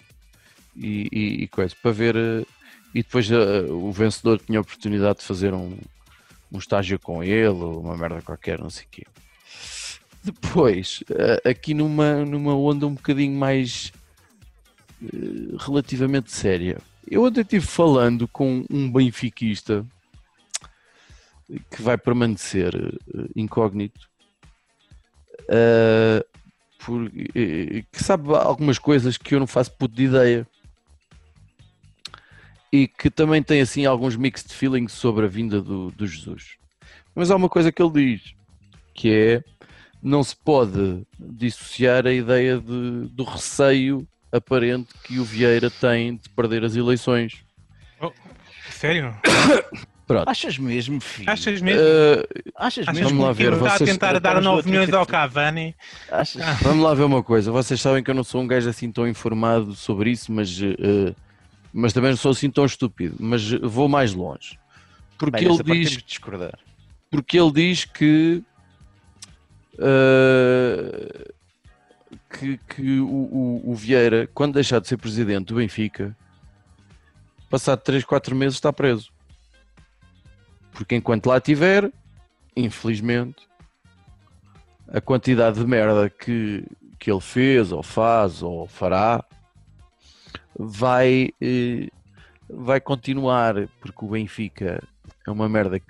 e, 0.74 1.10
e, 1.12 1.44
e 1.44 1.48
coisa, 1.50 1.76
para 1.82 1.92
ver 1.92 2.16
eh, 2.16 2.46
e 2.96 3.04
depois 3.04 3.30
eh, 3.30 3.62
o 3.70 3.92
vencedor 3.92 4.40
tinha 4.40 4.58
a 4.58 4.62
oportunidade 4.62 5.20
de 5.20 5.26
fazer 5.26 5.54
um, 5.54 5.78
um 6.50 6.58
estágio 6.58 6.98
com 6.98 7.22
ele 7.22 7.50
ou 7.50 7.82
uma 7.82 7.98
merda 7.98 8.22
qualquer, 8.22 8.58
não 8.58 8.70
sei 8.70 8.86
o 8.86 8.88
quê. 8.90 9.04
Depois, 10.24 11.04
eh, 11.10 11.50
aqui 11.50 11.74
numa, 11.74 12.24
numa 12.24 12.56
onda 12.56 12.88
um 12.88 12.94
bocadinho 12.94 13.38
mais 13.38 13.92
eh, 15.04 15.58
relativamente 15.60 16.32
séria, 16.32 16.78
eu 17.12 17.26
ontem 17.26 17.42
estive 17.42 17.66
falando 17.66 18.30
com 18.30 18.66
um 18.70 18.90
benfiquista 18.90 19.86
que 21.70 21.82
vai 21.82 21.98
permanecer 21.98 22.74
incógnito 23.36 24.10
por- 26.80 27.12
que 27.12 28.04
sabe 28.04 28.34
algumas 28.34 28.80
coisas 28.80 29.16
que 29.16 29.36
eu 29.36 29.40
não 29.40 29.46
faço 29.46 29.72
puto 29.74 29.94
de 29.94 30.06
ideia 30.06 30.48
e 32.84 32.88
que 32.88 33.10
também 33.10 33.42
tem 33.44 33.62
assim 33.62 33.86
alguns 33.86 34.16
mixed 34.16 34.52
feelings 34.54 34.92
sobre 34.94 35.26
a 35.26 35.30
vinda 35.30 35.62
do, 35.62 35.92
do 35.92 36.06
Jesus. 36.08 36.58
Mas 37.16 37.32
há 37.32 37.36
uma 37.36 37.50
coisa 37.50 37.72
que 37.72 37.82
ele 37.82 37.92
diz 37.92 38.22
que 38.94 39.10
é 39.12 39.44
não 40.02 40.24
se 40.24 40.36
pode 40.36 41.04
dissociar 41.20 42.06
a 42.06 42.12
ideia 42.14 42.58
de- 42.60 43.08
do 43.10 43.24
receio 43.24 44.08
aparente 44.32 44.90
que 45.04 45.18
o 45.20 45.24
Vieira 45.24 45.70
tem 45.72 46.16
de 46.18 46.30
perder 46.30 46.64
as 46.64 46.76
eleições. 46.76 47.44
Sério? 48.70 49.16
Achas 50.28 50.60
mesmo, 50.60 51.02
filho? 51.02 51.30
Achas 51.32 51.62
mesmo? 51.62 51.82
Eh, 51.82 52.28
Achas 52.56 52.86
mesmo? 52.88 53.10
vamos 53.10 53.24
lá 53.26 53.32
que 53.32 53.38
ver, 53.38 53.48
ele 53.48 53.56
está 53.56 53.74
a 53.74 53.78
vocês- 53.78 53.90
tentar 53.90 54.20
dar 54.20 54.38
Estamos 54.38 54.44
no 54.44 54.52
9 54.58 54.70
milhões 54.70 54.94
ao 54.94 55.06
Cavani? 55.06 55.76
Achas? 56.12 56.44
Vamos 56.62 56.84
lá 56.84 56.94
ver 56.94 57.04
uma 57.06 57.24
coisa. 57.24 57.52
Vocês 57.52 57.82
sabem 57.82 58.04
que 58.04 58.12
eu 58.12 58.16
não 58.16 58.24
sou 58.24 58.42
um 58.42 58.48
gajo 58.48 58.70
assim 58.70 58.92
tão 58.92 59.08
informado 59.08 59.74
sobre 59.74 60.12
isso, 60.12 60.32
mas, 60.32 60.56
eh, 60.62 61.16
mas 61.78 61.92
também 61.94 62.12
não 62.12 62.18
sou 62.18 62.32
assim 62.32 62.50
tão 62.50 62.66
estúpido. 62.66 63.18
Mas 63.20 63.50
vou 63.52 63.88
mais 63.90 64.14
longe. 64.14 64.58
Porque 65.18 65.46
Bem, 65.46 65.54
ele 65.54 65.64
diz 65.84 65.98
discordar. 66.04 66.58
porque 67.12 67.38
ele 67.40 67.52
diz 67.52 67.84
que 67.86 68.44
eh, 69.78 71.32
que, 72.30 72.58
que 72.58 73.00
o, 73.00 73.08
o- 73.08 73.72
o 73.72 73.76
Vieira, 73.76 74.28
quando 74.34 74.54
deixar 74.54 74.80
de 74.80 74.88
ser 74.88 74.98
presidente 74.98 75.48
do 75.48 75.56
Benfica, 75.56 76.16
passado 77.50 77.80
3, 77.82 78.04
4 78.04 78.36
meses 78.36 78.56
está 78.56 78.72
preso. 78.74 79.12
Porque 80.72 80.96
enquanto 80.96 81.28
lá 81.28 81.38
estiver, 81.38 81.92
infelizmente, 82.56 83.48
a 84.90 85.00
quantidade 85.00 85.60
de 85.60 85.66
merda 85.66 86.10
que, 86.10 86.66
que 87.00 87.10
ele 87.10 87.22
fez, 87.22 87.72
ou 87.72 87.82
faz, 87.82 88.42
ou 88.44 88.68
fará, 88.68 89.24
vai, 90.58 91.30
eh, 91.42 91.90
vai 92.50 92.80
continuar, 92.80 93.68
porque 93.80 94.06
o 94.06 94.10
Benfica 94.10 94.82
é 95.28 95.32
uma 95.32 95.50
merda 95.50 95.80
que 95.80 95.88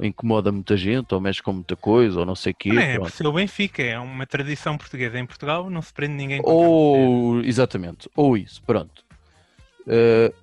incomoda 0.00 0.50
muita 0.50 0.76
gente, 0.76 1.14
ou 1.14 1.20
mexe 1.20 1.42
com 1.42 1.52
muita 1.52 1.76
coisa, 1.76 2.20
ou 2.20 2.26
não 2.26 2.34
sei 2.34 2.52
o 2.52 2.54
quê. 2.54 2.72
Não 2.72 2.80
é, 2.82 2.94
pronto. 2.94 3.10
por 3.10 3.16
ser 3.16 3.26
o 3.26 3.32
Benfica, 3.32 3.82
é 3.82 3.98
uma 3.98 4.26
tradição 4.26 4.76
portuguesa 4.76 5.18
em 5.18 5.26
Portugal, 5.26 5.70
não 5.70 5.80
se 5.80 5.92
prende 5.92 6.14
ninguém. 6.14 6.40
Ou, 6.44 7.40
exatamente, 7.42 8.10
ou 8.16 8.36
isso, 8.36 8.62
pronto. 8.62 9.04
Uh, 9.82 10.34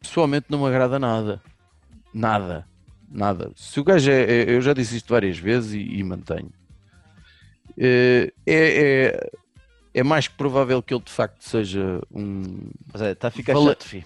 pessoalmente 0.00 0.46
não 0.48 0.60
me 0.60 0.66
agrada 0.66 0.98
nada. 0.98 1.42
Nada. 2.12 2.66
Nada. 3.10 3.52
Se 3.54 3.78
o 3.78 3.84
gajo 3.84 4.10
é, 4.10 4.22
é- 4.22 4.50
eu 4.50 4.60
já 4.60 4.72
disse 4.72 4.96
isto 4.96 5.12
várias 5.12 5.38
vezes 5.38 5.72
e, 5.72 5.98
e 5.98 6.02
mantenho. 6.02 6.52
Uh, 7.70 8.30
é, 8.46 9.12
é, 9.16 9.30
é 9.94 10.02
mais 10.02 10.26
que 10.28 10.34
provável 10.34 10.82
que 10.82 10.92
ele 10.92 11.02
de 11.02 11.12
facto 11.12 11.40
seja 11.40 12.02
um. 12.10 12.68
Mas 12.92 13.00
é, 13.00 13.12
está 13.12 13.28
a 13.28 13.30
ficar 13.30 13.52
Fala- 13.52 13.70
chato, 13.70 13.84
filho. 13.84 14.04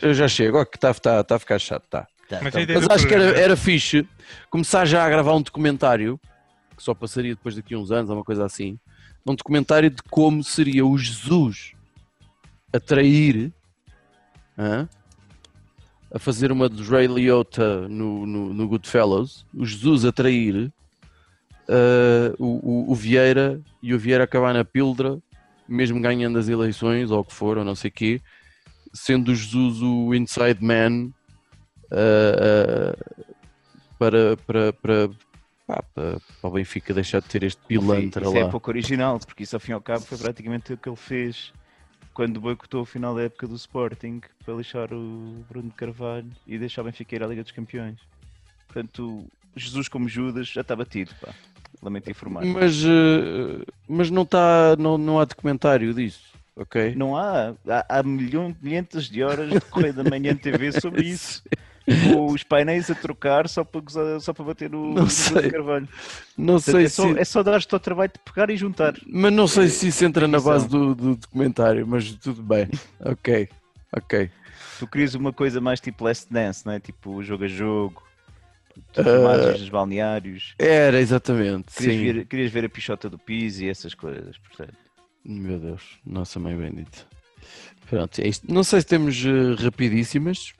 Eu 0.00 0.14
já 0.14 0.28
chego, 0.28 0.58
ó, 0.58 0.64
que 0.64 0.76
está 0.76 0.94
tá, 0.94 1.24
tá 1.24 1.36
a 1.36 1.38
ficar 1.38 1.58
chato, 1.58 1.84
tá. 1.90 2.06
Tá, 2.28 2.40
Mas 2.42 2.52
tá. 2.52 2.60
a 2.60 2.66
Mas 2.66 2.88
acho 2.88 3.06
que 3.06 3.14
era, 3.14 3.24
era 3.38 3.56
fixe 3.56 4.06
começar 4.50 4.84
já 4.84 5.04
a 5.04 5.08
gravar 5.08 5.34
um 5.34 5.42
documentário, 5.42 6.18
que 6.76 6.82
só 6.82 6.94
passaria 6.94 7.34
depois 7.34 7.54
daqui 7.54 7.74
a 7.74 7.78
uns 7.78 7.90
anos, 7.90 8.10
ou 8.10 8.16
uma 8.16 8.24
coisa 8.24 8.44
assim. 8.44 8.78
Um 9.26 9.34
documentário 9.34 9.90
de 9.90 10.02
como 10.10 10.42
seria 10.42 10.84
o 10.86 10.96
Jesus 10.96 11.72
a 12.72 12.80
trair, 12.80 13.52
hã? 14.58 14.88
a 16.12 16.18
fazer 16.18 16.52
uma 16.52 16.68
dos 16.68 16.88
Ray 16.88 17.06
Liotta 17.06 17.88
no, 17.88 18.26
no, 18.26 18.54
no 18.54 18.68
Goodfellas, 18.68 19.44
o 19.52 19.66
Jesus 19.66 20.04
a 20.04 20.12
ah, 21.68 22.34
o, 22.38 22.88
o, 22.88 22.92
o 22.92 22.94
Vieira 22.94 23.60
e 23.82 23.94
o 23.94 23.98
Vieira 23.98 24.24
acabar 24.24 24.54
na 24.54 24.64
píldora, 24.64 25.18
mesmo 25.68 26.00
ganhando 26.00 26.38
as 26.38 26.48
eleições, 26.48 27.10
ou 27.10 27.20
o 27.20 27.24
que 27.24 27.34
for, 27.34 27.58
ou 27.58 27.64
não 27.64 27.74
sei 27.74 27.90
o 27.90 27.92
quê, 27.92 28.20
sendo 28.92 29.32
o 29.32 29.34
Jesus 29.34 29.82
o 29.82 30.14
inside 30.14 30.62
man 30.64 31.10
uh, 31.90 32.92
uh, 32.92 33.34
para, 33.98 34.36
para, 34.36 34.72
para, 34.72 35.08
pá, 35.66 35.82
para, 35.94 36.20
para 36.40 36.48
o 36.48 36.50
Benfica 36.50 36.94
deixar 36.94 37.20
de 37.20 37.28
ter 37.28 37.42
este 37.42 37.60
pilantra 37.66 38.22
Isso 38.22 38.32
lá. 38.32 38.40
é 38.40 38.48
pouco 38.48 38.70
original, 38.70 39.18
porque 39.18 39.42
isso 39.42 39.56
ao 39.56 39.60
fim 39.60 39.72
e 39.72 39.74
ao 39.74 39.80
cabo 39.80 40.00
foi 40.04 40.18
praticamente 40.18 40.72
o 40.72 40.76
que 40.76 40.88
ele 40.88 40.96
fez 40.96 41.52
quando 42.14 42.40
boicotou 42.40 42.82
o 42.82 42.86
final 42.86 43.14
da 43.14 43.22
época 43.22 43.46
do 43.46 43.56
Sporting 43.56 44.22
para 44.44 44.54
lixar 44.54 44.92
o 44.92 45.44
Bruno 45.48 45.70
Carvalho 45.72 46.30
e 46.46 46.58
deixar 46.58 46.80
o 46.80 46.84
Benfica 46.84 47.14
ir 47.14 47.22
à 47.22 47.26
Liga 47.26 47.42
dos 47.42 47.52
Campeões. 47.52 47.98
Portanto, 48.66 49.26
Jesus 49.54 49.88
como 49.88 50.08
Judas 50.08 50.48
já 50.48 50.62
está 50.62 50.74
batido, 50.74 51.14
pá. 51.20 51.34
Lamento 51.82 52.10
informar. 52.10 52.44
Mas, 52.44 52.82
uh, 52.84 53.64
mas 53.88 54.10
não, 54.10 54.24
tá, 54.24 54.76
não, 54.78 54.96
não 54.98 55.20
há 55.20 55.24
documentário 55.24 55.92
disso, 55.94 56.20
ok? 56.56 56.94
Não 56.96 57.16
há, 57.16 57.54
há, 57.68 57.98
há 57.98 58.02
milhões, 58.02 58.54
milhentas 58.60 59.04
de 59.04 59.22
horas 59.22 59.50
de 59.50 59.60
Correio 59.60 59.94
da 59.94 60.04
Manhã 60.04 60.34
TV 60.34 60.72
sobre 60.72 61.02
isso. 61.08 61.42
Com 62.12 62.26
os 62.32 62.42
painéis 62.42 62.90
a 62.90 62.96
trocar 62.96 63.48
só 63.48 63.62
para, 63.62 63.80
gozar- 63.80 64.20
só 64.20 64.32
para 64.32 64.44
bater 64.46 64.68
no, 64.68 64.92
Não 64.92 65.08
sei. 65.08 65.50
Carvalho. 65.50 65.88
Não 66.36 66.54
Portanto, 66.54 66.74
sei 66.74 66.84
é, 66.84 66.88
só, 66.88 67.12
se. 67.14 67.18
é 67.20 67.24
só 67.24 67.42
dar-te 67.44 67.72
ao 67.72 67.78
trabalho 67.78 68.10
de 68.12 68.18
pegar 68.32 68.50
e 68.50 68.56
juntar. 68.56 68.94
Mas 69.06 69.32
não 69.32 69.46
sei 69.46 69.68
se 69.68 69.86
isso 69.86 70.04
entra 70.04 70.26
na 70.26 70.38
Edição. 70.38 70.52
base 70.52 70.68
do, 70.68 70.94
do 70.96 71.14
documentário, 71.14 71.86
mas 71.86 72.10
tudo 72.14 72.42
bem. 72.42 72.66
Ok, 72.98 73.48
ok. 73.96 74.28
Tu 74.80 74.86
querias 74.88 75.14
uma 75.14 75.32
coisa 75.32 75.60
mais 75.60 75.78
tipo 75.78 76.02
Last 76.04 76.26
Dance, 76.28 76.66
não 76.66 76.72
é? 76.72 76.80
Tipo 76.80 77.22
jogo 77.22 77.44
a 77.44 77.48
jogo, 77.48 78.02
Ah. 78.96 79.02
filmagens 79.02 79.60
nos 79.60 79.68
balneários. 79.68 80.54
Era, 80.58 81.00
exatamente. 81.00 81.74
Querias 81.74 81.96
Sim. 81.96 82.04
ver, 82.04 82.26
querias 82.26 82.52
ver 82.52 82.64
a 82.64 82.68
pichota 82.68 83.08
do 83.10 83.18
Pizzi 83.18 83.66
e 83.66 83.68
essas 83.68 83.94
coisas, 83.94 84.36
portanto. 84.38 84.76
Meu 85.24 85.58
Deus, 85.58 85.82
nossa 86.04 86.38
mãe 86.38 86.56
bendita. 86.56 86.98
Pronto, 87.88 88.20
é 88.20 88.28
isto. 88.28 88.52
Não 88.52 88.64
sei 88.64 88.80
se 88.80 88.86
temos 88.86 89.24
eh, 89.24 89.62
rapidíssimas. 89.62 90.54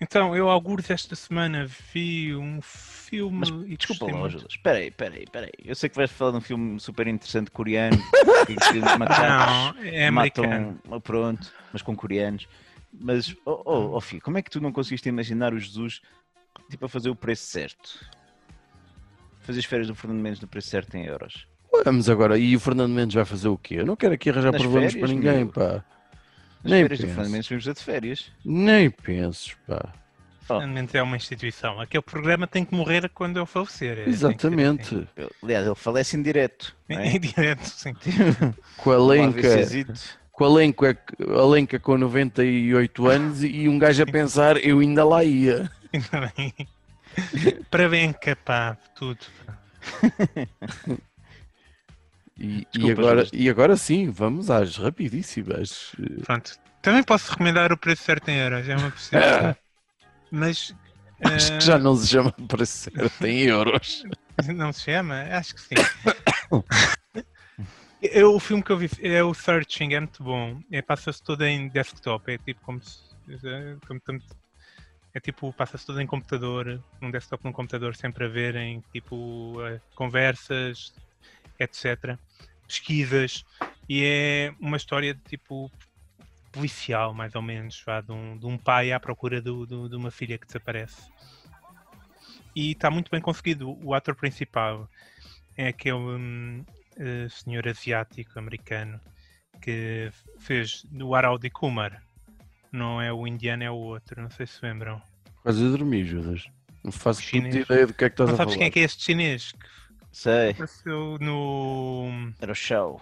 Então, 0.00 0.34
eu 0.36 0.48
alguns 0.48 0.88
esta 0.90 1.16
semana 1.16 1.66
vi 1.92 2.34
um 2.34 2.60
filme 2.62 3.38
Mas, 3.38 3.48
e 3.48 3.76
Desculpa. 3.76 4.28
Judas. 4.28 4.46
Espera 4.50 4.78
aí, 4.78 4.88
espera 4.88 5.14
aí, 5.14 5.24
espera 5.24 5.46
aí. 5.46 5.64
Eu 5.64 5.74
sei 5.74 5.88
que 5.88 5.96
vais 5.96 6.10
falar 6.10 6.32
de 6.32 6.36
um 6.36 6.40
filme 6.40 6.78
super 6.78 7.06
interessante 7.08 7.50
coreano. 7.50 7.96
que, 8.46 8.54
Não, 8.78 9.74
é 9.82 10.06
americano. 10.06 10.78
matam, 10.84 11.00
pronto, 11.00 11.52
mas 11.72 11.82
com 11.82 11.96
coreanos. 11.96 12.46
Mas, 12.92 13.34
oh, 13.44 13.62
oh, 13.64 13.96
oh 13.96 14.00
filho, 14.00 14.22
como 14.22 14.38
é 14.38 14.42
que 14.42 14.50
tu 14.50 14.60
não 14.60 14.72
conseguiste 14.72 15.08
imaginar 15.08 15.52
o 15.52 15.58
Jesus 15.58 16.00
tipo 16.68 16.84
a 16.86 16.88
fazer 16.88 17.10
o 17.10 17.14
preço 17.16 17.44
certo? 17.46 18.04
Fazer 19.40 19.60
as 19.60 19.64
férias 19.64 19.88
do 19.88 19.94
Fernando 19.94 20.20
Mendes 20.20 20.40
no 20.40 20.48
preço 20.48 20.68
certo 20.68 20.94
em 20.96 21.04
euros. 21.06 21.46
Vamos 21.84 22.08
agora, 22.08 22.38
e 22.38 22.56
o 22.56 22.60
Fernando 22.60 22.92
Mendes 22.92 23.14
vai 23.14 23.24
fazer 23.24 23.48
o 23.48 23.56
quê? 23.56 23.76
Eu 23.76 23.86
não 23.86 23.96
quero 23.96 24.14
aqui 24.14 24.30
arranjar 24.30 24.52
Nas 24.52 24.62
problemas 24.62 24.92
férias, 24.92 25.08
para 25.10 25.14
ninguém, 25.16 25.44
meu. 25.44 25.52
pá. 25.52 25.84
As 26.64 26.70
Nem 26.70 26.82
férias 26.82 26.98
do 26.98 27.02
penso. 27.02 27.14
Fernando 27.14 27.32
Mendes 27.32 27.48
vamos 27.48 27.64
de 27.64 27.74
férias. 27.74 28.32
Nem 28.44 28.90
penses, 28.90 29.56
pá. 29.66 29.92
Finalmente 30.42 30.96
é 30.96 31.02
uma 31.02 31.14
instituição. 31.16 31.78
Aquele 31.78 32.02
programa 32.02 32.46
tem 32.46 32.64
que 32.64 32.74
morrer 32.74 33.08
quando 33.10 33.36
eu 33.36 33.44
falecer. 33.44 33.98
é, 33.98 34.08
Exatamente. 34.08 35.06
Eu- 35.14 35.30
Aliás, 35.42 35.66
ele 35.66 35.74
falece 35.74 36.16
em 36.16 36.22
direto. 36.22 36.74
assim. 36.88 36.98
é? 37.00 37.06
Em 37.16 37.20
direto, 37.20 37.64
sim. 37.66 37.94
Com 38.78 38.90
a 38.90 38.96
Lenca, 38.98 39.66
com 40.32 40.44
a 40.44 40.48
Lenca, 40.48 40.98
a 41.36 41.44
Lenca 41.46 41.78
com 41.80 41.98
98 41.98 43.06
anos 43.08 43.42
e 43.44 43.68
um 43.68 43.78
gajo 43.78 44.02
a 44.02 44.06
pensar, 44.06 44.56
eu 44.64 44.78
ainda 44.78 45.04
lá 45.04 45.22
ia. 45.22 45.70
Ainda 45.92 46.32
bem. 46.36 46.54
Para 47.70 47.88
bem 47.88 48.12
capaz, 48.12 48.76
tudo. 48.94 49.24
E, 52.38 52.60
e 52.60 52.66
Desculpa, 52.72 53.00
agora, 53.00 53.24
Judas. 53.24 53.40
e 53.40 53.50
agora 53.50 53.76
sim, 53.76 54.10
vamos 54.10 54.50
às 54.50 54.76
rapidíssimas. 54.76 55.92
Pronto. 56.24 56.58
Também 56.80 57.02
posso 57.02 57.30
recomendar 57.32 57.72
o 57.72 57.76
preço 57.76 58.04
certo 58.04 58.28
em 58.28 58.36
euros, 58.36 58.68
é 58.68 58.76
uma 58.76 58.90
possibilidade. 58.90 59.58
Mas. 60.30 60.74
Acho 61.24 61.52
eh, 61.52 61.58
que 61.58 61.64
já 61.64 61.78
não 61.78 61.96
se 61.96 62.06
chama 62.06 62.30
para 62.32 62.64
ser 62.64 62.92
em 63.24 63.40
euros. 63.40 64.04
Não 64.54 64.72
se 64.72 64.82
chama? 64.82 65.22
Acho 65.32 65.56
que 65.56 65.60
sim. 65.60 65.74
Eu, 68.00 68.36
o 68.36 68.38
filme 68.38 68.62
que 68.62 68.70
eu 68.70 68.78
vi 68.78 68.88
é 69.02 69.24
o 69.24 69.34
Searching, 69.34 69.92
é 69.94 69.98
muito 69.98 70.22
bom. 70.22 70.60
É, 70.70 70.80
passa-se 70.80 71.20
todo 71.20 71.44
em 71.44 71.68
desktop, 71.68 72.30
é 72.30 72.38
tipo 72.38 72.60
como 72.60 72.80
se. 72.80 73.00
como 73.84 74.00
é 75.14 75.20
tipo, 75.20 75.52
passa-se 75.52 75.86
todo 75.86 76.00
em 76.00 76.06
computador, 76.06 76.82
num 77.00 77.10
desktop 77.10 77.44
num 77.44 77.52
computador, 77.52 77.96
sempre 77.96 78.24
a 78.24 78.28
ver 78.28 78.56
em 78.56 78.80
tipo 78.92 79.56
eh, 79.66 79.80
conversas, 79.94 80.92
etc. 81.58 82.18
Pesquisas. 82.66 83.44
E 83.88 84.04
é 84.04 84.54
uma 84.60 84.76
história 84.76 85.14
de 85.14 85.20
tipo 85.22 85.70
policial, 86.52 87.14
mais 87.14 87.34
ou 87.34 87.42
menos, 87.42 87.82
vá, 87.86 88.00
de, 88.00 88.12
um, 88.12 88.38
de 88.38 88.46
um 88.46 88.58
pai 88.58 88.92
à 88.92 89.00
procura 89.00 89.40
do- 89.40 89.66
do- 89.66 89.88
de 89.88 89.96
uma 89.96 90.10
filha 90.10 90.38
que 90.38 90.46
desaparece 90.46 91.10
e 92.58 92.72
está 92.72 92.90
muito 92.90 93.08
bem 93.08 93.20
conseguido. 93.20 93.78
O 93.84 93.94
ator 93.94 94.16
principal 94.16 94.88
é 95.56 95.68
aquele 95.68 95.94
hum, 95.96 96.64
eh, 96.98 97.28
senhor 97.30 97.66
asiático 97.68 98.36
americano 98.36 99.00
que 99.62 100.10
fez 100.40 100.82
do 100.86 101.14
Araudi 101.14 101.50
Kumar. 101.50 102.02
Não 102.72 103.00
é 103.00 103.12
o 103.12 103.26
indiano, 103.26 103.62
é 103.64 103.70
o 103.70 103.74
outro. 103.74 104.20
Não 104.22 104.30
sei 104.30 104.46
se 104.46 104.58
lembram. 104.62 105.00
Quase 105.42 105.64
a 105.64 105.68
dormir, 105.70 106.04
Judas. 106.04 106.44
Não 106.84 106.92
faço 106.92 107.22
Chinês. 107.22 107.54
ideia 107.54 107.86
do 107.86 107.94
que 107.94 108.04
é 108.04 108.08
que 108.08 108.14
estás 108.14 108.28
Não 108.28 108.34
a 108.34 108.36
sabes 108.36 108.54
falar. 108.54 108.58
quem 108.58 108.66
é 108.66 108.70
que 108.70 108.78
é 108.80 108.82
este 108.82 109.02
chinês? 109.04 109.52
Que 109.52 109.66
Sei, 110.12 110.50
apareceu 110.50 111.18
no 111.20 112.32
era 112.40 112.52
o 112.52 112.54
Shao. 112.54 113.00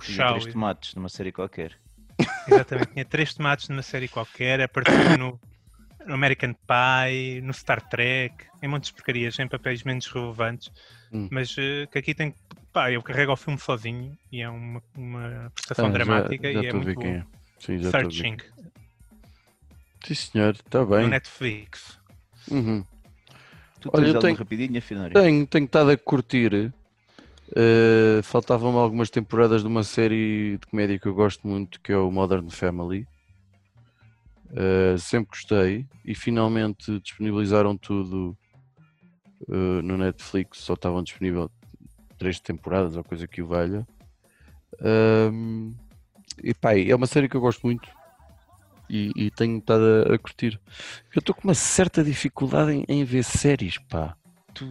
Tinha 0.00 0.16
Shao. 0.16 0.38
três 0.38 0.52
tomates 0.52 0.94
numa 0.94 1.08
série 1.08 1.32
qualquer. 1.32 1.72
Exatamente, 2.46 2.92
tinha 2.92 3.04
três 3.04 3.34
tomates 3.34 3.68
numa 3.68 3.82
série 3.82 4.08
qualquer, 4.08 4.60
apareceu 4.60 5.16
no, 5.18 5.40
no 6.06 6.14
American 6.14 6.52
Pie, 6.54 7.40
no 7.40 7.52
Star 7.54 7.80
Trek, 7.88 8.34
em 8.62 8.68
montes 8.68 8.90
de 8.90 8.94
porcarias, 8.96 9.38
em 9.38 9.48
papéis 9.48 9.82
menos 9.82 10.06
relevantes, 10.06 10.70
Hum. 11.12 11.28
mas 11.30 11.54
eh, 11.58 11.86
que 11.90 11.98
aqui 11.98 12.14
tem. 12.14 12.34
Pá, 12.72 12.90
eu 12.90 13.00
carrego 13.02 13.32
o 13.32 13.36
filme 13.36 13.58
sozinho 13.58 14.18
e 14.32 14.42
é 14.42 14.48
uma, 14.48 14.82
uma 14.96 15.52
prestação 15.54 15.86
Ah, 15.86 15.88
já- 15.88 15.94
dramática 15.94 16.52
já 16.52 16.60
e 16.62 16.66
é 16.66 16.72
muito 16.72 17.00
quem 17.00 17.12
bom. 17.12 17.18
é. 17.18 17.24
Sim, 17.60 17.78
já 17.78 17.86
estou 17.86 18.00
a 18.00 18.02
ver. 18.02 18.10
Searching, 18.12 18.36
Sim, 20.06 20.14
senhor, 20.14 20.54
está 20.54 20.80
no 20.80 20.86
bem. 20.86 21.08
Netflix. 21.08 21.98
Uhum. 22.50 22.84
Tu 23.80 23.90
Olha, 23.92 24.04
tens 24.04 24.14
eu 24.14 24.20
tenho- 24.20 24.36
rapidinha, 24.36 24.82
Finório? 24.82 25.12
Tenho, 25.14 25.46
tenho 25.46 25.64
estado 25.64 25.90
a 25.90 25.96
curtir. 25.96 26.72
Uh, 27.50 28.22
Faltavam-me 28.22 28.78
algumas 28.78 29.10
temporadas 29.10 29.62
de 29.62 29.68
uma 29.68 29.82
série 29.84 30.58
de 30.58 30.66
comédia 30.66 30.98
que 30.98 31.06
eu 31.06 31.14
gosto 31.14 31.46
muito, 31.46 31.80
que 31.80 31.92
é 31.92 31.96
o 31.96 32.10
Modern 32.10 32.48
Family. 32.50 33.06
Uh, 34.50 34.98
sempre 34.98 35.30
gostei 35.30 35.86
e 36.04 36.14
finalmente 36.14 37.00
disponibilizaram 37.00 37.76
tudo 37.76 38.36
uh, 39.48 39.82
no 39.82 39.96
Netflix. 39.96 40.58
Só 40.58 40.74
estavam 40.74 41.02
disponíveis 41.02 41.48
três 42.18 42.38
temporadas 42.40 42.96
ou 42.96 43.04
coisa 43.04 43.26
que 43.26 43.42
o 43.42 43.46
valha. 43.46 43.86
Um, 44.80 45.72
e 46.42 46.52
pá, 46.54 46.76
é 46.78 46.94
uma 46.94 47.06
série 47.06 47.28
que 47.28 47.36
eu 47.36 47.40
gosto 47.40 47.62
muito 47.64 47.88
e, 48.88 49.10
e 49.16 49.30
tenho 49.30 49.58
estado 49.58 49.82
a, 50.08 50.14
a 50.14 50.18
curtir. 50.18 50.60
Eu 51.14 51.20
estou 51.20 51.34
com 51.34 51.42
uma 51.48 51.54
certa 51.54 52.02
dificuldade 52.02 52.72
em, 52.72 52.84
em 52.88 53.04
ver 53.04 53.24
séries, 53.24 53.78
pá. 53.78 54.16
Tu, 54.52 54.64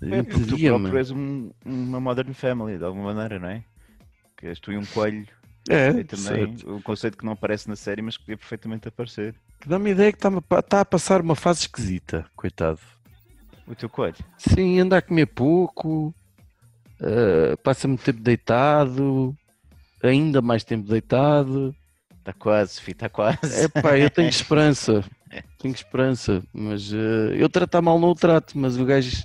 Eu 0.00 0.24
tu 0.24 0.40
próprio 0.58 0.96
és 0.98 1.10
um- 1.10 1.50
uma 1.64 2.00
Modern 2.00 2.32
Family, 2.32 2.78
de 2.78 2.84
alguma 2.84 3.12
maneira, 3.14 3.38
não 3.38 3.48
é? 3.48 3.62
Que 4.36 4.46
és 4.46 4.58
tu 4.58 4.72
e 4.72 4.76
um 4.78 4.86
coelho. 4.86 5.26
É, 5.68 5.92
também 6.04 6.56
certo. 6.56 6.74
o 6.76 6.82
conceito 6.82 7.18
que 7.18 7.24
não 7.24 7.32
aparece 7.34 7.68
na 7.68 7.76
série, 7.76 8.00
mas 8.00 8.16
que 8.16 8.24
podia 8.24 8.38
perfeitamente 8.38 8.88
aparecer. 8.88 9.34
Que 9.60 9.68
Dá-me 9.68 9.90
a 9.90 9.92
ideia 9.92 10.10
que 10.12 10.18
está 10.18 10.30
a, 10.56 10.62
tá 10.62 10.80
a 10.80 10.84
passar 10.84 11.20
uma 11.20 11.36
fase 11.36 11.60
esquisita, 11.60 12.24
coitado. 12.34 12.80
O 13.66 13.74
teu 13.74 13.88
coelho. 13.88 14.16
Sim, 14.38 14.80
anda 14.80 14.96
a 14.96 15.02
comer 15.02 15.26
pouco, 15.26 16.14
eh, 17.00 17.54
passa 17.62 17.86
muito 17.86 18.02
tempo 18.02 18.20
deitado, 18.20 19.36
ainda 20.02 20.40
mais 20.42 20.64
tempo 20.64 20.88
deitado. 20.88 21.76
Está 22.20 22.32
quase, 22.32 22.80
filho, 22.80 22.92
está 22.94 23.08
quase. 23.08 23.64
É 23.64 23.68
pá, 23.68 23.98
eu 23.98 24.10
tenho 24.10 24.28
esperança, 24.30 25.02
tenho 25.58 25.74
esperança, 25.74 26.42
mas 26.52 26.92
eh, 26.92 27.34
eu 27.36 27.48
tratar 27.48 27.80
mal 27.82 27.98
não 27.98 28.10
o 28.10 28.14
trato, 28.14 28.56
mas 28.58 28.76
o 28.78 28.84
gajo, 28.84 29.24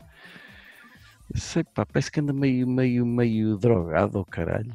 sei 1.36 1.64
pá, 1.64 1.86
parece 1.86 2.10
que 2.12 2.20
anda 2.20 2.34
meio, 2.34 2.66
meio, 2.68 3.06
meio 3.06 3.58
drogado 3.58 4.18
ao 4.18 4.26
caralho. 4.26 4.74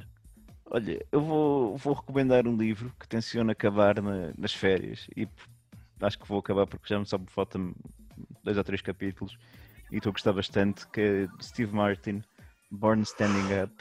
Olha, 0.66 1.04
eu 1.10 1.20
vou, 1.20 1.76
vou 1.76 1.94
recomendar 1.94 2.46
um 2.46 2.56
livro 2.56 2.92
que 3.00 3.08
tenciono 3.08 3.50
acabar 3.50 4.00
na- 4.00 4.32
nas 4.38 4.52
férias 4.54 5.06
e 5.16 5.26
acho 6.00 6.18
que 6.18 6.28
vou 6.28 6.38
acabar 6.38 6.66
porque 6.66 6.86
já 6.92 6.98
me 6.98 7.06
só 7.06 7.18
me 7.18 7.26
faltam 7.28 7.74
dois 8.44 8.56
ou 8.56 8.62
três 8.64 8.80
capítulos 8.80 9.36
e 9.90 9.96
estou 9.96 10.10
a 10.10 10.12
gostar 10.12 10.32
bastante, 10.32 10.86
que 10.88 11.00
é 11.00 11.26
de 11.26 11.44
Steve 11.44 11.74
Martin, 11.74 12.22
Born 12.70 13.02
Standing 13.02 13.62
Up. 13.64 13.74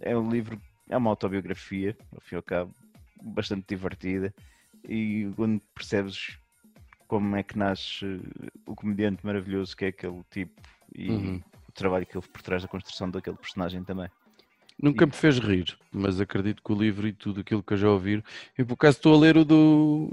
É 0.00 0.16
um 0.16 0.28
livro, 0.28 0.60
é 0.88 0.96
uma 0.96 1.10
autobiografia, 1.10 1.96
ao 2.12 2.20
fim 2.20 2.34
e 2.34 2.38
ao 2.38 2.42
cabo, 2.42 2.74
bastante 3.22 3.66
divertida 3.68 4.34
e 4.88 5.30
onde 5.38 5.62
percebes 5.74 6.38
como 7.06 7.36
é 7.36 7.42
que 7.42 7.58
nasce 7.58 8.20
o 8.66 8.74
comediante 8.74 9.24
maravilhoso 9.24 9.76
que 9.76 9.84
é 9.84 9.88
aquele 9.88 10.22
tipo 10.30 10.60
e 10.94 11.10
Uhum. 11.10 11.42
o 11.68 11.72
trabalho 11.72 12.06
que 12.06 12.16
ele 12.16 12.26
por 12.26 12.42
trás 12.42 12.62
da 12.62 12.68
construção 12.68 13.10
daquele 13.10 13.36
personagem 13.36 13.82
também. 13.84 14.08
Nunca 14.82 15.06
me 15.06 15.12
fez 15.12 15.38
rir, 15.38 15.76
mas 15.92 16.20
acredito 16.20 16.62
que 16.62 16.72
o 16.72 16.74
livro 16.74 17.06
e 17.06 17.12
tudo 17.12 17.40
aquilo 17.40 17.62
que 17.62 17.74
eu 17.74 17.76
já 17.78 17.88
ouvi. 17.88 18.22
Eu 18.56 18.66
por 18.66 18.74
acaso 18.74 18.96
estou 18.96 19.14
a 19.14 19.18
ler 19.18 19.36
o 19.36 19.44
do. 19.44 20.10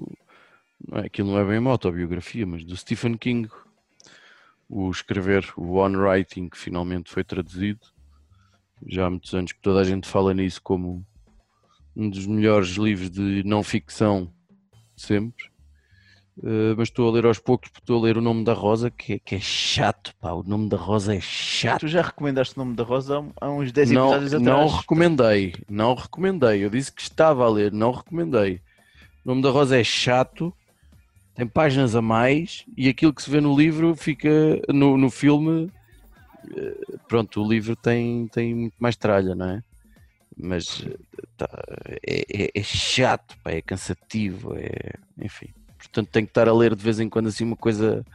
Não 0.88 1.00
é, 1.00 1.06
aquilo 1.08 1.32
não 1.32 1.40
é 1.40 1.46
bem 1.46 1.58
uma 1.58 1.72
autobiografia, 1.72 2.46
mas 2.46 2.64
do 2.64 2.78
Stephen 2.78 3.18
King. 3.18 3.50
O 4.70 4.92
escrever, 4.92 5.52
o 5.58 5.78
On 5.78 5.98
Writing, 5.98 6.50
que 6.50 6.58
finalmente 6.58 7.10
foi 7.10 7.24
traduzido. 7.24 7.80
Já 8.86 9.08
há 9.08 9.10
muitos 9.10 9.34
anos 9.34 9.52
que 9.52 9.60
toda 9.60 9.80
a 9.80 9.84
gente 9.84 10.08
fala 10.08 10.34
nisso 10.34 10.62
como 10.62 11.06
um 11.96 12.10
dos 12.10 12.26
melhores 12.26 12.70
livros 12.72 13.10
de 13.10 13.44
não 13.46 13.64
ficção 13.64 14.32
de 14.96 15.04
sempre. 15.04 15.46
Eh, 16.42 16.74
mas 16.78 16.88
estou 16.88 17.10
a 17.10 17.12
ler 17.12 17.26
aos 17.26 17.38
poucos 17.40 17.70
porque 17.70 17.84
estou 17.84 18.00
a 18.00 18.06
ler 18.06 18.18
o 18.18 18.22
nome 18.22 18.44
da 18.46 18.54
Rosa, 18.54 18.90
que 18.90 19.14
é, 19.14 19.20
que 19.20 19.36
é 19.36 19.40
chato, 19.40 20.14
pá. 20.22 20.32
O 20.32 20.44
nome 20.44 20.70
da 20.70 20.78
Rosa 20.78 21.14
é 21.16 21.20
chato. 21.20 21.82
Tu 21.82 21.88
já 21.90 22.02
recomendaste 22.02 22.56
o 22.56 22.60
nome 22.60 22.76
da 22.76 22.84
Rosa 22.84 23.20
há, 23.42 23.46
há 23.46 23.52
uns 23.52 23.72
10 23.72 23.92
Não, 23.92 24.08
episódios 24.10 24.34
atrás. 24.34 24.58
não 24.60 24.68
recomendei, 24.68 25.54
não 25.70 25.94
recomendei. 25.96 26.64
Eu 26.64 26.70
disse 26.70 26.92
que 26.94 27.02
estava 27.02 27.46
a 27.46 27.50
ler, 27.50 27.72
não 27.74 27.92
recomendei. 27.92 28.62
O 29.26 29.30
nome 29.30 29.42
da 29.42 29.50
Rosa 29.50 29.78
é 29.78 29.84
chato, 29.84 30.54
tem 31.36 31.46
páginas 31.46 31.94
a 31.96 32.02
mais 32.02 32.64
e 32.78 32.88
aquilo 32.88 33.14
que 33.14 33.22
se 33.22 33.30
vê 33.30 33.42
no 33.42 33.56
livro 33.56 33.94
fica 33.96 34.30
no, 34.70 34.98
no 34.98 35.10
filme. 35.10 35.70
eh, 36.56 36.98
Pronto, 37.08 37.44
o 37.44 37.48
livro 37.50 37.76
tem, 37.76 38.28
tem 38.30 38.56
muito 38.56 38.76
mais 38.80 38.96
tralha, 38.96 39.36
não 39.36 39.50
é? 39.50 39.64
Mas 40.42 40.86
tá, 41.38 41.50
é, 42.08 42.46
é- 42.46 42.52
é 42.56 42.64
chato, 42.64 43.36
pá, 43.44 43.52
é 43.52 43.62
cansativo, 43.62 44.56
é, 44.56 44.94
enfim. 45.22 45.48
Portanto, 45.78 46.10
tenho 46.12 46.26
que 46.26 46.32
estar 46.32 46.48
a 46.48 46.54
ler 46.54 46.76
de 46.76 46.84
vez 46.84 47.00
em 47.00 47.10
quando 47.10 47.28
assim 47.28 47.44
uma 47.44 47.56
coisa 47.58 48.06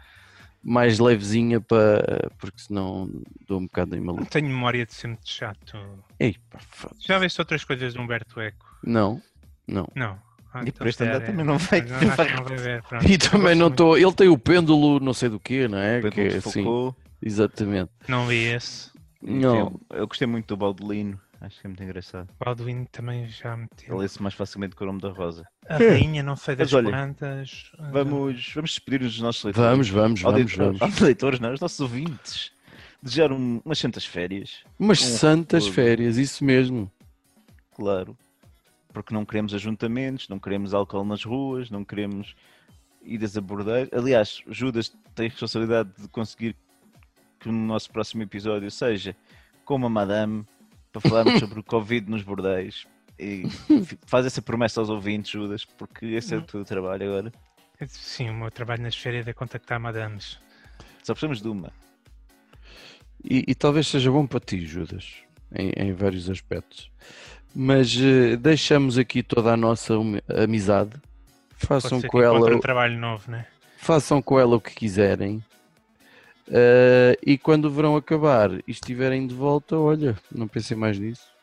mais 0.62 0.98
levezinha 0.98 1.60
para 1.60 2.30
porque 2.38 2.58
senão 2.60 3.10
dou 3.46 3.58
um 3.60 3.64
bocado 3.66 3.94
em 3.94 3.98
Não 4.00 4.06
maluco. 4.14 4.26
tenho 4.30 4.46
memória 4.48 4.86
de 4.86 4.94
ser 4.94 5.08
muito 5.08 5.28
chato. 5.28 5.76
Ei, 6.18 6.36
pá. 6.50 6.58
Já 6.98 7.18
viste 7.18 7.38
outras 7.40 7.62
coisas 7.64 7.92
de 7.92 7.98
Humberto 8.00 8.40
Eco? 8.40 8.64
Não, 8.82 9.20
não. 9.68 9.86
Não. 9.94 10.18
Ah, 10.52 10.60
E 10.64 10.68
então 10.68 10.78
por 10.78 10.86
este 10.86 11.02
andar 11.02 11.16
é. 11.22 11.26
também 11.26 11.44
não 11.44 11.58
vai- 11.58 11.82
não 12.36 12.44
vai 12.44 12.56
ver, 12.56 12.82
pronto. 12.84 13.06
E 13.06 13.18
também 13.18 13.54
não 13.54 13.68
estou. 13.68 13.98
Ele 13.98 14.12
tem 14.12 14.28
o 14.28 14.38
pêndulo, 14.38 14.98
não 15.00 15.12
sei 15.12 15.28
do 15.28 15.38
quê, 15.40 15.66
não 15.68 15.78
é? 15.78 16.00
Que 16.10 16.20
é 16.20 16.28
de 16.28 16.36
assim. 16.36 16.64
Exatamente. 17.20 17.90
Não 18.08 18.26
vi 18.26 18.44
esse. 18.44 18.90
Não. 19.20 19.56
Eu, 19.90 19.98
eu 19.98 20.06
gostei 20.06 20.26
muito 20.26 20.46
do 20.46 20.56
Baldelino. 20.56 21.20
Acho 21.46 21.60
que 21.60 21.66
é 21.66 21.68
muito 21.68 21.82
engraçado. 21.82 22.28
Baldwin 22.38 22.84
também 22.86 23.28
já 23.28 23.56
me 23.56 23.66
Ele 23.86 23.96
lê-se 23.98 24.22
mais 24.22 24.34
facilmente 24.34 24.74
que 24.76 24.82
o 24.82 24.86
nome 24.86 25.00
da 25.00 25.10
Rosa. 25.10 25.44
A 25.68 25.76
rainha, 25.76 26.22
não 26.22 26.36
sei 26.36 26.56
das 26.56 26.72
Mas 26.72 26.74
olha, 26.74 26.90
plantas. 26.90 27.70
Vamos, 27.92 28.52
vamos 28.54 28.70
despedir-nos 28.70 29.12
dos 29.12 29.20
nossos 29.22 29.44
leitores. 29.44 29.70
Vamos, 29.70 29.88
vamos, 29.90 30.20
vamos, 30.22 30.54
vamos. 30.56 30.82
aos 30.82 30.98
leitores, 31.00 31.40
não, 31.40 31.52
os 31.52 31.60
nossos 31.60 31.80
ouvintes. 31.80 32.52
Desejar 33.02 33.32
um- 33.32 33.60
umas 33.64 33.78
santas 33.78 34.04
férias, 34.06 34.64
Umas 34.78 35.02
Um 35.02 35.16
santas 35.18 35.66
férias, 35.68 36.16
isso 36.16 36.42
mesmo. 36.44 36.90
claro. 37.74 38.16
Porque 38.92 39.12
não 39.12 39.24
queremos 39.24 39.52
ajuntamentos, 39.52 40.28
não 40.28 40.38
queremos 40.38 40.72
álcool 40.72 41.04
nas 41.04 41.24
ruas, 41.24 41.68
não 41.68 41.84
queremos 41.84 42.34
idas 43.02 43.36
a 43.36 43.40
bordeiros. 43.40 43.92
Aliás, 43.92 44.40
Judas 44.48 44.94
tem 45.16 45.26
a 45.26 45.28
responsabilidade 45.30 45.90
de 45.98 46.06
conseguir 46.08 46.54
que 47.40 47.48
no 47.48 47.66
nosso 47.66 47.90
próximo 47.90 48.22
episódio 48.22 48.70
seja 48.70 49.14
com 49.64 49.74
uma 49.74 49.90
madame 49.90 50.46
para 50.94 51.10
falarmos 51.10 51.40
sobre 51.40 51.58
o 51.58 51.62
Covid 51.62 52.08
nos 52.08 52.22
bordéis. 52.22 52.86
E 53.18 53.44
faz 54.06 54.26
essa 54.26 54.40
promessa 54.40 54.80
aos 54.80 54.88
ouvintes, 54.88 55.30
Judas, 55.30 55.64
porque 55.64 56.06
esse 56.06 56.34
é 56.34 56.38
o 56.38 56.42
teu 56.42 56.64
trabalho 56.64 57.08
agora. 57.08 57.32
Sim, 57.88 58.30
o 58.30 58.34
meu 58.34 58.50
trabalho 58.50 58.82
nas 58.82 58.96
férias 58.96 59.26
é 59.26 59.32
contactar 59.32 59.80
madames. 59.80 60.38
Só 61.02 61.12
precisamos 61.12 61.42
de 61.42 61.48
uma. 61.48 61.72
E, 63.22 63.44
e 63.48 63.54
talvez 63.54 63.88
seja 63.88 64.10
bom 64.10 64.26
para 64.26 64.40
ti, 64.40 64.64
Judas, 64.64 65.14
em, 65.54 65.72
em 65.76 65.92
vários 65.92 66.30
aspectos. 66.30 66.90
Mas 67.54 67.96
eh, 67.96 68.36
deixamos 68.36 68.98
aqui 68.98 69.22
toda 69.22 69.52
a 69.52 69.56
nossa 69.56 69.94
amizade. 70.42 70.90
Pode 70.90 71.66
Façam 71.66 72.00
ser 72.00 72.08
com 72.08 72.20
ela, 72.20 72.54
um 72.54 72.60
trabalho 72.60 72.98
novo, 72.98 73.30
né? 73.30 73.46
façam 73.76 74.20
com 74.20 74.38
ela 74.38 74.56
o 74.56 74.60
que 74.60 74.74
quiserem. 74.74 75.42
Eh, 76.48 77.18
e 77.26 77.38
quando 77.38 77.66
o 77.66 77.70
verão 77.70 77.96
acabar 77.96 78.52
e 78.52 78.62
estiverem 78.68 79.26
de 79.26 79.34
volta, 79.34 79.78
olha, 79.78 80.16
não 80.32 80.48
pensem 80.48 80.76
mais 80.76 80.98
nisso. 80.98 81.33